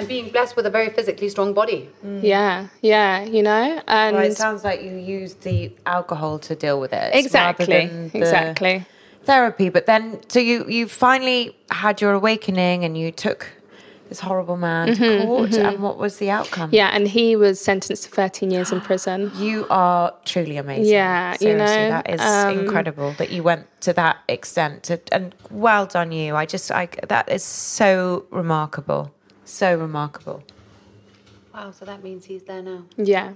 and 0.00 0.08
being 0.08 0.30
blessed 0.30 0.56
with 0.56 0.66
a 0.66 0.70
very 0.70 0.88
physically 0.90 1.28
strong 1.28 1.52
body. 1.54 1.88
yeah, 2.22 2.68
yeah, 2.80 3.22
you 3.24 3.42
know, 3.42 3.82
and 3.86 4.16
Well, 4.16 4.24
it 4.24 4.36
sounds 4.36 4.64
like 4.64 4.82
you 4.82 4.96
used 4.96 5.42
the 5.42 5.72
alcohol 5.86 6.38
to 6.40 6.54
deal 6.54 6.80
with 6.80 6.92
it. 6.92 7.14
Exactly, 7.14 7.86
the 7.86 8.18
exactly. 8.18 8.86
Therapy, 9.24 9.68
but 9.68 9.84
then 9.86 10.18
so 10.28 10.40
you 10.40 10.66
you 10.66 10.88
finally 10.88 11.54
had 11.70 12.00
your 12.00 12.12
awakening 12.12 12.84
and 12.84 12.96
you 12.96 13.12
took 13.12 13.52
this 14.10 14.20
horrible 14.20 14.56
man 14.56 14.94
to 14.96 15.24
court, 15.24 15.54
and 15.54 15.82
what 15.82 15.96
was 15.96 16.18
the 16.18 16.30
outcome? 16.30 16.68
Mm-hmm, 16.68 16.74
yeah, 16.74 16.90
and 16.92 17.06
he 17.08 17.36
was 17.36 17.60
sentenced 17.60 18.04
to 18.04 18.10
13 18.10 18.50
years 18.50 18.72
in 18.72 18.80
prison. 18.80 19.30
You 19.40 19.66
are 19.70 20.12
truly 20.24 20.56
amazing. 20.56 20.92
Yeah, 20.92 21.36
you 21.40 21.52
know, 21.52 21.66
that 21.66 22.10
is 22.10 22.20
um, 22.20 22.58
incredible 22.58 23.12
that 23.18 23.30
you 23.30 23.42
went 23.42 23.66
to 23.82 23.92
that 23.92 24.16
extent. 24.28 24.82
To, 24.84 25.00
and 25.12 25.34
well 25.50 25.86
done, 25.86 26.12
you. 26.12 26.34
I 26.34 26.44
just, 26.44 26.70
I 26.72 26.88
that 27.08 27.30
is 27.30 27.44
so 27.44 28.26
remarkable, 28.30 29.14
so 29.50 29.76
remarkable. 29.76 30.42
Wow, 31.54 31.72
so 31.72 31.84
that 31.84 32.02
means 32.02 32.26
he's 32.26 32.44
there 32.44 32.62
now. 32.62 32.84
Yeah. 32.96 33.34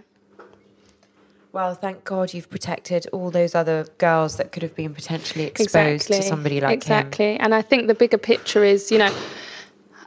Well, 1.53 1.75
thank 1.75 2.03
God 2.03 2.35
you've 2.35 2.51
protected 2.51 3.07
all 3.13 3.31
those 3.31 3.55
other 3.55 3.87
girls 3.99 4.37
that 4.39 4.51
could 4.51 4.65
have 4.65 4.75
been 4.75 4.93
potentially 4.93 5.45
exposed 5.45 6.09
to 6.09 6.21
somebody 6.21 6.61
like 6.61 6.85
that. 6.85 7.07
exactly. 7.07 7.35
him. 7.35 7.39
And 7.43 7.55
I 7.55 7.63
think 7.63 7.87
the 7.87 7.95
bigger 7.95 8.19
picture 8.19 8.65
is, 8.65 8.91
you 8.91 8.99
know, 8.99 9.15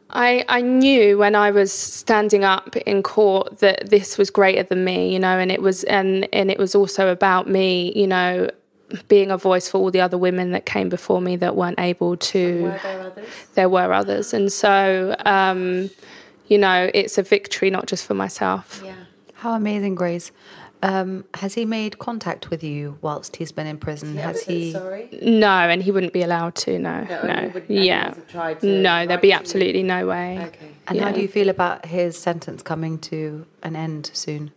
I, 0.10 0.43
I 0.49 0.62
knew 0.62 1.18
when 1.18 1.36
I 1.36 1.51
was 1.51 1.72
standing 1.72 2.43
up 2.43 2.76
in 2.76 3.03
court 3.03 3.60
that 3.60 3.89
this 3.89 4.18
was 4.18 4.30
greater 4.30 4.64
than 4.64 4.84
me, 4.84 5.14
you 5.14 5.20
know, 5.20 5.38
and 5.38 5.51
it 5.51 5.62
was 5.62 5.84
and 5.86 6.28
and 6.34 6.49
it 6.49 6.58
was 6.58 6.76
also 6.76 7.10
about 7.10 7.49
me, 7.49 7.93
you 7.95 8.08
know, 8.08 8.49
being 9.08 9.32
a 9.32 9.38
voice 9.38 9.70
for 9.70 9.80
all 9.80 9.92
the 9.92 10.02
other 10.02 10.18
women 10.18 10.52
that 10.52 10.66
came 10.66 10.90
before 10.90 11.22
me 11.22 11.36
that 11.38 11.56
weren't 11.56 11.80
able 11.80 12.18
to. 12.18 12.64
Were 12.64 12.80
there 12.84 13.02
others? 13.02 13.30
There 13.56 13.70
were 13.70 13.94
others, 13.94 14.34
and 14.34 14.52
so 14.52 15.16
um, 15.26 15.90
you 16.48 16.58
know, 16.58 16.90
it's 16.94 17.18
a 17.18 17.24
victory 17.24 17.70
not 17.70 17.88
just 17.88 18.06
for 18.06 18.14
myself. 18.14 18.82
Yeah. 18.84 18.96
How 19.36 19.54
amazing, 19.54 19.96
Grace. 19.96 20.32
Um, 20.84 21.26
has 21.34 21.56
he 21.56 21.66
made 21.66 21.98
contact 21.98 22.52
with 22.52 22.64
you 22.64 23.00
whilst 23.02 23.38
he's 23.38 23.52
been 23.52 23.66
in 23.66 23.80
prison? 23.80 24.16
has 24.18 24.44
he? 24.44 24.74
No, 25.24 25.48
and 25.48 25.82
he 25.82 25.92
wouldn't 25.92 26.14
be 26.14 26.22
allowed 26.22 26.56
to. 26.56 26.78
No, 26.78 27.04
no, 27.24 27.52
yeah, 27.68 28.14
no, 28.62 29.06
there'd 29.08 29.22
be 29.22 29.34
absolutely 29.34 29.82
no 29.84 30.06
way. 30.08 30.40
Okay. 30.40 30.72
And 30.88 31.00
how 31.00 31.12
do 31.12 31.20
you 31.20 31.28
feel 31.28 31.50
about 31.50 31.88
his 31.88 32.18
sentence 32.18 32.62
coming 32.62 33.00
to 33.00 33.46
an 33.64 33.76
end 33.76 34.12
soon? 34.14 34.52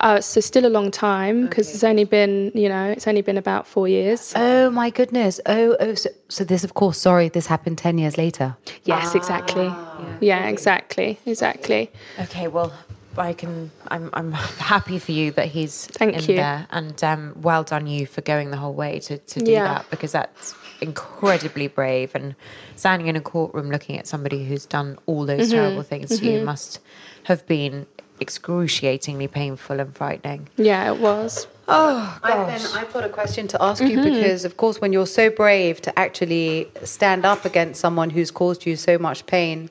Uh, 0.00 0.20
so 0.20 0.40
still 0.40 0.66
a 0.66 0.68
long 0.68 0.90
time 0.90 1.46
because 1.46 1.72
it's 1.72 1.84
only 1.84 2.04
been, 2.04 2.50
you 2.54 2.68
know, 2.68 2.90
it's 2.90 3.06
only 3.06 3.22
been 3.22 3.38
about 3.38 3.66
four 3.66 3.86
years. 3.88 4.32
Oh 4.36 4.68
my 4.70 4.90
goodness! 4.90 5.40
Oh, 5.46 5.76
oh. 5.80 5.94
So, 5.94 6.10
so 6.28 6.44
this, 6.44 6.64
of 6.64 6.74
course, 6.74 6.98
sorry, 6.98 7.28
this 7.28 7.46
happened 7.46 7.78
ten 7.78 7.96
years 7.96 8.18
later. 8.18 8.56
Yes, 8.84 9.14
exactly. 9.14 9.72
Yeah, 10.20 10.48
exactly, 10.48 11.18
exactly. 11.24 11.90
Okay, 12.18 12.48
well, 12.48 12.72
I 13.16 13.32
can. 13.32 13.70
I'm. 13.88 14.10
I'm 14.12 14.32
happy 14.32 14.98
for 14.98 15.12
you 15.12 15.30
that 15.32 15.46
he's 15.46 15.86
Thank 15.86 16.16
in 16.16 16.22
you. 16.30 16.36
there, 16.36 16.66
and 16.70 17.02
um, 17.04 17.34
well 17.40 17.62
done 17.62 17.86
you 17.86 18.04
for 18.06 18.20
going 18.20 18.50
the 18.50 18.56
whole 18.58 18.74
way 18.74 18.98
to 18.98 19.18
to 19.18 19.40
do 19.40 19.52
Yeah. 19.52 19.64
that 19.64 19.90
because 19.90 20.12
that's 20.12 20.54
incredibly 20.82 21.68
brave. 21.68 22.14
And 22.14 22.34
standing 22.76 23.06
in 23.06 23.16
a 23.16 23.20
courtroom 23.20 23.70
looking 23.70 23.96
at 23.98 24.06
somebody 24.06 24.44
who's 24.44 24.66
done 24.66 24.98
all 25.06 25.24
those 25.24 25.48
Mm-hmm. 25.48 25.54
terrible 25.54 25.82
things 25.82 26.18
to 26.18 26.26
you 26.26 26.40
must 26.40 26.80
have 27.24 27.46
been 27.46 27.86
excruciatingly 28.24 29.28
painful 29.28 29.80
and 29.80 29.94
frightening. 29.94 30.48
Yeah, 30.56 30.90
it 30.92 30.98
was. 30.98 31.46
Oh, 31.66 32.18
I've, 32.22 32.46
then 32.46 32.62
I've 32.74 32.92
got 32.92 33.04
a 33.04 33.08
question 33.08 33.48
to 33.48 33.62
ask 33.62 33.82
you 33.82 33.98
mm-hmm. 33.98 34.14
because, 34.14 34.44
of 34.44 34.56
course, 34.56 34.80
when 34.80 34.92
you're 34.92 35.06
so 35.20 35.30
brave 35.30 35.80
to 35.82 35.98
actually 35.98 36.70
stand 36.82 37.24
up 37.24 37.44
against 37.44 37.80
someone 37.80 38.10
who's 38.10 38.30
caused 38.30 38.66
you 38.66 38.76
so 38.76 38.98
much 38.98 39.26
pain, 39.26 39.70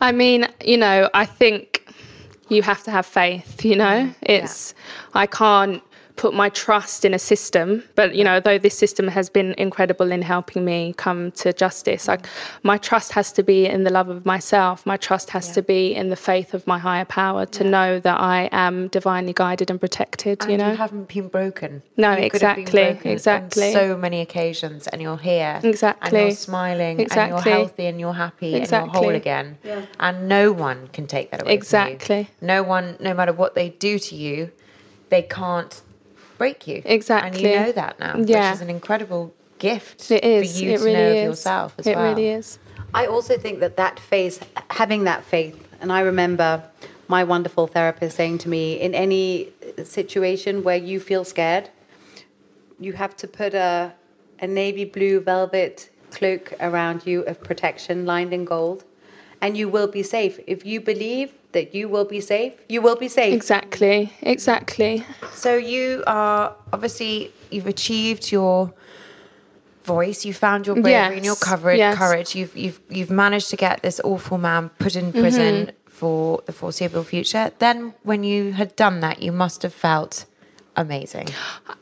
I 0.00 0.12
mean, 0.12 0.46
you 0.64 0.76
know, 0.76 1.10
I 1.14 1.24
think 1.26 1.86
you 2.48 2.62
have 2.62 2.82
to 2.84 2.90
have 2.90 3.06
faith, 3.06 3.64
you 3.64 3.76
know? 3.76 3.98
Mm-hmm. 4.06 4.32
It's, 4.36 4.74
I 5.14 5.26
can't 5.26 5.82
put 6.18 6.34
my 6.34 6.48
trust 6.50 7.04
in 7.04 7.14
a 7.14 7.18
system, 7.18 7.84
but, 7.94 8.14
you 8.14 8.24
know, 8.24 8.40
though 8.40 8.58
this 8.58 8.76
system 8.76 9.08
has 9.08 9.30
been 9.30 9.54
incredible 9.56 10.10
in 10.12 10.20
helping 10.22 10.64
me 10.64 10.92
come 10.96 11.30
to 11.32 11.52
justice, 11.52 12.08
like, 12.08 12.26
my 12.62 12.76
trust 12.76 13.12
has 13.12 13.32
to 13.32 13.42
be 13.42 13.64
in 13.66 13.84
the 13.84 13.90
love 13.90 14.08
of 14.08 14.26
myself. 14.26 14.84
My 14.84 14.96
trust 14.96 15.30
has 15.30 15.52
to 15.52 15.62
be 15.62 15.94
in 15.94 16.10
the 16.10 16.16
faith 16.16 16.52
of 16.54 16.66
my 16.66 16.78
higher 16.78 17.04
power 17.04 17.46
to 17.46 17.62
know 17.64 18.00
that 18.00 18.20
I 18.20 18.48
am 18.52 18.88
divinely 18.88 19.32
guided 19.32 19.70
and 19.70 19.80
protected, 19.80 20.42
And 20.42 20.50
you 20.50 20.58
know? 20.58 20.74
haven't 20.74 21.08
been 21.08 21.28
broken. 21.28 21.82
No, 21.96 22.12
You 22.16 22.24
exactly, 22.24 22.82
broken 22.92 23.10
exactly. 23.12 23.72
so 23.72 23.96
many 23.96 24.20
occasions, 24.20 24.88
and 24.88 25.00
you're 25.00 25.16
here. 25.18 25.54
And 25.62 25.64
Exactly. 25.66 26.20
you're 26.20 26.30
smiling, 26.32 26.98
and 26.98 27.00
Exactly. 27.00 27.50
you're 27.50 27.58
healthy, 27.58 27.86
and 27.86 28.00
you're 28.00 28.12
happy, 28.26 28.54
and 28.54 28.68
you're 28.70 28.80
whole 28.80 29.10
Exactly. 29.10 29.14
again. 29.16 29.58
And 30.00 30.28
no 30.28 30.52
one 30.52 30.88
can 30.92 31.06
take 31.06 31.30
that 31.30 31.42
away. 31.42 31.54
Exactly. 31.54 31.96
From 32.06 32.16
you. 32.16 32.20
Exactly. 32.22 32.46
No 32.54 32.62
one, 32.64 32.96
no 32.98 33.14
matter 33.14 33.32
what 33.32 33.54
they 33.54 33.68
do 33.70 33.98
to 34.00 34.14
you, 34.16 34.50
they 35.10 35.22
can't 35.22 35.80
break 36.38 36.66
you. 36.66 36.82
Exactly. 36.84 37.44
And 37.44 37.54
you 37.54 37.60
know 37.66 37.72
that 37.72 37.98
now, 38.00 38.14
Yeah. 38.16 38.50
which 38.50 38.56
is 38.56 38.60
an 38.62 38.70
incredible 38.70 39.34
gift 39.58 40.10
It 40.10 40.24
is. 40.24 40.56
for 40.58 40.64
you 40.64 40.70
it 40.72 40.78
to 40.78 40.84
really 40.84 40.96
know 40.96 41.10
is. 41.10 41.18
of 41.22 41.24
yourself 41.30 41.74
as 41.78 41.86
it 41.86 41.96
well. 41.96 42.04
really 42.10 42.28
is. 42.28 42.58
I 42.94 43.06
also 43.06 43.36
think 43.36 43.60
that 43.60 43.76
that 43.76 44.00
faith, 44.00 44.46
having 44.70 45.04
that 45.04 45.24
faith, 45.24 45.56
and 45.80 45.92
I 45.92 46.00
remember 46.00 46.62
my 47.08 47.24
wonderful 47.24 47.66
therapist 47.66 48.16
saying 48.16 48.38
to 48.38 48.48
me, 48.48 48.80
in 48.80 48.94
any 48.94 49.48
situation 49.84 50.62
where 50.62 50.76
you 50.76 51.00
feel 51.00 51.24
scared, 51.24 51.70
you 52.78 52.92
have 52.94 53.16
to 53.16 53.26
put 53.26 53.52
a, 53.54 53.92
a 54.40 54.46
navy 54.46 54.84
blue 54.84 55.20
velvet 55.20 55.90
cloak 56.10 56.52
around 56.60 57.06
you 57.06 57.22
of 57.22 57.42
protection 57.42 58.06
lined 58.06 58.32
in 58.32 58.44
gold, 58.44 58.84
and 59.40 59.56
you 59.56 59.68
will 59.68 59.86
be 59.88 60.02
safe. 60.02 60.38
If 60.46 60.64
you 60.64 60.80
believe 60.80 61.34
that 61.52 61.74
you 61.74 61.88
will 61.88 62.04
be 62.04 62.20
safe, 62.20 62.52
you 62.68 62.80
will 62.82 62.96
be 62.96 63.08
safe. 63.08 63.34
Exactly. 63.34 64.12
Exactly. 64.22 65.04
So 65.32 65.56
you 65.56 66.04
are 66.06 66.54
obviously 66.72 67.32
you've 67.50 67.66
achieved 67.66 68.30
your 68.30 68.72
voice. 69.84 70.24
You 70.24 70.34
found 70.34 70.66
your 70.66 70.76
bravery 70.76 71.16
and 71.16 71.24
your 71.24 71.36
courage. 71.36 71.78
yes. 71.78 71.96
Courage. 71.96 72.34
You've 72.34 72.56
you've 72.56 72.80
you've 72.90 73.10
managed 73.10 73.50
to 73.50 73.56
get 73.56 73.82
this 73.82 74.00
awful 74.04 74.38
man 74.38 74.70
put 74.78 74.94
in 74.96 75.12
prison 75.12 75.54
Mm-hmm. 75.66 75.70
for 75.88 76.42
the 76.46 76.52
foreseeable 76.52 77.02
future. 77.02 77.50
Then, 77.58 77.94
when 78.04 78.22
you 78.22 78.52
had 78.52 78.76
done 78.76 79.00
that, 79.00 79.20
you 79.22 79.32
must 79.32 79.62
have 79.62 79.72
felt 79.74 80.26
amazing. 80.76 81.28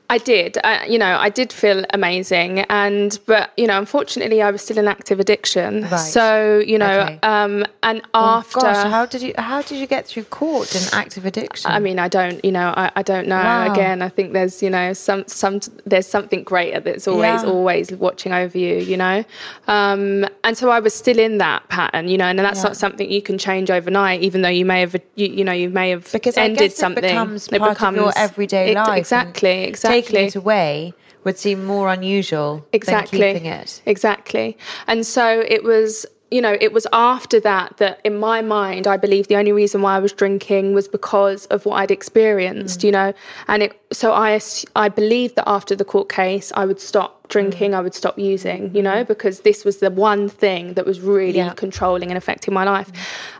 I 0.08 0.18
did. 0.18 0.56
I, 0.62 0.86
you 0.86 0.98
know, 0.98 1.16
I 1.18 1.30
did 1.30 1.52
feel 1.52 1.84
amazing, 1.90 2.60
and 2.70 3.18
but 3.26 3.50
you 3.56 3.66
know, 3.66 3.76
unfortunately, 3.78 4.40
I 4.40 4.50
was 4.52 4.62
still 4.62 4.78
in 4.78 4.86
active 4.86 5.18
addiction. 5.18 5.82
Right. 5.82 5.96
So 5.98 6.62
you 6.64 6.78
know, 6.78 7.00
Okay. 7.00 7.18
um, 7.22 7.64
and 7.82 8.02
Oh, 8.14 8.38
after. 8.38 8.60
gosh, 8.60 8.86
how 8.90 9.04
did 9.06 9.22
you 9.22 9.34
how 9.36 9.62
did 9.62 9.78
you 9.78 9.86
get 9.86 10.06
through 10.06 10.24
court 10.24 10.74
in 10.76 10.82
active 10.92 11.26
addiction? 11.26 11.70
I 11.72 11.78
mean, 11.80 11.98
I 11.98 12.08
don't, 12.08 12.44
you 12.44 12.52
know, 12.52 12.72
I, 12.76 12.90
I 12.94 13.02
don't 13.02 13.26
know. 13.26 13.36
Wow. 13.36 13.72
Again, 13.72 14.00
I 14.00 14.08
think 14.08 14.32
there's, 14.32 14.62
you 14.62 14.70
know, 14.70 14.92
some, 14.92 15.24
some, 15.26 15.60
there's 15.84 16.06
something 16.06 16.42
greater 16.44 16.80
that's 16.80 17.06
always, 17.08 17.42
Yeah. 17.42 17.48
always 17.48 17.90
watching 17.92 18.32
over 18.32 18.56
you, 18.56 18.76
you 18.76 18.96
know. 18.96 19.24
Um, 19.68 20.26
and 20.44 20.56
so 20.56 20.70
I 20.70 20.80
was 20.80 20.94
still 20.94 21.18
in 21.18 21.38
that 21.38 21.68
pattern, 21.68 22.08
you 22.08 22.18
know, 22.18 22.26
and 22.26 22.38
that's 22.38 22.58
Yeah. 22.60 22.64
not 22.68 22.76
something 22.76 23.10
you 23.10 23.22
can 23.22 23.38
change 23.38 23.70
overnight, 23.70 24.20
even 24.22 24.42
though 24.42 24.48
you 24.48 24.64
may 24.64 24.80
have, 24.80 24.94
you, 25.16 25.26
you 25.28 25.44
know, 25.44 25.52
you 25.52 25.68
may 25.70 25.90
have 25.90 26.10
because 26.12 26.36
I 26.38 26.42
ended 26.42 26.58
guess 26.70 26.76
something. 26.76 27.04
it 27.04 27.08
becomes 27.08 27.48
part 27.48 27.82
of 27.82 27.94
your 27.96 28.12
everyday 28.16 28.70
it- 28.70 28.74
life. 28.74 28.88
and 28.88 28.98
Exactly, 28.98 29.64
exactly. 29.98 30.18
Taking 30.18 30.28
it 30.28 30.36
away 30.36 30.94
would 31.24 31.38
seem 31.38 31.64
more 31.64 31.92
unusual 31.92 32.64
exactly 32.72 33.18
than 33.18 33.34
keeping 33.34 33.46
it. 33.50 33.82
exactly 33.84 34.56
and 34.86 35.04
so 35.04 35.44
it 35.48 35.64
was 35.64 36.06
you 36.30 36.40
know 36.40 36.56
it 36.60 36.72
was 36.72 36.86
after 36.92 37.40
that 37.40 37.76
that 37.78 38.00
in 38.04 38.16
my 38.18 38.40
mind 38.40 38.86
i 38.86 38.96
believe 38.96 39.28
the 39.28 39.36
only 39.36 39.52
reason 39.52 39.82
why 39.82 39.96
i 39.96 39.98
was 39.98 40.12
drinking 40.12 40.72
was 40.72 40.86
because 40.88 41.46
of 41.46 41.66
what 41.66 41.76
i'd 41.76 41.90
experienced 41.90 42.80
mm. 42.80 42.84
you 42.84 42.92
know 42.92 43.12
and 43.48 43.64
it 43.64 43.80
so 43.92 44.12
i 44.12 44.40
i 44.74 44.88
believed 44.88 45.36
that 45.36 45.48
after 45.48 45.76
the 45.76 45.84
court 45.84 46.08
case 46.08 46.52
i 46.54 46.64
would 46.64 46.80
stop 46.80 47.15
drinking 47.28 47.74
i 47.74 47.80
would 47.80 47.94
stop 47.94 48.18
using 48.18 48.74
you 48.74 48.82
know 48.82 49.04
because 49.04 49.40
this 49.40 49.64
was 49.64 49.78
the 49.78 49.90
one 49.90 50.28
thing 50.28 50.74
that 50.74 50.86
was 50.86 51.00
really 51.00 51.38
Yeah. 51.38 51.52
controlling 51.54 52.10
and 52.10 52.18
affecting 52.18 52.54
my 52.54 52.64
life 52.64 52.90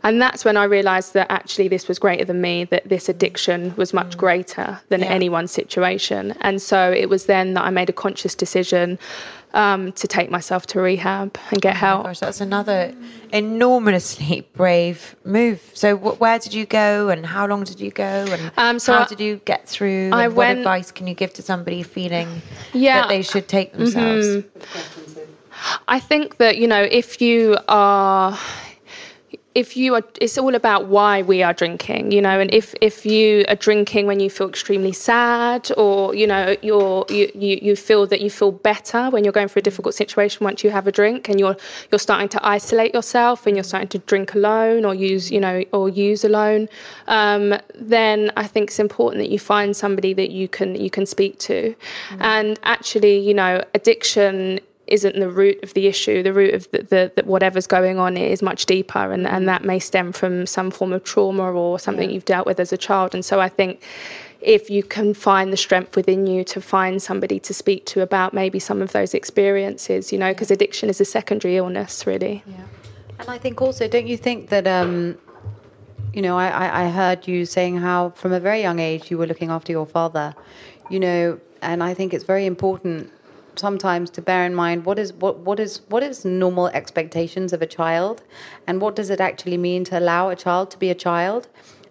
and 0.02 0.20
that's 0.20 0.44
when 0.44 0.56
i 0.56 0.64
realized 0.64 1.14
that 1.14 1.30
actually 1.30 1.68
this 1.68 1.88
was 1.88 1.98
greater 1.98 2.24
than 2.24 2.40
me 2.40 2.64
that 2.64 2.88
this 2.88 3.08
addiction 3.08 3.74
was 3.76 3.92
much 3.92 4.14
mm. 4.16 4.18
greater 4.18 4.80
than 4.88 5.00
Yeah. 5.00 5.06
anyone's 5.06 5.52
situation 5.52 6.34
and 6.40 6.60
so 6.60 6.92
it 6.92 7.08
was 7.08 7.26
then 7.26 7.54
that 7.54 7.64
i 7.64 7.70
made 7.70 7.88
a 7.88 7.92
conscious 7.92 8.34
decision 8.34 8.98
um, 9.54 9.92
to 9.92 10.06
take 10.06 10.30
myself 10.30 10.66
to 10.68 10.80
rehab 10.80 11.38
and 11.50 11.60
get 11.62 11.74
Oh 11.76 11.78
help. 11.78 12.04
gosh, 12.04 12.18
that's 12.20 12.40
another 12.40 12.92
enormously 13.32 14.46
brave 14.54 15.16
move. 15.24 15.60
So, 15.74 15.96
wh- 15.96 16.20
where 16.20 16.38
did 16.38 16.52
you 16.54 16.66
go, 16.66 17.08
and 17.08 17.24
how 17.26 17.46
long 17.46 17.64
did 17.64 17.80
you 17.80 17.90
go, 17.90 18.26
and 18.28 18.52
Um, 18.56 18.78
so 18.78 18.92
how 18.92 19.02
I- 19.02 19.06
did 19.06 19.20
you 19.20 19.40
get 19.44 19.68
through? 19.68 20.10
I 20.12 20.24
and 20.26 20.36
what 20.36 20.48
advice 20.48 20.90
can 20.92 21.06
you 21.06 21.14
give 21.14 21.32
to 21.34 21.42
somebody 21.42 21.82
feeling 21.82 22.42
Yeah. 22.72 23.00
that 23.02 23.08
they 23.08 23.22
should 23.22 23.48
take 23.48 23.72
themselves? 23.72 24.44
I 25.88 26.00
think 26.00 26.36
that 26.36 26.58
you 26.58 26.66
know 26.68 26.82
if 26.82 27.20
you 27.22 27.56
are 27.68 28.38
if 29.56 29.74
you 29.74 29.94
are 29.94 30.04
it's 30.20 30.36
all 30.36 30.54
about 30.54 30.86
why 30.86 31.22
we 31.22 31.42
are 31.42 31.54
drinking 31.54 32.12
you 32.12 32.20
know 32.20 32.38
and 32.38 32.52
if 32.52 32.74
if 32.82 33.06
you 33.06 33.42
are 33.48 33.56
drinking 33.56 34.06
when 34.06 34.20
you 34.20 34.28
feel 34.28 34.48
extremely 34.50 34.92
sad 34.92 35.72
or 35.78 36.14
you 36.14 36.26
know 36.26 36.54
you're 36.60 37.06
you, 37.08 37.32
you 37.34 37.58
you 37.62 37.74
feel 37.74 38.06
that 38.06 38.20
you 38.20 38.28
feel 38.28 38.52
better 38.52 39.08
when 39.08 39.24
you're 39.24 39.32
going 39.32 39.48
through 39.48 39.60
a 39.60 39.68
difficult 39.70 39.94
situation 39.94 40.44
once 40.44 40.62
you 40.62 40.68
have 40.68 40.86
a 40.86 40.92
drink 40.92 41.26
and 41.30 41.40
you're 41.40 41.56
you're 41.90 41.98
starting 41.98 42.28
to 42.28 42.38
isolate 42.46 42.92
yourself 42.92 43.46
and 43.46 43.56
you're 43.56 43.64
starting 43.64 43.88
to 43.88 43.98
drink 44.00 44.34
alone 44.34 44.84
or 44.84 44.94
use 44.94 45.30
you 45.30 45.40
know 45.40 45.64
or 45.72 45.88
use 45.88 46.22
alone 46.22 46.68
um, 47.06 47.54
then 47.74 48.30
I 48.36 48.46
think 48.46 48.68
it's 48.68 48.78
important 48.78 49.22
that 49.22 49.30
you 49.30 49.38
find 49.38 49.74
somebody 49.74 50.12
that 50.12 50.30
you 50.30 50.48
can 50.48 50.74
you 50.74 50.90
can 50.90 51.06
speak 51.06 51.38
to. 51.50 51.74
And 52.18 52.58
actually 52.62 53.18
you 53.18 53.32
know 53.32 53.64
addiction 53.74 54.60
isn't 54.86 55.18
the 55.18 55.28
root 55.28 55.62
of 55.62 55.74
the 55.74 55.86
issue. 55.86 56.22
The 56.22 56.32
root 56.32 56.54
of 56.54 56.70
the, 56.70 56.82
the, 56.82 57.12
the 57.16 57.24
whatever's 57.24 57.66
going 57.66 57.98
on 57.98 58.16
is 58.16 58.42
much 58.42 58.66
deeper, 58.66 59.12
and, 59.12 59.26
and 59.26 59.48
that 59.48 59.64
may 59.64 59.78
stem 59.78 60.12
from 60.12 60.46
some 60.46 60.70
form 60.70 60.92
of 60.92 61.02
trauma 61.02 61.52
or 61.52 61.78
something 61.78 62.10
you've 62.10 62.24
dealt 62.24 62.46
with 62.46 62.60
as 62.60 62.72
a 62.72 62.76
child. 62.76 63.14
And 63.14 63.24
so 63.24 63.40
I 63.40 63.48
think 63.48 63.82
if 64.40 64.70
you 64.70 64.82
can 64.82 65.12
find 65.14 65.52
the 65.52 65.56
strength 65.56 65.96
within 65.96 66.26
you 66.26 66.44
to 66.44 66.60
find 66.60 67.02
somebody 67.02 67.40
to 67.40 67.52
speak 67.52 67.84
to 67.86 68.00
about 68.00 68.32
maybe 68.32 68.60
some 68.60 68.80
of 68.80 68.92
those 68.92 69.12
experiences, 69.12 70.12
you 70.12 70.18
know, 70.18 70.32
because 70.32 70.50
addiction 70.50 70.88
is 70.88 71.00
a 71.00 71.04
secondary 71.04 71.56
illness, 71.56 72.06
really. 72.06 72.44
Yeah. 72.46 72.54
And 73.18 73.28
I 73.28 73.38
think 73.38 73.60
also, 73.60 73.88
don't 73.88 74.06
you 74.06 74.16
think 74.16 74.50
that, 74.50 74.66
um, 74.66 75.18
you 76.12 76.22
know, 76.22 76.38
I, 76.38 76.84
I 76.84 76.90
heard 76.90 77.26
you 77.26 77.44
saying 77.46 77.78
how 77.78 78.10
from 78.10 78.32
a 78.32 78.38
very 78.38 78.60
young 78.60 78.78
age 78.78 79.10
you 79.10 79.18
were 79.18 79.26
looking 79.26 79.50
after 79.50 79.72
your 79.72 79.86
father, 79.86 80.34
you 80.90 81.00
know, 81.00 81.40
and 81.62 81.82
I 81.82 81.94
think 81.94 82.14
it's 82.14 82.24
very 82.24 82.46
important 82.46 83.10
sometimes 83.58 84.10
to 84.10 84.20
bear 84.22 84.44
in 84.44 84.54
mind 84.54 84.84
what 84.84 84.98
is 84.98 85.12
what 85.12 85.38
what 85.38 85.58
is 85.60 85.80
what 85.88 86.02
is 86.02 86.24
normal 86.24 86.68
expectations 86.68 87.52
of 87.52 87.60
a 87.62 87.66
child 87.66 88.22
and 88.66 88.80
what 88.80 88.94
does 88.96 89.10
it 89.10 89.20
actually 89.20 89.56
mean 89.58 89.84
to 89.84 89.98
allow 89.98 90.28
a 90.28 90.36
child 90.36 90.70
to 90.70 90.78
be 90.78 90.90
a 90.90 90.94
child. 90.94 91.48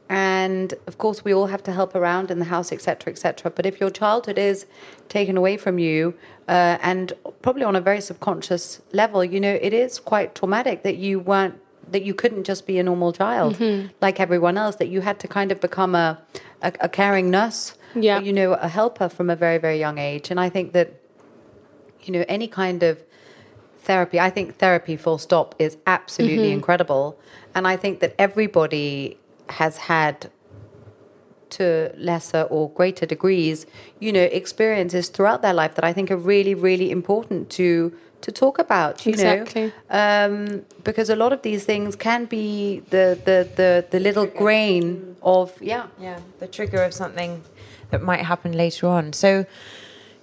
And 0.07 0.75
of 0.85 0.99
course 0.99 1.25
we 1.25 1.33
all 1.33 1.47
have 1.47 1.63
to 1.63 1.71
help 1.71 1.95
around 1.95 2.29
in 2.29 2.37
the 2.37 2.45
house 2.45 2.71
etc 2.71 3.11
etc 3.11 3.49
but 3.55 3.65
if 3.65 3.79
your 3.79 3.89
childhood 3.89 4.37
is 4.37 4.67
taken 5.09 5.35
away 5.35 5.57
from 5.57 5.79
you 5.79 6.13
uh, 6.47 6.77
and 6.81 7.13
probably 7.41 7.63
on 7.63 7.75
a 7.75 7.81
very 7.81 7.99
subconscious 8.01 8.81
level 8.93 9.23
you 9.23 9.39
know 9.39 9.57
it 9.61 9.73
is 9.73 9.97
quite 9.99 10.35
traumatic 10.35 10.83
that 10.83 10.97
you 10.97 11.19
weren't 11.19 11.55
that 11.91 12.03
you 12.03 12.13
couldn't 12.13 12.43
just 12.43 12.67
be 12.67 12.77
a 12.77 12.83
normal 12.83 13.11
child 13.13 13.57
like 13.99 14.19
everyone 14.19 14.57
else 14.59 14.75
that 14.75 14.89
you 14.89 15.01
had 15.01 15.19
to 15.19 15.27
kind 15.27 15.51
of 15.51 15.59
become 15.59 15.95
a 15.95 16.19
a, 16.61 16.71
a 16.81 16.89
caring 16.89 17.31
nurse 17.31 17.73
Yeah. 17.95 18.19
you 18.19 18.31
know 18.33 18.53
a 18.53 18.67
helper 18.67 19.09
from 19.09 19.27
a 19.31 19.35
very 19.35 19.57
very 19.57 19.79
young 19.79 19.97
age. 19.97 20.29
And 20.31 20.39
i 20.39 20.49
think 20.49 20.73
that 20.73 20.87
you 22.05 22.11
know 22.13 22.23
any 22.27 22.47
kind 22.47 22.83
of 22.83 23.03
therapy 23.79 24.19
i 24.19 24.29
think 24.29 24.57
therapy 24.57 24.95
full 24.95 25.17
stop 25.17 25.53
is 25.59 25.77
absolutely 25.85 26.51
incredible 26.51 27.17
and 27.53 27.67
i 27.67 27.75
think 27.75 27.99
that 27.99 28.15
everybody 28.17 29.17
has 29.49 29.77
had 29.77 30.31
to 31.51 31.91
lesser 31.97 32.41
or 32.49 32.69
greater 32.71 33.05
degrees 33.05 33.65
you 33.99 34.11
know 34.11 34.23
experiences 34.41 35.09
throughout 35.09 35.41
their 35.41 35.53
life 35.53 35.75
that 35.75 35.85
i 35.85 35.93
think 35.93 36.09
are 36.11 36.17
really 36.17 36.55
really 36.55 36.89
important 36.91 37.49
to 37.49 37.93
to 38.21 38.31
talk 38.31 38.57
about 38.57 39.05
you 39.05 39.11
Exactly. 39.13 39.65
know 39.65 39.71
um, 40.25 40.65
because 40.83 41.09
a 41.11 41.15
lot 41.15 41.31
of 41.31 41.43
these 41.43 41.63
things 41.63 41.95
can 41.95 42.25
be 42.25 42.79
the 42.89 43.19
the 43.23 43.47
the, 43.55 43.85
the 43.91 43.99
little 43.99 44.25
grain 44.25 45.15
of 45.21 45.53
yeah 45.61 45.85
Yeah, 45.99 46.19
the 46.39 46.47
trigger 46.47 46.81
of 46.83 46.93
something 46.93 47.43
that 47.91 48.01
might 48.01 48.23
happen 48.25 48.51
later 48.53 48.87
on. 48.87 49.13
So 49.13 49.45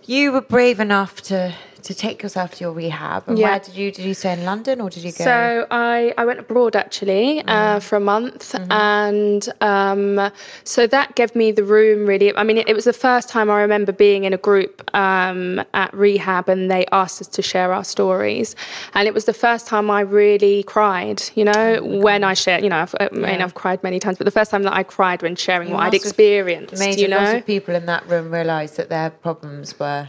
you 0.05 0.33
were 0.33 0.41
brave 0.41 0.81
enough 0.81 1.23
to 1.31 1.55
to 1.83 1.95
take 1.95 2.23
yourself 2.23 2.53
to 2.57 2.65
your 2.65 2.73
rehab. 2.73 3.25
And 3.29 3.39
Yeah. 3.39 3.51
where 3.51 3.59
did 3.61 3.75
you 3.75 3.91
did 3.93 4.05
you 4.05 4.15
stay 4.15 4.33
in 4.33 4.45
London 4.45 4.81
or 4.81 4.89
did 4.91 5.03
you 5.03 5.13
go? 5.13 5.25
So 5.25 5.67
I, 5.71 6.13
I 6.17 6.25
went 6.25 6.39
abroad 6.41 6.77
actually 6.77 7.43
uh, 7.47 7.81
for 7.81 7.97
a 7.97 8.01
month, 8.01 8.55
and 8.71 9.49
um, 9.61 10.31
so 10.65 10.87
that 10.87 11.15
gave 11.15 11.35
me 11.35 11.53
the 11.53 11.65
room. 11.65 12.07
Really, 12.07 12.35
I 12.37 12.43
mean, 12.43 12.59
it, 12.59 12.69
it 12.69 12.75
was 12.75 12.85
the 12.85 12.93
first 12.93 13.29
time 13.29 13.51
I 13.51 13.61
remember 13.61 13.93
being 13.93 14.25
in 14.25 14.33
a 14.33 14.39
group 14.39 14.83
um, 14.95 15.63
at 15.75 15.93
rehab, 15.95 16.49
and 16.49 16.71
they 16.71 16.87
asked 16.93 17.21
us 17.21 17.29
to 17.29 17.43
share 17.43 17.73
our 17.73 17.85
stories, 17.85 18.55
and 18.95 19.09
it 19.09 19.15
was 19.15 19.25
the 19.25 19.35
first 19.35 19.67
time 19.67 19.91
I 19.91 20.01
really 20.01 20.63
cried. 20.63 21.23
You 21.35 21.45
know, 21.45 21.83
when 21.83 22.25
I 22.25 22.35
shared, 22.35 22.63
you 22.63 22.71
know, 22.71 22.79
I've, 22.79 22.95
I 23.01 23.09
mean, 23.13 23.41
I've 23.41 23.55
cried 23.55 23.83
many 23.83 23.99
times, 23.99 24.19
but 24.19 24.25
the 24.25 24.31
first 24.31 24.51
time 24.51 24.63
that 24.65 24.73
I 24.75 24.83
cried 24.83 25.23
when 25.23 25.37
sharing 25.37 25.69
You 25.69 25.75
what 25.75 25.85
I'd 25.85 25.95
experienced. 25.95 26.79
made 26.79 26.99
You 26.99 27.09
know, 27.09 27.37
of 27.37 27.47
people 27.47 27.75
in 27.75 27.87
that 27.87 28.07
room 28.09 28.31
realise 28.33 28.73
that 28.73 28.89
their 28.89 29.11
problems 29.11 29.79
were 29.79 30.09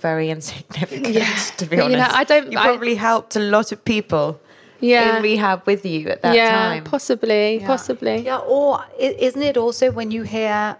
very 0.00 0.30
insignificant. 0.30 1.14
Yeah. 1.14 1.34
To 1.58 1.66
be 1.66 1.76
But, 1.76 1.84
honest, 1.84 1.90
you 1.90 2.02
know, 2.02 2.08
I 2.20 2.24
don't- 2.24 2.52
You 2.52 2.58
I- 2.58 2.64
probably 2.64 2.94
helped 2.94 3.36
a 3.36 3.40
lot 3.40 3.72
of 3.72 3.84
people 3.84 4.40
yeah, 4.80 5.16
in 5.16 5.22
rehab 5.22 5.62
with 5.66 5.84
you 5.84 6.08
at 6.08 6.22
that 6.22 6.34
yeah, 6.36 6.50
time. 6.50 6.84
possibly, 6.84 7.60
possibly. 7.66 8.18
Yeah, 8.18 8.38
or 8.38 8.84
isn't 8.98 9.42
it 9.42 9.56
also 9.56 9.90
when 9.90 10.10
you 10.10 10.22
hear 10.22 10.76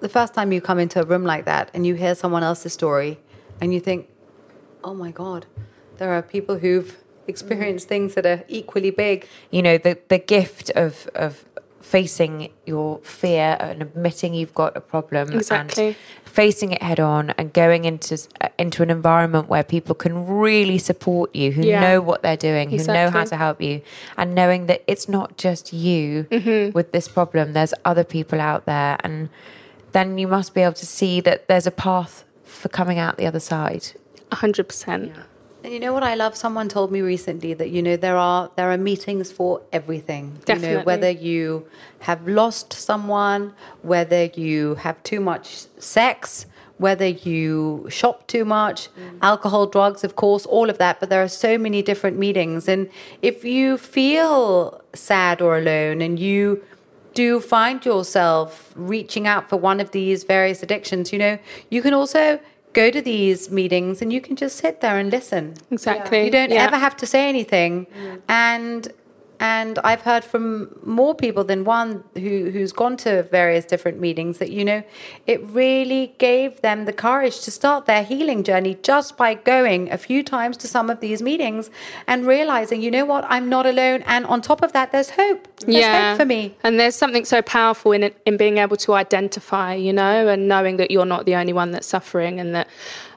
the 0.00 0.08
first 0.08 0.34
time 0.34 0.52
you 0.52 0.60
come 0.60 0.78
into 0.78 1.00
a 1.00 1.04
room 1.04 1.24
like 1.24 1.44
that 1.46 1.70
and 1.72 1.86
you 1.86 1.94
hear 1.94 2.14
someone 2.14 2.42
else's 2.42 2.72
story 2.72 3.18
and 3.60 3.72
you 3.72 3.80
think, 3.80 4.08
oh 4.84 4.94
my 4.94 5.10
God, 5.10 5.46
there 5.98 6.12
are 6.12 6.20
people 6.22 6.58
who've 6.58 6.98
experienced 7.26 7.86
mm. 7.86 7.88
things 7.88 8.14
that 8.14 8.26
are 8.26 8.42
equally 8.48 8.90
big. 8.90 9.26
you 9.50 9.62
know 9.62 9.78
the 9.78 9.96
the 10.08 10.18
gift 10.18 10.70
of 10.74 11.08
of 11.14 11.44
facing 11.82 12.50
your 12.64 12.98
fear 13.00 13.56
and 13.60 13.82
admitting 13.82 14.32
you've 14.34 14.54
got 14.54 14.76
a 14.76 14.80
problem 14.80 15.32
Exactly. 15.32 15.88
and 15.88 15.96
facing 16.24 16.72
it 16.72 16.80
head 16.82 17.00
on 17.00 17.30
and 17.30 17.52
going 17.52 17.84
into 17.84 18.16
into 18.58 18.82
an 18.82 18.90
environment 18.90 19.48
where 19.48 19.62
people 19.62 19.94
can 19.94 20.26
really 20.26 20.78
support 20.78 21.34
you 21.34 21.52
who 21.52 21.62
Yeah. 21.62 21.80
know 21.80 22.00
what 22.00 22.22
they're 22.22 22.36
doing 22.36 22.70
who 22.70 22.82
know 22.84 23.10
how 23.10 23.24
to 23.24 23.36
help 23.36 23.60
you 23.60 23.82
and 24.16 24.34
knowing 24.34 24.66
that 24.66 24.82
it's 24.86 25.08
not 25.08 25.36
just 25.36 25.72
you 25.72 26.24
Mm-hmm. 26.30 26.72
with 26.72 26.92
this 26.92 27.08
problem 27.08 27.52
there's 27.52 27.74
other 27.84 28.04
people 28.04 28.40
out 28.40 28.64
there 28.64 28.96
and 29.04 29.28
then 29.92 30.16
you 30.18 30.26
must 30.28 30.54
be 30.54 30.62
able 30.62 30.72
to 30.74 30.86
see 30.86 31.20
that 31.20 31.48
there's 31.48 31.66
a 31.66 31.70
path 31.70 32.24
for 32.44 32.68
coming 32.68 32.98
out 32.98 33.16
the 33.18 33.26
other 33.26 33.40
side 33.40 33.84
A 34.30 34.36
hundred 34.36 34.68
percent. 34.68 35.12
And 35.64 35.72
you 35.72 35.78
know 35.78 35.92
what 35.92 36.02
I 36.02 36.14
love? 36.16 36.36
Someone 36.36 36.68
told 36.68 36.90
me 36.90 37.00
recently 37.02 37.54
that 37.54 37.70
you 37.70 37.82
know 37.82 37.96
there 37.96 38.16
are 38.16 38.50
there 38.56 38.72
are 38.72 38.76
meetings 38.76 39.30
for 39.30 39.62
everything. 39.72 40.24
You 40.24 40.32
know, 40.32 40.44
Definitely. 40.44 40.84
whether 40.84 41.10
you 41.10 41.66
have 42.00 42.26
lost 42.26 42.72
someone, 42.72 43.54
whether 43.82 44.24
you 44.24 44.74
have 44.76 45.00
too 45.04 45.20
much 45.20 45.66
sex, 45.78 46.46
whether 46.78 47.06
you 47.06 47.86
shop 47.88 48.26
too 48.26 48.44
much, 48.44 48.88
mm. 48.94 49.18
alcohol, 49.22 49.66
drugs, 49.66 50.02
of 50.02 50.16
course, 50.16 50.46
all 50.46 50.68
of 50.68 50.78
that. 50.78 50.98
But 50.98 51.10
there 51.10 51.22
are 51.22 51.28
so 51.28 51.56
many 51.58 51.80
different 51.80 52.18
meetings, 52.18 52.68
and 52.68 52.90
if 53.20 53.44
you 53.44 53.78
feel 53.78 54.82
sad 54.92 55.40
or 55.40 55.56
alone, 55.58 56.02
and 56.02 56.18
you 56.18 56.64
do 57.14 57.38
find 57.40 57.84
yourself 57.84 58.72
reaching 58.74 59.26
out 59.26 59.48
for 59.48 59.56
one 59.56 59.78
of 59.80 59.92
these 59.92 60.24
various 60.24 60.62
addictions, 60.62 61.12
you 61.12 61.18
know, 61.18 61.38
you 61.70 61.82
can 61.82 61.94
also 61.94 62.40
go 62.72 62.90
to 62.90 63.00
these 63.02 63.50
meetings 63.50 64.00
and 64.02 64.12
you 64.12 64.20
can 64.20 64.36
just 64.36 64.56
sit 64.56 64.80
there 64.80 64.98
and 64.98 65.10
listen. 65.10 65.54
Exactly. 65.70 66.24
You 66.24 66.30
don't 66.30 66.50
Yeah. 66.50 66.64
ever 66.64 66.76
have 66.76 66.96
to 66.98 67.06
say 67.06 67.28
anything. 67.28 67.86
Mm. 67.86 68.20
And 68.28 68.92
and 69.42 69.80
I've 69.82 70.02
heard 70.02 70.22
from 70.22 70.78
more 70.84 71.16
people 71.16 71.42
than 71.42 71.64
one 71.64 72.04
who, 72.14 72.50
who's 72.52 72.70
gone 72.70 72.96
to 72.98 73.24
various 73.24 73.64
different 73.64 73.98
meetings 73.98 74.38
that, 74.38 74.52
you 74.52 74.64
know, 74.64 74.84
it 75.26 75.42
really 75.42 76.14
gave 76.18 76.60
them 76.60 76.84
the 76.84 76.92
courage 76.92 77.40
to 77.40 77.50
start 77.50 77.86
their 77.86 78.04
healing 78.04 78.44
journey 78.44 78.78
just 78.84 79.16
by 79.16 79.34
going 79.34 79.90
a 79.90 79.98
few 79.98 80.22
times 80.22 80.56
to 80.58 80.68
some 80.68 80.88
of 80.88 81.00
these 81.00 81.20
meetings 81.20 81.70
and 82.06 82.24
realizing, 82.24 82.80
you 82.82 82.90
know 82.92 83.04
what, 83.04 83.24
I'm 83.28 83.48
not 83.48 83.66
alone. 83.66 84.02
And 84.06 84.24
on 84.26 84.42
top 84.42 84.62
of 84.62 84.72
that, 84.74 84.92
there's 84.92 85.10
hope. 85.10 85.48
There's 85.56 85.74
hope 86.10 86.18
for 86.18 86.24
me. 86.24 86.54
And 86.62 86.78
there's 86.78 86.94
something 86.94 87.24
so 87.24 87.42
powerful 87.42 87.90
in 87.90 88.04
it, 88.04 88.22
in 88.24 88.36
being 88.36 88.58
able 88.58 88.76
to 88.76 88.92
identify, 88.92 89.74
you 89.74 89.92
know, 89.92 90.28
and 90.28 90.46
knowing 90.46 90.76
that 90.76 90.92
you're 90.92 91.04
not 91.04 91.26
the 91.26 91.34
only 91.34 91.52
one 91.52 91.72
that's 91.72 91.88
suffering, 91.88 92.38
and 92.38 92.54
that, 92.54 92.68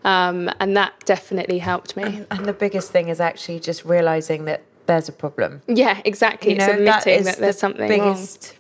um, 0.04 0.50
and 0.60 0.76
that 0.76 1.06
definitely 1.06 1.60
helped 1.60 1.96
me. 1.96 2.26
and 2.32 2.48
the 2.48 2.54
biggest 2.54 2.92
thing 2.92 3.10
is 3.10 3.20
actually 3.20 3.60
just 3.60 3.86
realizing 3.86 4.46
that 4.46 4.64
there's 4.88 5.10
a 5.10 5.12
problem 5.14 5.62
Yeah, 5.68 6.00
exactly. 6.06 6.52
you 6.54 6.58
know 6.58 6.66
it's 6.66 6.74
admitting 6.80 7.24
that, 7.24 7.34
is 7.34 7.38
there's 7.38 7.56
the 7.56 7.60
something 7.60 7.90
wrong. 7.90 8.14
biggest 8.14 8.54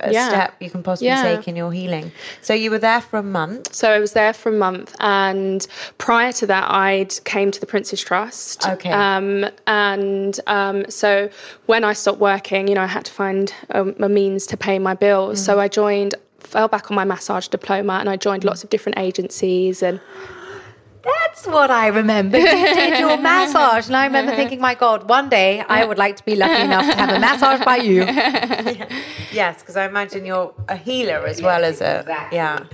uh, 0.00 0.08
Yeah. 0.12 0.28
step 0.28 0.54
you 0.60 0.70
can 0.70 0.82
possibly 0.82 1.08
Yeah. 1.08 1.22
take 1.22 1.48
in 1.48 1.56
your 1.56 1.72
healing 1.72 2.12
so 2.42 2.52
you 2.54 2.70
were 2.70 2.78
there 2.78 3.00
for 3.00 3.16
a 3.18 3.22
month 3.22 3.74
So 3.74 3.90
I 3.90 3.98
was 3.98 4.12
there 4.12 4.32
for 4.32 4.50
a 4.50 4.58
month, 4.66 4.94
and 5.00 5.66
prior 5.98 6.32
to 6.32 6.46
that, 6.46 6.70
I'd 6.70 7.12
came 7.24 7.50
to 7.50 7.60
the 7.60 7.66
Prince's 7.66 8.00
Trust. 8.00 8.66
Okay. 8.68 8.90
Um, 8.90 9.46
and 9.66 10.38
um, 10.46 10.88
so 10.90 11.28
when 11.66 11.82
I 11.84 11.92
stopped 11.94 12.18
working, 12.20 12.68
you 12.68 12.74
know, 12.74 12.82
I 12.82 12.92
had 12.98 13.04
to 13.06 13.12
find 13.12 13.52
um, 13.70 13.94
a 14.00 14.08
means 14.08 14.46
to 14.48 14.56
pay 14.56 14.78
my 14.78 14.94
bills. 14.94 15.44
So 15.44 15.58
I 15.60 15.68
joined, 15.68 16.14
fell 16.40 16.68
back 16.68 16.90
on 16.90 16.94
my 16.94 17.04
massage 17.04 17.48
diploma, 17.48 17.94
and 18.00 18.08
I 18.08 18.16
joined 18.16 18.44
lots 18.44 18.62
of 18.64 18.70
different 18.70 18.98
agencies 18.98 19.82
and. 19.82 20.00
That's 21.06 21.46
what 21.46 21.70
I 21.70 21.86
remember. 21.88 22.38
You 22.38 22.44
did 22.46 22.98
your 22.98 23.16
massage. 23.30 23.86
And 23.86 23.96
I 23.96 24.06
remember 24.06 24.34
thinking, 24.34 24.60
my 24.60 24.74
God, 24.74 25.08
one 25.08 25.28
day 25.28 25.60
I 25.60 25.84
would 25.84 25.98
like 25.98 26.16
to 26.16 26.24
be 26.24 26.34
lucky 26.34 26.62
enough 26.62 26.86
to 26.90 26.96
have 26.96 27.10
a 27.10 27.20
massage 27.20 27.64
by 27.64 27.76
you. 27.76 28.02
yes 29.32 29.60
because 29.60 29.76
i 29.76 29.84
imagine 29.84 30.24
you're 30.24 30.52
a 30.68 30.76
healer 30.76 31.26
as 31.26 31.42
well 31.42 31.64
as 31.64 31.80
a 31.92 32.04
yeah 32.32 32.64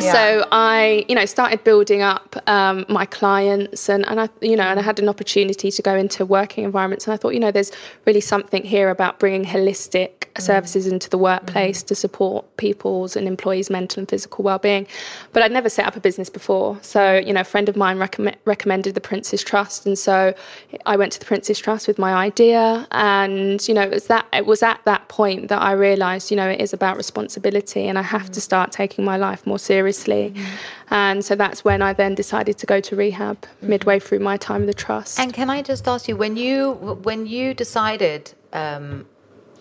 So 0.00 0.46
I, 0.52 1.04
you 1.08 1.14
know, 1.14 1.26
started 1.26 1.64
building 1.64 2.02
up 2.02 2.36
um, 2.46 2.84
my 2.88 3.06
clients, 3.06 3.88
and, 3.88 4.06
and 4.06 4.20
I, 4.20 4.28
you 4.40 4.56
know, 4.56 4.64
and 4.64 4.78
I 4.78 4.82
had 4.82 4.98
an 4.98 5.08
opportunity 5.08 5.70
to 5.70 5.82
go 5.82 5.94
into 5.94 6.24
working 6.24 6.64
environments, 6.64 7.06
and 7.06 7.14
I 7.14 7.16
thought, 7.16 7.34
you 7.34 7.40
know, 7.40 7.50
there's 7.50 7.72
really 8.06 8.20
something 8.20 8.64
here 8.64 8.90
about 8.90 9.18
bringing 9.18 9.44
holistic 9.44 10.23
services 10.38 10.86
mm. 10.86 10.92
into 10.92 11.08
the 11.10 11.18
workplace 11.18 11.82
mm. 11.82 11.86
to 11.86 11.94
support 11.94 12.56
people's 12.56 13.16
and 13.16 13.26
employees' 13.26 13.70
mental 13.70 14.00
and 14.00 14.08
physical 14.08 14.44
well-being. 14.44 14.86
But 15.32 15.42
I'd 15.42 15.52
never 15.52 15.68
set 15.68 15.86
up 15.86 15.96
a 15.96 16.00
business 16.00 16.30
before, 16.30 16.78
so 16.82 17.16
you 17.16 17.32
know, 17.32 17.40
a 17.40 17.44
friend 17.44 17.68
of 17.68 17.76
mine 17.76 17.98
recommend, 17.98 18.36
recommended 18.44 18.94
the 18.94 19.00
Prince's 19.00 19.42
Trust, 19.42 19.86
and 19.86 19.98
so 19.98 20.34
I 20.86 20.96
went 20.96 21.12
to 21.12 21.18
the 21.18 21.26
Prince's 21.26 21.58
Trust 21.58 21.86
with 21.86 21.98
my 21.98 22.12
idea, 22.14 22.86
and 22.90 23.66
you 23.68 23.74
know, 23.74 23.82
it 23.82 23.90
was 23.90 24.06
that 24.06 24.26
it 24.32 24.46
was 24.46 24.62
at 24.62 24.80
that 24.84 25.08
point 25.08 25.48
that 25.48 25.62
I 25.62 25.72
realised, 25.72 26.30
you 26.30 26.36
know, 26.36 26.48
it 26.48 26.60
is 26.60 26.72
about 26.72 26.96
responsibility, 26.96 27.86
and 27.86 27.98
I 27.98 28.02
have 28.02 28.30
to 28.32 28.40
mm. 28.40 28.42
start 28.42 28.72
taking 28.72 29.04
my 29.04 29.16
life 29.16 29.46
more 29.46 29.58
seriously. 29.58 30.34
And 30.90 31.24
so 31.24 31.34
that's 31.34 31.64
when 31.64 31.82
I 31.82 31.92
then 31.92 32.14
decided 32.14 32.58
to 32.58 32.66
go 32.66 32.80
to 32.80 32.94
rehab 32.94 33.40
mm-hmm. 33.40 33.68
midway 33.68 33.98
through 33.98 34.20
my 34.20 34.36
time 34.36 34.62
in 34.62 34.66
the 34.66 34.74
trust. 34.74 35.18
And 35.18 35.32
can 35.32 35.50
I 35.50 35.62
just 35.62 35.88
ask 35.88 36.08
you, 36.08 36.16
when 36.16 36.36
you 36.36 36.74
when 37.02 37.26
you 37.26 37.54
decided, 37.54 38.32
um, 38.52 39.06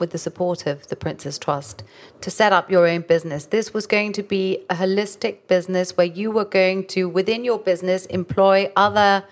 with 0.04 0.12
the 0.12 0.18
support 0.18 0.68
of 0.68 0.86
the 0.90 0.98
Prince's 0.98 1.38
Trust, 1.40 1.82
to 2.20 2.30
set 2.30 2.52
up 2.52 2.70
your 2.70 2.86
own 2.86 3.04
business, 3.04 3.46
this 3.46 3.74
was 3.74 3.88
going 3.88 4.12
to 4.12 4.22
be 4.22 4.66
a 4.70 4.76
holistic 4.76 5.48
business 5.48 5.96
where 5.96 6.06
you 6.06 6.30
were 6.30 6.44
going 6.44 6.86
to, 6.88 7.08
within 7.08 7.46
your 7.46 7.58
business, 7.58 8.06
employ 8.08 8.70
other 8.76 9.24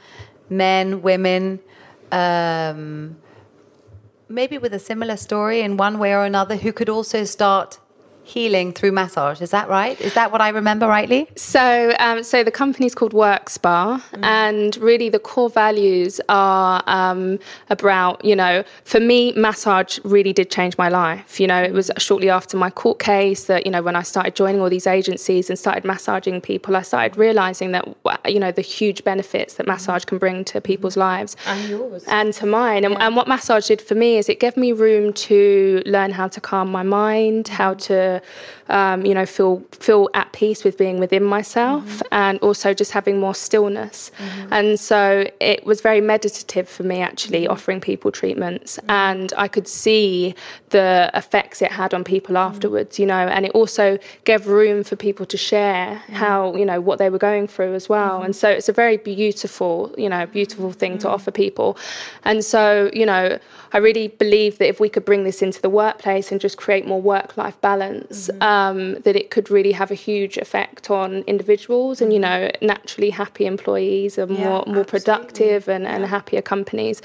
men, 0.49 1.01
women, 1.01 1.59
um, 2.09 3.17
maybe 4.29 4.57
with 4.57 4.73
a 4.73 4.79
similar 4.79 5.17
story 5.17 5.59
in 5.59 5.75
one 5.75 5.99
way 5.99 6.13
or 6.13 6.23
another 6.23 6.55
who 6.55 6.71
could 6.71 6.87
also 6.87 7.25
start 7.25 7.80
healing 8.23 8.71
through 8.73 8.91
massage. 8.91 9.41
Is 9.41 9.51
that 9.51 9.67
right? 9.69 9.99
Is 10.01 10.13
that 10.13 10.31
what 10.31 10.41
I 10.41 10.49
remember 10.49 10.87
rightly? 10.87 11.27
So, 11.35 11.93
um, 11.99 12.23
so 12.23 12.43
the 12.43 12.51
company's 12.51 12.95
called 12.95 13.13
Work 13.13 13.49
Spa, 13.49 14.03
and 14.21 14.75
really 14.77 15.09
the 15.09 15.19
core 15.19 15.49
values 15.49 16.19
are 16.29 16.83
um, 16.87 17.39
about, 17.69 18.23
you 18.23 18.35
know, 18.35 18.63
for 18.83 18.99
me, 18.99 19.31
massage 19.33 19.99
really 20.03 20.33
did 20.33 20.51
change 20.51 20.77
my 20.77 20.89
life. 20.89 21.39
You 21.39 21.47
know, 21.47 21.61
it 21.61 21.73
was 21.73 21.91
shortly 21.97 22.29
after 22.29 22.57
my 22.57 22.69
court 22.69 22.99
case 22.99 23.45
that, 23.45 23.65
you 23.65 23.71
know, 23.71 23.81
when 23.81 23.95
I 23.95 24.03
started 24.03 24.35
joining 24.35 24.61
all 24.61 24.69
these 24.69 24.87
agencies 24.87 25.49
and 25.49 25.57
started 25.57 25.85
massaging 25.85 26.41
people, 26.41 26.75
I 26.75 26.81
started 26.81 27.17
realizing 27.17 27.71
that, 27.71 27.87
you 28.27 28.39
know, 28.39 28.51
the 28.51 28.61
huge 28.61 29.03
benefits 29.03 29.55
that 29.55 29.67
massage 29.67 30.05
can 30.05 30.17
bring 30.17 30.43
to 30.45 30.61
people's 30.61 30.97
lives 30.97 31.35
And 31.45 31.69
yours. 31.69 32.03
and 32.07 32.33
to 32.33 32.45
mine. 32.45 32.83
And, 32.85 32.97
and 32.97 33.15
what 33.15 33.27
massage 33.27 33.67
did 33.67 33.81
for 33.81 33.95
me 33.95 34.17
is 34.17 34.29
it 34.29 34.39
gave 34.39 34.57
me 34.57 34.71
room 34.71 35.13
to 35.13 35.81
learn 35.85 36.11
how 36.11 36.27
to 36.27 36.41
calm 36.41 36.71
my 36.71 36.83
mind, 36.83 37.47
how 37.47 37.73
to, 37.75 38.10
äh, 38.17 38.21
um, 38.71 39.05
you 39.05 39.13
know, 39.13 39.25
feel 39.25 39.63
feel 39.71 40.09
at 40.13 40.31
peace 40.31 40.63
with 40.63 40.77
being 40.77 40.99
within 40.99 41.23
myself, 41.23 41.83
mm-hmm. 41.83 42.13
and 42.13 42.39
also 42.39 42.73
just 42.73 42.93
having 42.93 43.19
more 43.19 43.35
stillness. 43.35 44.11
Mm-hmm. 44.17 44.53
And 44.53 44.79
so 44.79 45.25
it 45.39 45.65
was 45.65 45.81
very 45.81 46.01
meditative 46.01 46.67
for 46.69 46.83
me, 46.83 47.01
actually, 47.01 47.43
mm-hmm. 47.43 47.51
offering 47.51 47.81
people 47.81 48.11
treatments, 48.11 48.79
and 48.87 49.33
I 49.37 49.47
could 49.47 49.67
see 49.67 50.33
the 50.69 51.11
effects 51.13 51.61
it 51.61 51.71
had 51.71 51.93
on 51.93 52.03
people 52.03 52.37
afterwards. 52.37 52.97
You 52.97 53.05
know, 53.05 53.27
and 53.35 53.45
it 53.45 53.51
also 53.51 53.99
gave 54.23 54.47
room 54.47 54.83
for 54.83 54.95
people 54.95 55.25
to 55.27 55.37
share 55.37 55.95
how 56.23 56.55
you 56.55 56.65
know 56.65 56.79
what 56.79 56.97
they 56.97 57.09
were 57.09 57.23
going 57.29 57.47
through 57.47 57.73
as 57.75 57.89
well. 57.89 58.21
And 58.23 58.35
so 58.35 58.49
it's 58.49 58.69
a 58.69 58.73
very 58.73 58.97
beautiful, 58.97 59.93
you 59.97 60.09
know, 60.09 60.25
beautiful 60.25 60.71
thing 60.71 60.97
to 60.99 61.09
offer 61.09 61.31
people. 61.31 61.77
And 62.23 62.43
so 62.45 62.89
you 62.93 63.05
know, 63.05 63.37
I 63.73 63.77
really 63.77 64.07
believe 64.07 64.57
that 64.59 64.67
if 64.67 64.79
we 64.79 64.89
could 64.89 65.05
bring 65.05 65.23
this 65.25 65.41
into 65.41 65.61
the 65.61 65.69
workplace 65.69 66.31
and 66.31 66.39
just 66.39 66.57
create 66.57 66.85
more 66.87 67.01
work-life 67.01 67.59
balance, 67.61 68.29
um, 68.39 68.60
that 69.05 69.15
it 69.15 69.27
could 69.33 69.47
really 69.49 69.73
have 69.81 69.91
a 69.91 69.99
huge 70.07 70.35
effect 70.37 70.89
on 70.89 71.09
individuals 71.33 72.01
and 72.01 72.09
you 72.15 72.19
know 72.19 72.49
naturally 72.61 73.11
happy 73.11 73.45
employees 73.45 74.17
are 74.17 74.27
more 74.27 74.63
more 74.67 74.85
productive 74.85 75.61
and, 75.67 75.83
and 75.87 76.05
happier 76.05 76.41
companies. 76.41 77.01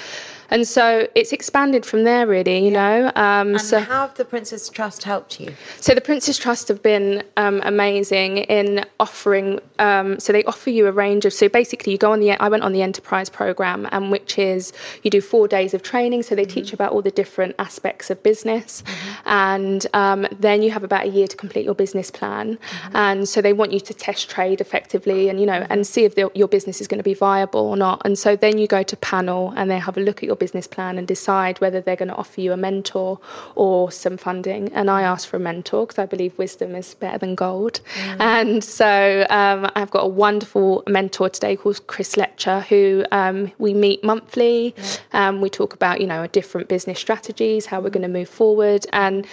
And 0.49 0.67
so 0.67 1.09
it's 1.15 1.33
expanded 1.33 1.85
from 1.85 2.05
there, 2.05 2.27
really. 2.27 2.65
You 2.65 2.71
know, 2.71 3.11
um, 3.17 3.49
And 3.57 3.61
so 3.61 3.81
how 3.81 4.03
have 4.07 4.15
the 4.15 4.25
Prince's 4.25 4.69
Trust 4.69 5.03
helped 5.05 5.41
you? 5.41 5.55
so 5.81 5.95
the 5.95 6.01
Prince's 6.01 6.39
Trust 6.39 6.69
have 6.69 6.83
been 6.83 7.25
um, 7.37 7.61
amazing 7.65 8.39
in 8.39 8.85
offering. 9.01 9.61
Um, 9.79 10.21
so 10.21 10.33
they 10.33 10.45
offer 10.45 10.71
you 10.71 10.87
a 10.87 10.93
range 10.93 11.25
of. 11.25 11.33
So 11.33 11.49
basically, 11.49 11.93
you 11.93 11.99
go 11.99 12.13
on 12.13 12.21
the. 12.21 12.33
I 12.33 12.49
went 12.49 12.63
on 12.63 12.73
the 12.73 12.83
enterprise 12.83 13.29
program, 13.29 13.89
and 13.91 14.11
which 14.11 14.39
is 14.39 14.73
you 15.03 15.11
do 15.11 15.21
four 15.21 15.49
days 15.49 15.75
of 15.75 15.83
training. 15.83 16.23
So 16.23 16.35
they 16.35 16.45
teach 16.45 16.71
you 16.71 16.77
about 16.77 16.93
all 16.93 17.03
the 17.03 17.11
different 17.11 17.55
aspects 17.59 18.11
of 18.11 18.23
business, 18.23 18.85
and 19.25 19.87
um, 19.95 20.27
then 20.39 20.63
you 20.63 20.71
have 20.71 20.85
about 20.85 21.05
a 21.07 21.09
year 21.09 21.27
to 21.27 21.37
complete 21.47 21.65
your 21.65 21.79
business 21.85 22.11
plan. 22.19 22.59
And 22.93 23.29
so 23.33 23.37
they 23.47 23.55
want 23.61 23.71
you 23.77 23.81
to 23.91 23.95
test 24.07 24.23
trade 24.37 24.59
effectively, 24.67 25.21
and 25.29 25.37
you 25.41 25.47
know, 25.53 25.61
and 25.71 25.87
see 25.87 26.05
if 26.09 26.13
the, 26.19 26.25
your 26.35 26.51
business 26.57 26.81
is 26.81 26.87
going 26.91 27.03
to 27.05 27.09
be 27.13 27.19
viable 27.29 27.65
or 27.73 27.77
not. 27.87 28.03
And 28.05 28.15
so 28.25 28.31
then 28.45 28.55
you 28.59 28.67
go 28.79 28.83
to 28.93 28.97
panel, 28.97 29.53
and 29.57 29.71
they 29.71 29.81
have 29.89 29.97
a 30.01 30.05
look 30.09 30.19
at 30.23 30.27
your 30.31 30.41
business 30.45 30.67
plan 30.67 30.99
and 30.99 31.07
decide 31.17 31.61
whether 31.61 31.81
they're 31.81 32.03
going 32.05 32.15
to 32.17 32.21
offer 32.25 32.41
you 32.41 32.53
a 32.53 32.57
mentor 32.69 33.19
or 33.55 33.91
some 33.91 34.17
funding. 34.17 34.73
And 34.73 34.91
I 34.91 35.03
asked 35.03 35.29
for 35.29 35.37
a 35.37 35.45
mentor 35.51 35.87
because 35.87 35.99
I 35.99 36.07
believe 36.07 36.33
wisdom 36.39 36.75
is 36.75 36.95
better 36.95 37.19
than 37.19 37.35
gold. 37.35 37.81
And 38.19 38.63
so 38.65 39.27
um, 39.31 39.61
I've 39.75 39.91
got 39.91 40.05
a 40.05 40.13
wonderful 40.27 40.83
mentor 40.99 41.29
today 41.29 41.55
called 41.57 41.87
Chris 41.87 42.17
Letcher, 42.17 42.61
who 42.71 43.05
um, 43.13 43.53
we 43.59 43.73
meet 43.75 44.03
monthly. 44.03 44.75
Um, 45.13 45.41
we 45.41 45.51
talk 45.51 45.75
about, 45.75 46.01
you 46.01 46.07
know, 46.07 46.27
different 46.27 46.69
business 46.69 46.99
strategies, 46.99 47.67
how 47.67 47.81
we're 47.81 47.91
going 47.91 48.03
to 48.13 48.17
move 48.21 48.29
forward. 48.29 48.83
And 48.93 49.27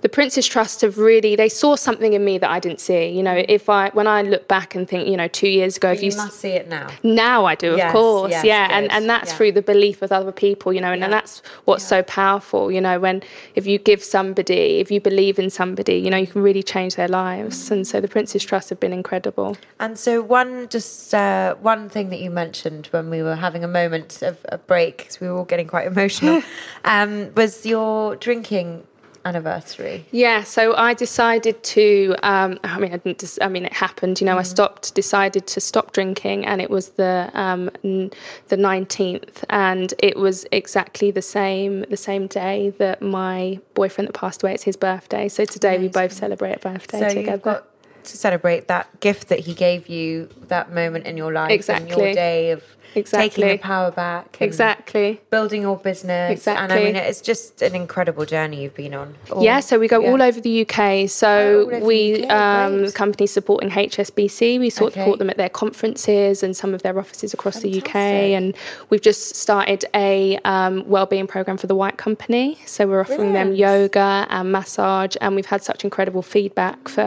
the 0.00 0.08
Prince's 0.08 0.46
Trust 0.46 0.82
have 0.82 0.96
really 0.98 1.34
they 1.34 1.48
saw 1.48 1.74
something 1.74 2.12
in 2.12 2.24
me 2.24 2.38
that 2.38 2.50
I 2.50 2.60
didn't 2.60 2.80
see. 2.80 3.08
You 3.08 3.22
know, 3.22 3.44
if 3.48 3.68
I 3.68 3.90
when 3.90 4.06
I 4.06 4.22
look 4.22 4.46
back 4.46 4.74
and 4.74 4.88
think, 4.88 5.08
you 5.08 5.16
know, 5.16 5.28
two 5.28 5.48
years 5.48 5.76
ago, 5.76 5.90
if 5.90 6.02
You 6.02 6.10
you 6.10 6.16
must 6.16 6.38
see 6.38 6.50
it 6.50 6.68
now. 6.68 6.88
now 7.02 7.44
I 7.44 7.54
do, 7.54 7.74
of 7.78 7.92
course, 7.92 8.30
yes, 8.30 8.44
yeah, 8.44 8.68
and 8.70 8.86
good, 8.86 8.96
and 8.96 9.10
that's 9.10 9.30
yeah. 9.30 9.36
through 9.36 9.52
the 9.52 9.62
belief 9.62 10.02
of 10.02 10.12
other 10.12 10.32
people, 10.32 10.72
you 10.72 10.80
know, 10.80 10.92
and, 10.92 11.02
and 11.02 11.12
that's 11.12 11.42
what's 11.64 11.84
so 11.84 12.02
powerful, 12.02 12.70
you 12.70 12.80
know, 12.80 12.98
when 13.00 13.22
if 13.54 13.66
you 13.66 13.78
give 13.78 14.04
somebody, 14.04 14.78
if 14.78 14.90
you 14.90 15.00
believe 15.00 15.38
in 15.38 15.50
somebody, 15.50 15.96
you 15.96 16.10
know, 16.10 16.16
you 16.16 16.26
can 16.26 16.42
really 16.42 16.62
change 16.62 16.94
their 16.94 17.08
lives, 17.08 17.70
and 17.70 17.86
so 17.86 18.00
the 18.00 18.08
Prince's 18.08 18.44
Trust 18.44 18.70
have 18.70 18.80
been 18.80 18.92
incredible. 18.92 19.56
And 19.80 19.98
so, 19.98 20.22
one 20.22 20.68
just 20.68 21.12
uh, 21.14 21.56
one 21.56 21.88
thing 21.88 22.10
that 22.10 22.20
you 22.20 22.30
mentioned 22.30 22.86
when 22.92 23.10
we 23.10 23.22
were 23.22 23.36
having 23.36 23.64
a 23.64 23.68
moment 23.68 24.22
of 24.22 24.38
a 24.48 24.58
break, 24.58 24.98
because 24.98 25.20
we 25.20 25.28
were 25.28 25.38
all 25.38 25.44
getting 25.44 25.66
quite 25.66 25.86
emotional, 25.86 26.42
um, 26.84 27.34
was 27.34 27.66
your 27.66 28.16
drinking 28.16 28.84
anniversary. 29.28 30.04
Yeah, 30.10 30.42
so 30.42 30.74
I 30.76 30.94
decided 30.94 31.62
to. 31.76 32.14
Um, 32.22 32.58
I 32.64 32.78
mean, 32.78 32.92
I 32.92 32.96
didn't. 32.96 33.18
Dis- 33.18 33.38
I 33.42 33.48
mean, 33.48 33.64
it 33.66 33.72
happened. 33.74 34.20
You 34.20 34.26
know, 34.26 34.38
I 34.38 34.42
stopped. 34.42 34.94
Decided 34.94 35.46
to 35.48 35.60
stop 35.60 35.92
drinking, 35.92 36.46
and 36.46 36.60
it 36.60 36.70
was 36.70 36.90
the 37.02 37.30
um, 37.34 37.70
n- 37.84 38.10
the 38.48 38.56
nineteenth, 38.56 39.44
and 39.50 39.92
it 39.98 40.16
was 40.16 40.46
exactly 40.50 41.10
the 41.10 41.22
same 41.22 41.82
the 41.90 41.96
same 41.96 42.26
day 42.26 42.70
that 42.78 43.02
my 43.02 43.60
boyfriend 43.74 44.08
that 44.08 44.14
passed 44.14 44.42
away. 44.42 44.54
It's 44.54 44.64
his 44.64 44.76
birthday. 44.76 45.28
So 45.28 45.44
today 45.44 45.78
we 45.78 45.88
both 45.88 46.12
celebrate 46.12 46.54
a 46.56 46.58
birthday 46.60 46.98
So 47.00 47.08
together. 47.08 47.30
you've 47.32 47.42
got 47.42 47.64
to 48.04 48.16
celebrate 48.16 48.68
that 48.68 49.00
gift 49.00 49.28
that 49.28 49.40
he 49.40 49.52
gave 49.52 49.88
you, 49.88 50.28
that 50.48 50.72
moment 50.72 51.06
in 51.06 51.16
your 51.16 51.32
life, 51.32 51.50
and 51.50 51.52
Exactly. 51.52 52.04
your 52.06 52.14
day 52.14 52.50
of 52.52 52.62
Exactly. 52.94 53.28
taking 53.28 53.48
the 53.48 53.58
power 53.62 53.90
back, 53.90 54.38
exactly. 54.40 55.20
building 55.30 55.62
your 55.62 55.76
business. 55.76 56.32
Exactly, 56.32 56.62
And 56.64 56.72
I 56.72 56.84
mean, 56.84 56.96
it's 56.96 57.20
just 57.20 57.60
an 57.62 57.74
incredible 57.74 58.24
journey 58.24 58.62
you've 58.62 58.74
been 58.74 58.94
on. 58.94 59.14
All- 59.30 59.42
Yeah, 59.42 59.60
so 59.60 59.78
we 59.78 59.88
go 59.88 60.00
yeah. 60.00 60.10
all 60.10 60.22
over 60.22 60.40
the 60.40 60.62
UK. 60.62 61.04
Oh, 61.04 61.06
So 61.06 61.66
the 61.70 61.78
we, 61.80 62.24
UK, 62.24 62.30
um, 62.30 62.92
companies 62.92 63.30
supporting 63.32 63.70
HSBC, 63.70 64.58
we 64.58 64.70
sort 64.70 64.92
Okay. 64.92 65.00
support 65.00 65.18
them 65.18 65.30
at 65.30 65.36
their 65.36 65.48
conferences 65.48 66.42
and 66.42 66.56
some 66.56 66.74
of 66.74 66.82
their 66.82 66.98
offices 66.98 67.34
across 67.34 67.60
the 67.60 67.68
UK. 67.78 67.94
And 68.34 68.54
we've 68.90 69.02
just 69.02 69.36
started 69.36 69.84
a 69.94 70.38
um, 70.44 70.84
wellbeing 70.88 71.26
program 71.26 71.56
for 71.58 71.66
the 71.66 71.74
White 71.76 71.98
Company. 71.98 72.58
So 72.66 72.86
we're 72.86 73.00
offering 73.00 73.32
them 73.32 73.54
yoga 73.54 74.26
and 74.30 74.50
massage, 74.50 75.14
and 75.20 75.34
we've 75.36 75.46
had 75.46 75.62
such 75.62 75.84
incredible 75.84 76.22
feedback 76.22 76.88
for 76.88 77.06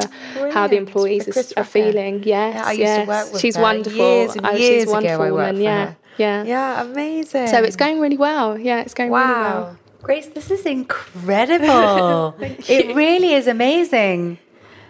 how 0.52 0.68
the 0.68 0.78
employees 0.78 1.28
Chris 1.32 1.54
are 1.58 1.64
feeling. 1.64 2.22
Yes, 2.24 2.56
Yeah, 2.56 2.64
I 2.66 2.72
used 2.72 2.80
yes. 2.82 3.06
to 3.06 3.08
work 3.10 3.32
with 3.34 3.42
she's 3.42 3.56
her 3.56 3.62
wonderful. 3.62 3.98
years 4.00 4.36
and 4.36 4.46
Oh, 4.46 4.52
years 4.52 4.84
she's 4.84 4.88
a 4.88 4.92
wonderful 4.92 5.32
woman. 5.32 5.62
yeah. 5.62 5.81
Yeah, 6.22 6.44
Yeah, 6.54 6.82
amazing. 6.88 7.48
So 7.54 7.58
it's 7.68 7.76
going 7.84 7.98
really 8.04 8.18
well. 8.28 8.48
Yeah, 8.58 8.82
it's 8.86 8.96
going 9.00 9.12
really 9.12 9.34
well. 9.44 9.62
Wow. 9.62 9.78
Grace, 10.08 10.28
this 10.38 10.50
is 10.56 10.66
incredible. 10.66 12.36
it 12.78 12.96
really 12.96 13.32
is 13.40 13.48
amazing. 13.48 14.38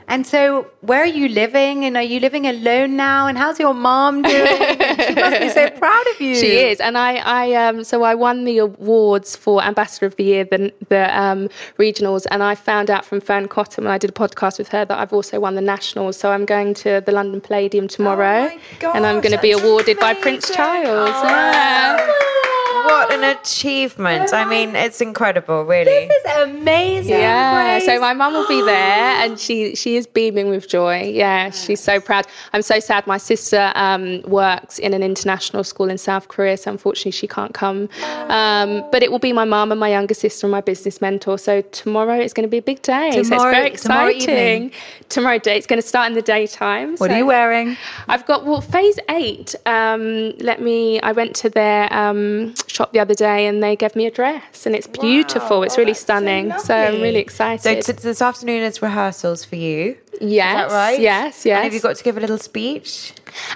And 0.08 0.28
so, 0.28 0.68
where 0.82 1.02
are 1.02 1.06
you 1.06 1.30
living? 1.30 1.86
And 1.86 1.96
are 1.96 2.04
you 2.04 2.20
living 2.20 2.46
alone 2.48 2.96
now? 2.96 3.28
And 3.28 3.38
how's 3.38 3.60
your 3.60 3.74
mom 3.74 4.22
doing? 4.22 4.46
she 5.08 5.14
must 5.16 5.40
be 5.40 5.50
so 5.50 5.70
proud 5.72 6.06
of 6.14 6.22
you. 6.22 6.36
She 6.36 6.58
is, 6.58 6.80
and 6.80 6.98
I, 6.98 7.16
I, 7.18 7.54
um, 7.54 7.84
so 7.84 8.04
I 8.04 8.16
won 8.16 8.44
the 8.46 8.58
awards 8.60 9.36
for 9.36 9.64
Ambassador 9.64 10.06
of 10.06 10.16
the 10.18 10.24
Year, 10.24 10.44
the, 10.44 10.74
the 10.90 11.20
um, 11.20 11.50
regionals, 11.78 12.26
and 12.30 12.44
I 12.44 12.56
found 12.56 12.90
out 12.90 13.06
from 13.06 13.22
Fearne 13.22 13.48
Cotton 13.48 13.86
when 13.86 13.94
I 13.94 13.98
did 13.98 14.10
a 14.10 14.14
podcast 14.14 14.58
with 14.58 14.70
her 14.70 14.86
that 14.86 14.98
I've 14.98 15.14
also 15.14 15.40
won 15.40 15.56
the 15.56 15.62
nationals. 15.62 16.18
So 16.18 16.32
I'm 16.32 16.46
going 16.46 16.74
to 16.76 17.02
the 17.06 17.12
London 17.12 17.40
Palladium 17.42 17.88
tomorrow, 17.88 18.50
Oh 18.52 18.88
my 18.88 18.92
and 18.96 19.06
I'm 19.06 19.22
going 19.22 19.36
to 19.36 19.42
be 19.42 19.52
awarded 19.52 20.00
by 20.00 20.14
Prince. 20.14 20.50
Charles. 20.52 21.12
Oh. 21.14 21.24
Yeah. 21.24 22.48
What 22.86 23.12
an 23.14 23.24
achievement. 23.24 24.34
I 24.34 24.46
mean, 24.46 24.76
it's 24.76 25.02
incredible, 25.02 25.64
really. 25.66 26.08
This 26.08 26.24
is 26.26 26.32
amazing. 26.50 27.12
Yeah, 27.20 27.78
Grace. 27.80 27.86
so 27.86 28.00
my 28.00 28.14
mum 28.14 28.34
will 28.34 28.48
be 28.48 28.62
there, 28.62 28.76
and 29.24 29.40
she 29.40 29.76
she 29.76 29.96
is 29.96 30.08
beaming 30.08 30.50
with 30.50 30.68
joy. 30.68 31.04
Yeah, 31.14 31.50
she's 31.52 31.80
so 31.80 32.00
proud. 32.00 32.26
I'm 32.54 32.62
so 32.62 32.80
sad. 32.80 33.08
My 33.08 33.18
sister 33.18 33.72
um, 33.76 34.22
works 34.24 34.80
in 34.80 34.94
an 34.94 35.04
international 35.04 35.64
school 35.64 35.90
in 35.90 35.98
South 35.98 36.28
Korea, 36.28 36.58
so 36.58 36.72
unfortunately 36.72 37.12
she 37.12 37.28
can't 37.28 37.54
come. 37.54 37.90
Um, 38.30 38.84
but 38.92 39.04
it 39.04 39.12
will 39.12 39.20
be 39.20 39.34
my 39.34 39.46
mum 39.46 39.72
and 39.72 39.80
my 39.80 39.90
younger 39.90 40.14
sister 40.14 40.48
and 40.48 40.52
my 40.52 40.62
business 40.62 41.02
mentor. 41.02 41.38
So 41.38 41.62
tomorrow 41.62 42.20
is 42.20 42.34
going 42.34 42.48
to 42.48 42.52
be 42.52 42.58
a 42.58 42.62
big 42.62 42.82
day. 42.82 43.12
so 43.14 43.20
it's 43.20 43.30
Tomorrow- 43.30 43.52
very 43.52 43.72
tomorrow 43.72 44.08
exciting. 44.10 44.64
evening. 44.64 44.72
Tomorrow 45.10 45.40
day. 45.40 45.58
It's 45.58 45.68
going 45.68 45.82
to 45.82 45.88
start 45.88 46.08
in 46.10 46.14
the 46.16 46.22
daytime. 46.22 46.92
What 46.98 47.10
so- 47.10 47.16
are 47.16 47.18
you 47.18 47.26
wearing? 47.26 47.78
I've 48.08 48.26
got 48.26 48.46
well 48.46 48.62
phase 48.62 49.00
eight. 49.10 49.56
Um, 49.66 50.34
let 50.40 50.62
me. 50.62 51.00
I 51.02 51.12
went 51.12 51.36
to 51.38 51.50
their 51.50 51.92
um, 51.94 52.54
shop 52.76 52.92
the 52.94 53.00
other 53.00 53.14
day 53.14 53.46
and 53.48 53.62
they 53.62 53.76
gave 53.76 53.96
me 53.96 54.06
a 54.08 54.12
dress 54.12 54.66
and 54.66 54.76
it's 54.76 54.88
beautiful. 54.88 55.58
Wow. 55.60 55.64
it's 55.64 55.76
Oh, 55.76 55.78
really 55.82 55.92
that's 55.92 56.00
so 56.00 56.06
stunning. 56.06 56.54
So, 56.60 56.76
I'm 56.76 56.86
lovely. 56.94 57.02
really 57.02 57.16
So 57.30 57.46
excited. 57.54 57.86
t- 57.86 57.92
this 57.94 58.22
afternoon 58.22 58.64
is 58.64 58.82
rehearsals 58.82 59.44
for 59.46 59.56
you. 59.58 59.98
yes, 60.20 60.66
Is 60.68 60.72
that 60.72 60.76
right? 60.76 61.00
yes, 61.00 61.46
yes. 61.46 61.56
And 61.58 61.64
have 61.66 61.74
you 61.74 61.80
got 61.82 61.96
to 61.98 62.04
give 62.04 62.18
a 62.18 62.20
little 62.20 62.38
speech? 62.38 63.14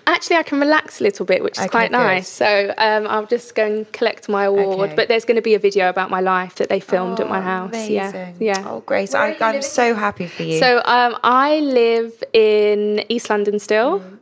Actually, 0.07 0.37
I 0.37 0.43
can 0.43 0.59
relax 0.59 1.01
a 1.01 1.03
little 1.03 1.25
bit, 1.25 1.43
which 1.43 1.57
is 1.57 1.65
Okay, 1.65 1.69
quite 1.69 1.91
good. 1.91 1.97
nice. 1.97 2.27
So 2.29 2.73
um, 2.77 3.07
I'll 3.07 3.25
just 3.25 3.55
go 3.55 3.65
and 3.65 3.91
collect 3.91 4.29
my 4.29 4.45
award. 4.45 4.87
Okay. 4.89 4.95
But 4.95 5.07
there's 5.09 5.25
going 5.25 5.35
to 5.35 5.41
be 5.41 5.53
a 5.53 5.59
video 5.59 5.89
about 5.89 6.09
my 6.09 6.21
life 6.21 6.55
that 6.55 6.69
they 6.69 6.79
filmed 6.79 7.19
at 7.19 7.27
my 7.29 7.39
Oh, 7.39 7.41
house. 7.41 7.89
Yeah, 7.89 8.09
amazing. 8.09 8.35
yeah. 8.39 8.63
Oh, 8.67 8.79
Grace, 8.81 9.13
I, 9.13 9.35
I'm 9.41 9.61
so 9.61 9.93
happy 9.95 10.27
for 10.27 10.43
you. 10.43 10.59
So 10.59 10.81
um, 10.85 11.17
I 11.23 11.59
live 11.59 12.23
in 12.33 13.03
East 13.09 13.29
London 13.29 13.59
still, 13.59 13.99
Mm. 13.99 14.17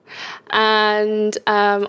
and 0.52 1.38
um, 1.48 1.88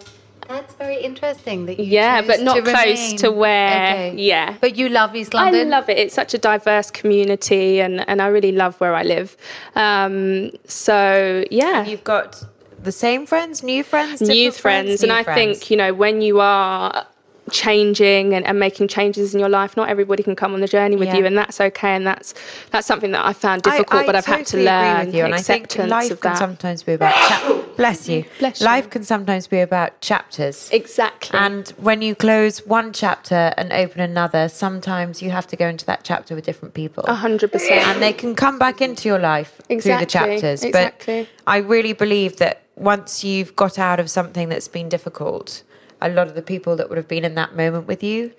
That's 0.48 0.74
very 0.74 1.02
interesting. 1.02 1.66
That 1.66 1.78
you 1.78 1.86
Yeah, 1.86 2.22
but 2.22 2.40
not 2.40 2.56
to 2.56 2.62
close 2.62 2.76
remain. 2.76 3.16
to 3.18 3.30
where- 3.30 3.70
Okay. 3.70 4.14
yeah. 4.16 4.54
But 4.60 4.76
you 4.76 4.88
love 4.88 5.14
East 5.16 5.34
London. 5.34 5.68
I 5.68 5.76
love 5.76 5.88
it. 5.88 5.98
It's 5.98 6.14
such 6.14 6.34
a 6.34 6.38
diverse 6.38 6.90
community, 6.90 7.80
and, 7.80 8.06
and 8.08 8.20
I 8.20 8.26
really 8.28 8.52
love 8.52 8.76
where 8.80 8.94
I 8.94 9.02
live. 9.02 9.36
Um, 9.74 10.50
so 10.66 11.44
yeah, 11.50 11.80
And 11.80 11.88
you've 11.88 12.04
got 12.04 12.44
the 12.82 12.92
same 12.92 13.26
friends, 13.26 13.62
new 13.62 13.82
friends, 13.82 14.20
new 14.20 14.52
friends, 14.52 15.02
and 15.02 15.10
new 15.10 15.18
I 15.18 15.22
friends. 15.24 15.58
think 15.58 15.70
you 15.70 15.76
know 15.76 15.92
when 15.94 16.20
you 16.20 16.40
are 16.40 17.06
changing 17.50 18.34
and, 18.34 18.44
and 18.46 18.58
making 18.58 18.88
changes 18.88 19.34
in 19.34 19.40
your 19.40 19.48
life 19.48 19.76
not 19.76 19.88
everybody 19.88 20.22
can 20.22 20.34
come 20.34 20.54
on 20.54 20.60
the 20.60 20.66
journey 20.68 20.96
with 20.96 21.08
Yeah. 21.08 21.16
you 21.18 21.26
and 21.26 21.36
that's 21.36 21.60
okay 21.60 21.94
and 21.94 22.06
that's 22.06 22.32
that's 22.70 22.86
something 22.86 23.10
that 23.12 23.24
i 23.24 23.32
found 23.32 23.62
difficult 23.62 24.00
I, 24.00 24.02
I 24.04 24.06
but 24.06 24.16
i've 24.16 24.24
had 24.24 24.38
to 24.46 24.52
totally 24.52 24.64
learn 24.64 25.06
with 25.06 25.14
you, 25.14 25.24
and 25.24 25.34
I 25.34 25.38
think 25.42 25.76
life 25.76 26.20
can 26.20 26.36
sometimes 26.36 26.82
be 26.82 26.92
about. 26.94 27.14
Chap- 27.28 27.76
bless 27.76 28.08
you. 28.08 28.24
Bless 28.38 28.60
you. 28.60 28.64
life 28.66 28.88
can 28.88 29.02
sometimes 29.02 29.46
be 29.46 29.60
about 29.60 30.00
chapters. 30.00 30.70
exactly 30.72 31.38
And 31.38 31.68
when 31.88 32.02
you 32.02 32.14
close 32.14 32.64
one 32.66 32.92
chapter 32.92 33.52
and 33.58 33.72
open 33.72 34.00
another, 34.00 34.48
sometimes 34.48 35.20
you 35.22 35.30
have 35.30 35.46
to 35.48 35.56
go 35.56 35.66
into 35.68 35.84
that 35.86 36.00
chapter 36.04 36.34
with 36.36 36.44
different 36.44 36.72
people. 36.74 37.04
a 37.08 37.14
hundred 37.14 37.50
percent 37.52 37.86
And 37.88 38.00
they 38.00 38.12
can 38.12 38.34
come 38.34 38.58
back 38.58 38.80
into 38.80 39.08
your 39.08 39.18
life 39.18 39.60
through 39.68 39.98
the 39.98 40.06
chapters. 40.06 40.62
exactly. 40.62 41.22
But 41.44 41.50
I 41.50 41.56
really 41.58 41.92
believe 41.92 42.36
that 42.36 42.62
once 42.76 43.24
you've 43.24 43.54
got 43.56 43.78
out 43.78 43.98
of 44.00 44.08
something 44.10 44.48
that's 44.48 44.68
been 44.68 44.88
difficult, 44.88 45.62
a 46.06 46.08
lot 46.16 46.26
of 46.30 46.34
the 46.34 46.42
people 46.52 46.72
that 46.78 46.86
would 46.88 46.98
have 47.02 47.08
been 47.16 47.24
in 47.24 47.34
that 47.42 47.50
moment 47.62 47.84
with 47.86 48.02
you, 48.10 48.32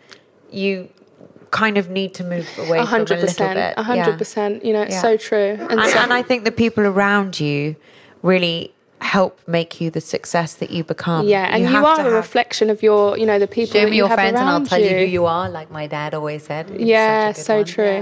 you 0.52 0.90
kind 1.52 1.78
of 1.78 1.86
need 1.90 2.12
to 2.20 2.24
move 2.24 2.48
away 2.64 2.78
a 2.80 2.82
from 2.82 2.88
a 2.88 2.94
hundred 2.96 3.20
little 3.22 3.28
percent 3.28 3.56
bit. 3.56 3.74
a 3.78 3.84
hundred 3.92 4.18
percent 4.18 4.54
you 4.66 4.74
know 4.74 4.82
it's 4.88 4.96
Yeah. 4.96 5.02
so 5.08 5.16
true 5.30 5.52
and, 5.70 5.80
And, 5.80 5.90
so, 5.94 5.98
and 6.00 6.12
I 6.20 6.22
think 6.22 6.44
the 6.44 6.52
people 6.64 6.84
around 6.86 7.40
you 7.40 7.76
really 8.32 8.74
help 9.00 9.34
make 9.48 9.80
you 9.80 9.88
the 9.98 10.02
success 10.02 10.50
that 10.62 10.70
you 10.76 10.84
become. 10.84 11.28
yeah 11.28 11.48
and 11.54 11.62
you, 11.64 11.70
have 11.70 11.86
are 11.86 12.00
a 12.02 12.04
have- 12.04 12.14
reflection 12.14 12.70
of 12.70 12.84
your 12.88 13.18
you 13.18 13.26
know 13.30 13.40
the 13.40 13.48
people 13.48 13.74
Show 13.74 13.82
that 13.86 13.90
me 13.92 13.96
you 13.98 14.04
your 14.04 14.10
have 14.10 14.18
friends 14.20 14.40
and 14.40 14.50
I'll 14.50 14.66
tell 14.66 14.82
you. 14.82 14.98
who 14.98 15.06
you 15.18 15.26
are, 15.38 15.48
like 15.50 15.70
my 15.80 15.86
dad 15.88 16.14
always 16.14 16.44
said. 16.50 16.64
It's 16.72 16.84
yeah 16.84 17.32
such 17.32 17.36
a 17.36 17.38
good 17.40 17.46
so 17.46 17.56
one. 17.56 17.66
true 17.76 18.00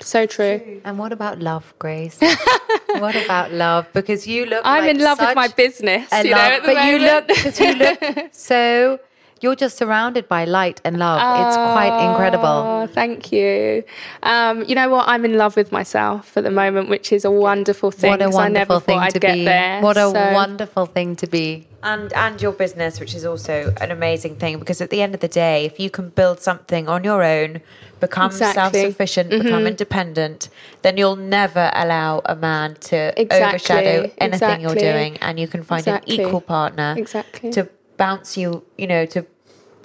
so 0.00 0.26
true 0.26 0.80
And 0.84 0.98
what 0.98 1.12
about 1.12 1.40
love, 1.40 1.74
Grace? 1.78 2.18
what 3.04 3.16
about 3.16 3.52
love? 3.52 3.86
Because 3.92 4.26
you 4.26 4.46
look. 4.46 4.62
i'm 4.64 4.84
like 4.84 4.94
in 4.96 5.00
love 5.02 5.18
with 5.20 5.34
my 5.34 5.48
business 5.48 6.08
you 6.12 6.30
know 6.30 6.36
love- 6.36 6.52
at 6.52 6.62
the 6.62 6.74
but 6.74 6.84
you 6.86 6.98
look, 6.98 7.26
because 7.28 7.60
you 7.60 7.74
look 7.74 8.28
so. 8.32 9.00
You're 9.40 9.56
just 9.56 9.76
surrounded 9.76 10.26
by 10.26 10.46
light 10.46 10.80
and 10.86 10.96
love. 10.98 11.18
it's 11.20 11.56
quite 11.56 11.92
incredible. 12.08 12.46
Oh, 12.46 12.86
thank 12.86 13.30
you. 13.30 13.84
Um, 14.22 14.64
you 14.64 14.74
know 14.74 14.88
what? 14.88 15.06
I'm 15.06 15.22
in 15.26 15.36
love 15.36 15.54
with 15.56 15.70
myself 15.70 16.34
at 16.38 16.44
the 16.44 16.50
moment, 16.50 16.88
which 16.88 17.12
is 17.12 17.26
a 17.26 17.30
wonderful 17.30 17.90
thing. 17.90 18.10
What 18.12 18.22
a 18.22 18.26
'cause 18.26 18.36
I 18.36 18.48
never 18.48 18.74
wonderful 18.74 18.80
thing 18.80 18.98
I'd 19.00 19.12
to 19.12 19.18
get 19.18 19.34
be. 19.34 19.44
there. 19.44 19.82
What 19.82 19.98
a 19.98 20.08
So- 20.12 20.32
wonderful 20.32 20.86
thing 20.86 21.14
to 21.16 21.26
be. 21.26 21.66
And 21.84 22.12
and 22.14 22.40
your 22.42 22.52
business, 22.52 22.98
which 22.98 23.14
is 23.14 23.24
also 23.24 23.72
an 23.80 23.90
amazing 23.90 24.36
thing 24.36 24.58
because 24.58 24.80
at 24.80 24.90
the 24.90 25.00
end 25.02 25.14
of 25.14 25.20
the 25.20 25.28
day, 25.28 25.64
if 25.66 25.78
you 25.78 25.90
can 25.90 26.08
build 26.08 26.40
something 26.40 26.88
on 26.88 27.04
your 27.04 27.22
own, 27.22 27.60
become 28.00 28.30
Exactly. 28.30 28.62
Mm-hmm. 28.62 28.72
self-sufficient, 28.72 29.30
become 29.30 29.66
independent, 29.66 30.48
then 30.82 30.96
you'll 30.96 31.16
never 31.16 31.70
allow 31.74 32.22
a 32.24 32.34
man 32.34 32.74
to 32.90 33.12
Exactly. 33.20 33.46
overshadow 33.46 34.10
anything 34.18 34.60
you're 34.62 34.74
doing, 34.74 35.16
and 35.18 35.38
you 35.38 35.46
can 35.46 35.62
find 35.62 35.80
Exactly. 35.80 36.18
an 36.18 36.20
equal 36.26 36.40
partner 36.40 36.94
Exactly. 36.96 37.50
to 37.52 37.68
bounce 37.96 38.36
you, 38.36 38.64
you 38.76 38.86
know, 38.86 39.06
to 39.06 39.26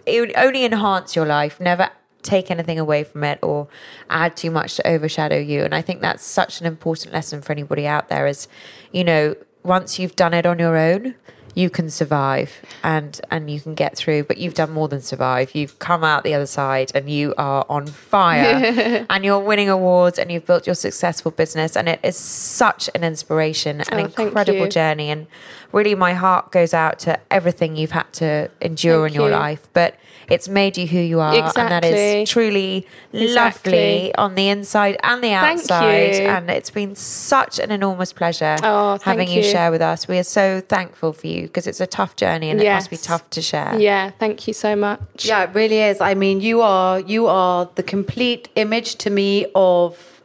it 0.06 0.22
would 0.22 0.34
only 0.38 0.66
enhance 0.66 1.16
your 1.16 1.26
life, 1.26 1.60
never 1.60 1.90
take 2.22 2.50
anything 2.52 2.80
away 2.80 3.04
from 3.04 3.24
it 3.24 3.40
or 3.42 3.68
add 4.10 4.36
too 4.36 4.52
much 4.52 4.76
to 4.76 4.86
overshadow 4.88 5.38
you. 5.38 5.64
And 5.64 5.74
I 5.76 5.82
think 5.82 6.02
that's 6.02 6.24
such 6.24 6.60
an 6.62 6.66
important 6.68 7.14
lesson 7.14 7.42
for 7.42 7.52
anybody 7.52 7.86
out 7.86 8.10
there 8.10 8.26
is, 8.28 8.48
you 8.92 9.04
know, 9.04 9.36
once 9.64 10.00
you've 10.00 10.16
done 10.16 10.34
it 10.34 10.46
on 10.46 10.58
your 10.60 10.78
own, 10.78 11.16
you 11.56 11.70
can 11.70 11.90
survive 11.90 12.62
and 12.84 13.20
and 13.32 13.50
you 13.50 13.60
can 13.60 13.74
get 13.76 13.96
through 13.98 14.24
but 14.24 14.38
you've 14.38 14.54
done 14.54 14.72
more 14.72 14.88
than 14.88 15.02
survive. 15.02 15.54
You've 15.56 15.78
come 15.80 16.04
out 16.04 16.24
the 16.24 16.34
other 16.34 16.46
side 16.46 16.92
and 16.96 17.10
you 17.10 17.34
are 17.38 17.66
on 17.70 17.88
fire. 17.88 19.06
And 19.10 19.26
you're 19.26 19.40
winning 19.40 19.70
awards 19.70 20.20
and 20.20 20.32
you've 20.32 20.46
built 20.46 20.66
your 20.68 20.76
successful 20.76 21.32
business 21.32 21.76
and 21.76 21.90
it 21.90 22.00
is 22.04 22.16
such 22.18 22.90
an 22.96 23.04
inspiration 23.04 23.82
an 23.82 23.88
Oh, 23.94 23.98
incredible 23.98 24.68
journey. 24.68 25.10
And 25.10 25.28
really 25.72 25.96
my 25.96 26.14
heart 26.14 26.52
goes 26.52 26.74
out 26.74 27.00
to 27.00 27.20
everything 27.32 27.76
you've 27.76 27.92
had 27.92 28.12
to 28.14 28.50
endure 28.62 29.04
Thank 29.06 29.16
in 29.16 29.22
your 29.22 29.30
you. 29.30 29.36
life. 29.36 29.68
But 29.74 29.96
it's 30.30 30.48
made 30.48 30.78
you 30.78 30.86
who 30.88 31.00
you 31.00 31.20
are 31.20 31.34
and 31.34 31.46
that 31.56 31.84
is 31.84 31.92
Exactly. 31.94 32.22
is 32.24 32.30
truly 32.30 32.88
Exactly. 33.14 33.72
lovely 33.72 34.16
on 34.16 34.36
the 34.36 34.50
inside 34.50 34.98
and 35.04 35.24
the 35.24 35.30
Thank 35.30 35.60
outside 35.62 36.16
you. 36.16 36.28
and 36.28 36.50
it's 36.50 36.70
been 36.70 36.96
such 36.96 37.60
an 37.60 37.72
enormous 37.72 38.14
pleasure 38.14 38.56
Oh, 38.64 39.00
having 39.04 39.28
you. 39.30 39.38
you. 39.38 39.44
share 39.44 39.72
with 39.72 39.82
us 39.82 40.08
we 40.08 40.18
are 40.18 40.24
so 40.24 40.62
thankful 40.62 41.14
for 41.14 41.28
you 41.28 41.44
because 41.44 41.66
it's 41.68 41.80
a 41.82 41.88
tough 41.88 42.16
journey 42.16 42.50
and 42.50 42.62
it 42.62 42.72
must 42.72 42.90
be 42.90 42.98
tough 42.98 43.30
to 43.32 43.42
share 43.42 43.80
Yeah, 43.80 44.12
thank 44.20 44.48
you 44.48 44.54
so 44.54 44.76
much. 44.76 45.26
Yeah, 45.26 45.44
it 45.44 45.52
really 45.54 45.80
is. 45.80 46.00
I 46.02 46.14
mean, 46.14 46.42
you 46.42 46.62
are 46.62 47.00
you 47.00 47.28
are 47.28 47.70
the 47.76 47.84
complete 47.84 48.50
image 48.56 48.96
to 48.98 49.10
me 49.10 49.46
of 49.56 50.22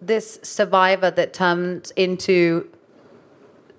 this 0.00 0.38
survivor 0.42 1.10
that 1.10 1.32
turns 1.32 1.90
into 1.92 2.68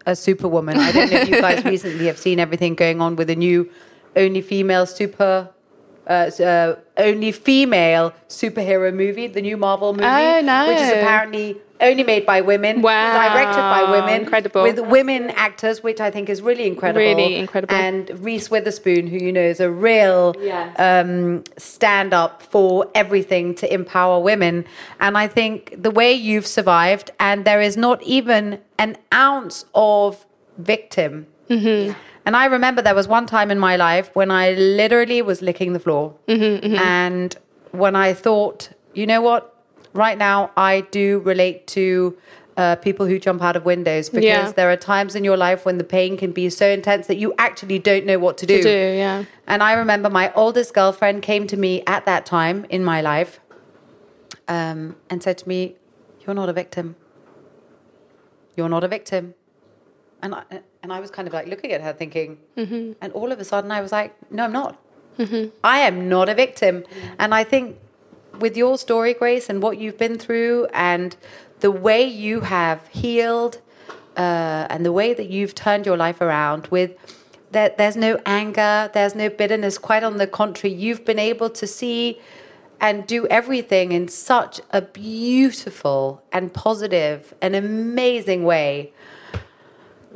a 0.05 0.15
superwoman. 0.15 0.77
I 0.77 0.91
don't 0.91 1.11
know 1.11 1.17
if 1.17 1.29
you 1.29 1.41
guys 1.41 1.63
recently 1.75 2.05
have 2.07 2.17
seen 2.17 2.39
everything 2.39 2.75
going 2.75 3.01
on 3.01 3.15
with 3.15 3.29
a 3.29 3.35
new 3.35 3.69
only 4.17 4.41
female 4.41 4.85
super 4.85 5.49
uh, 6.07 6.31
uh, 6.41 6.75
only 6.95 7.31
female 7.33 8.13
superhero 8.29 8.93
movie, 8.93 9.27
the 9.27 9.41
new 9.41 9.57
Marvel 9.57 9.91
movie, 9.93 10.05
Oh, 10.05 10.39
no. 10.41 10.67
which 10.69 10.77
is 10.79 10.89
apparently 10.89 11.57
only 11.81 12.03
made 12.03 12.25
by 12.25 12.39
women, 12.41 12.81
Wow. 12.81 13.11
directed 13.27 13.61
by 13.61 13.91
women, 13.91 14.21
Incredible. 14.21 14.63
with 14.63 14.79
women 14.79 15.29
actors, 15.31 15.83
which 15.83 15.99
I 15.99 16.09
think 16.09 16.29
is 16.29 16.41
really 16.41 16.65
incredible. 16.65 17.01
Really 17.01 17.35
incredible. 17.35 17.75
And 17.75 18.09
Reese 18.23 18.49
Witherspoon, 18.49 19.07
who 19.07 19.17
you 19.17 19.33
know 19.33 19.41
is 19.41 19.59
a 19.59 19.69
real 19.69 20.33
um, 20.77 21.43
stand 21.57 22.13
up 22.13 22.41
for 22.41 22.89
everything 22.95 23.53
to 23.55 23.71
empower 23.71 24.17
women. 24.21 24.63
And 25.01 25.17
I 25.17 25.27
think 25.27 25.75
the 25.77 25.91
way 25.91 26.13
you've 26.13 26.47
survived, 26.47 27.11
and 27.19 27.43
there 27.43 27.61
is 27.61 27.75
not 27.75 28.01
even 28.03 28.59
an 28.79 28.95
ounce 29.13 29.65
of 29.75 30.25
victim. 30.57 31.27
And 32.27 32.35
I 32.35 32.45
remember 32.47 32.81
there 32.81 32.93
was 32.93 33.07
one 33.07 33.25
time 33.25 33.49
in 33.51 33.57
my 33.57 33.77
life 33.77 34.13
when 34.13 34.31
I 34.31 34.51
literally 34.51 35.21
was 35.21 35.41
licking 35.41 35.71
the 35.71 35.79
floor. 35.79 36.13
And 36.77 37.33
when 37.71 37.95
I 37.95 38.11
thought, 38.11 38.67
you 38.93 39.07
know 39.07 39.21
what? 39.21 39.55
Right 39.93 40.17
now, 40.17 40.51
I 40.57 40.81
do 40.91 41.19
relate 41.19 41.67
to 41.67 42.17
uh, 42.57 42.75
people 42.75 43.05
who 43.05 43.17
jump 43.17 43.41
out 43.41 43.55
of 43.55 43.63
windows 43.63 44.09
because 44.09 44.25
Yeah. 44.25 44.51
there 44.51 44.69
are 44.69 44.75
times 44.75 45.15
in 45.15 45.23
your 45.23 45.37
life 45.37 45.63
when 45.63 45.77
the 45.77 45.85
pain 45.85 46.17
can 46.17 46.33
be 46.33 46.49
so 46.49 46.67
intense 46.67 47.07
that 47.07 47.15
you 47.15 47.33
actually 47.37 47.79
don't 47.79 48.05
know 48.05 48.19
what 48.19 48.37
to 48.39 48.45
do. 48.45 48.57
To 48.57 48.63
do, 48.63 48.97
yeah. 48.97 49.23
And 49.47 49.63
I 49.63 49.71
remember 49.71 50.09
my 50.09 50.33
oldest 50.33 50.73
girlfriend 50.73 51.21
came 51.21 51.47
to 51.47 51.55
me 51.55 51.81
at 51.87 52.05
that 52.07 52.25
time 52.25 52.65
in 52.69 52.83
my 52.83 52.99
life 52.99 53.39
um, 54.49 54.97
and 55.09 55.23
said 55.23 55.37
to 55.37 55.47
me, 55.47 55.77
You're 56.25 56.35
not 56.35 56.49
a 56.49 56.53
victim. 56.53 56.97
You're 58.57 58.67
not 58.67 58.83
a 58.83 58.89
victim. 58.89 59.33
And 60.21 60.35
I, 60.35 60.43
and 60.87 60.93
I 60.93 61.01
was 61.01 61.11
kind 61.11 61.27
of 61.27 61.33
like 61.33 61.47
looking 61.47 61.73
at 61.73 61.81
her 61.81 61.91
thinking, 61.91 62.37
mm-hmm. 62.55 62.93
and 63.01 63.11
all 63.11 63.33
of 63.33 63.41
a 63.41 63.43
sudden 63.43 63.71
I 63.71 63.81
was 63.81 63.91
like, 63.91 64.15
No, 64.31 64.45
I'm 64.45 64.53
not. 64.53 64.81
Mm-hmm. 65.19 65.49
I 65.61 65.79
am 65.79 66.07
not 66.07 66.29
a 66.29 66.33
victim. 66.33 66.85
And 67.19 67.35
I 67.35 67.43
think 67.43 67.77
with 68.39 68.55
your 68.55 68.77
story, 68.77 69.13
Grace, 69.13 69.49
and 69.49 69.61
what 69.61 69.77
you've 69.79 69.97
been 69.97 70.17
through, 70.17 70.67
and 70.73 71.17
the 71.59 71.71
way 71.71 72.05
you 72.05 72.39
have 72.41 72.87
healed, 72.87 73.59
uh, 74.15 74.67
and 74.69 74.85
the 74.85 74.93
way 74.93 75.13
that 75.13 75.27
you've 75.27 75.55
turned 75.55 75.85
your 75.85 75.97
life 75.97 76.21
around 76.21 76.67
with 76.67 76.91
that 77.51 77.77
there's 77.77 77.97
no 77.97 78.21
anger, 78.25 78.89
there's 78.93 79.13
no 79.13 79.27
bitterness. 79.29 79.77
Quite 79.77 80.03
on 80.03 80.15
the 80.17 80.27
contrary, 80.27 80.73
you've 80.73 81.03
been 81.03 81.19
able 81.19 81.49
to 81.49 81.67
see 81.67 82.21
and 82.79 83.05
do 83.05 83.27
everything 83.27 83.91
in 83.91 84.07
such 84.07 84.61
a 84.71 84.81
beautiful 84.81 86.23
and 86.31 86.53
positive 86.53 87.33
and 87.41 87.57
amazing 87.57 88.45
way. 88.45 88.93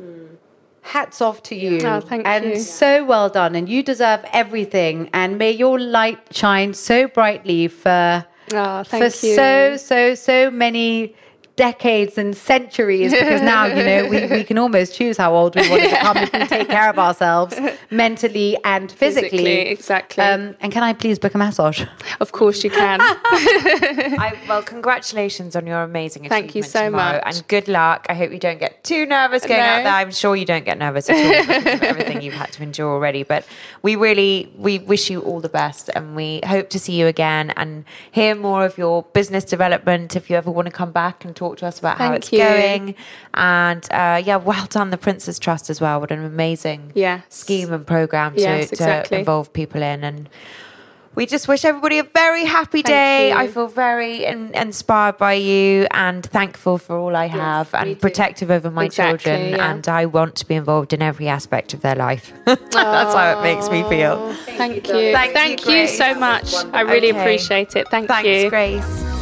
Mm. 0.00 0.36
Hats 0.82 1.20
off 1.20 1.42
to 1.44 1.54
you. 1.54 1.80
Oh, 1.84 2.02
and 2.10 2.44
you. 2.44 2.58
so 2.58 3.04
well 3.04 3.28
done. 3.28 3.54
And 3.54 3.68
you 3.68 3.82
deserve 3.82 4.24
everything. 4.32 5.08
And 5.12 5.38
may 5.38 5.50
your 5.52 5.78
light 5.78 6.18
shine 6.32 6.74
so 6.74 7.06
brightly 7.08 7.68
for, 7.68 8.26
Oh, 8.52 8.84
for 8.84 8.96
you. 8.98 9.10
so, 9.10 9.76
so, 9.76 10.14
so 10.14 10.50
many 10.50 11.14
decades 11.56 12.16
and 12.16 12.36
centuries 12.36 13.12
because 13.12 13.42
now 13.42 13.66
you 13.66 13.82
know 13.84 14.08
we, 14.08 14.26
we 14.26 14.42
can 14.44 14.56
almost 14.58 14.94
choose 14.94 15.16
how 15.18 15.34
old 15.34 15.54
we 15.54 15.68
want 15.68 15.82
to 15.82 15.90
become 15.90 16.16
if 16.16 16.32
we 16.32 16.46
take 16.46 16.68
care 16.68 16.88
of 16.88 16.98
ourselves 16.98 17.58
mentally 17.90 18.56
and 18.64 18.90
physically, 19.02 19.28
Physically, 19.30 19.60
exactly. 19.68 20.24
um, 20.24 20.56
and 20.60 20.72
can 20.72 20.82
i 20.82 20.92
please 20.92 21.18
book 21.18 21.34
a 21.34 21.38
massage 21.38 21.84
Of 22.20 22.32
course 22.32 22.64
you 22.64 22.70
can. 22.70 23.00
I, 23.02 24.38
well, 24.48 24.62
congratulations 24.62 25.56
on 25.56 25.66
your 25.66 25.82
amazing 25.82 26.22
achievement 26.26 26.42
Thank 26.46 26.54
you 26.54 26.62
so 26.62 26.84
tomorrow, 26.86 27.20
much. 27.24 27.36
and 27.36 27.48
good 27.48 27.68
luck. 27.68 28.06
I 28.08 28.14
hope 28.14 28.30
you 28.32 28.38
don't 28.38 28.58
get 28.60 28.82
too 28.84 29.06
nervous 29.06 29.44
going 29.46 29.60
out 29.60 29.82
there. 29.84 29.92
I'm 29.92 30.12
sure 30.12 30.36
you 30.36 30.44
don't 30.44 30.64
get 30.64 30.78
nervous 30.78 31.08
at 31.10 31.16
all 31.16 31.82
everything 31.82 32.22
you've 32.22 32.34
had 32.34 32.52
to 32.52 32.62
endure 32.62 32.92
already. 32.92 33.22
But 33.22 33.46
we 33.82 33.96
really, 33.96 34.52
we 34.56 34.78
wish 34.78 35.10
you 35.10 35.20
all 35.20 35.40
the 35.40 35.48
best, 35.48 35.90
and 35.94 36.14
we 36.14 36.40
hope 36.46 36.68
to 36.70 36.78
see 36.78 36.94
you 36.94 37.06
again 37.06 37.50
and 37.56 37.84
hear 38.10 38.34
more 38.34 38.64
of 38.64 38.78
your 38.78 39.02
business 39.12 39.44
development. 39.44 40.14
If 40.16 40.30
you 40.30 40.36
ever 40.36 40.50
want 40.50 40.66
to 40.66 40.72
come 40.72 40.92
back 40.92 41.24
and 41.24 41.34
talk 41.34 41.41
to 41.58 41.66
us 41.66 41.78
about 41.78 41.98
how 41.98 42.12
it's 42.12 42.32
you. 42.32 42.38
going. 42.38 42.94
And 43.34 43.86
uh, 43.92 44.22
yeah, 44.24 44.36
well 44.36 44.66
done, 44.66 44.90
the 44.90 44.96
Prince's 44.98 45.38
Trust 45.38 45.68
as 45.70 45.80
well. 45.80 46.00
What 46.00 46.10
an 46.10 46.24
amazing 46.24 46.92
Yes. 46.94 47.22
scheme 47.28 47.72
and 47.72 47.86
program 47.86 48.34
to, 48.36 48.40
Yes, 48.40 48.70
to 48.70 49.18
involve 49.18 49.52
people 49.52 49.82
in. 49.82 50.04
And 50.04 50.28
we 51.14 51.26
just 51.26 51.46
wish 51.46 51.64
everybody 51.66 51.98
a 51.98 52.04
very 52.04 52.46
happy 52.46 52.80
Thank 52.80 52.86
day. 52.86 53.28
you. 53.30 53.36
I 53.36 53.46
feel 53.48 53.66
very 53.66 54.24
in, 54.24 54.54
inspired 54.54 55.18
by 55.18 55.34
you 55.34 55.86
and 55.90 56.24
thankful 56.24 56.78
for 56.78 56.96
all 56.96 57.14
I 57.14 57.26
have 57.26 57.70
me 57.74 57.78
and 57.92 58.00
protective 58.00 58.50
over 58.50 58.70
my 58.70 58.86
Exactly, 58.86 59.18
children. 59.18 59.50
yeah. 59.50 59.70
And 59.72 59.86
I 59.88 60.06
want 60.06 60.36
to 60.36 60.46
be 60.46 60.54
involved 60.54 60.94
in 60.94 61.02
every 61.02 61.28
aspect 61.28 61.74
of 61.74 61.82
their 61.82 61.96
life. 61.96 62.32
That's 62.46 62.74
how 63.14 63.38
it 63.38 63.42
makes 63.42 63.68
me 63.70 63.82
feel. 63.90 64.32
Thank 64.56 64.88
you. 64.88 65.12
Thank 65.12 65.32
Thank, 65.34 65.66
you, 65.66 65.72
you, 65.82 65.86
so 65.88 66.14
much. 66.14 66.54
I 66.72 66.80
really 66.80 67.10
Okay. 67.10 67.20
appreciate 67.20 67.76
it. 67.76 67.88
Thank 67.90 68.08
Thanks, 68.08 68.26
you. 68.44 68.48
Grace. 68.48 69.21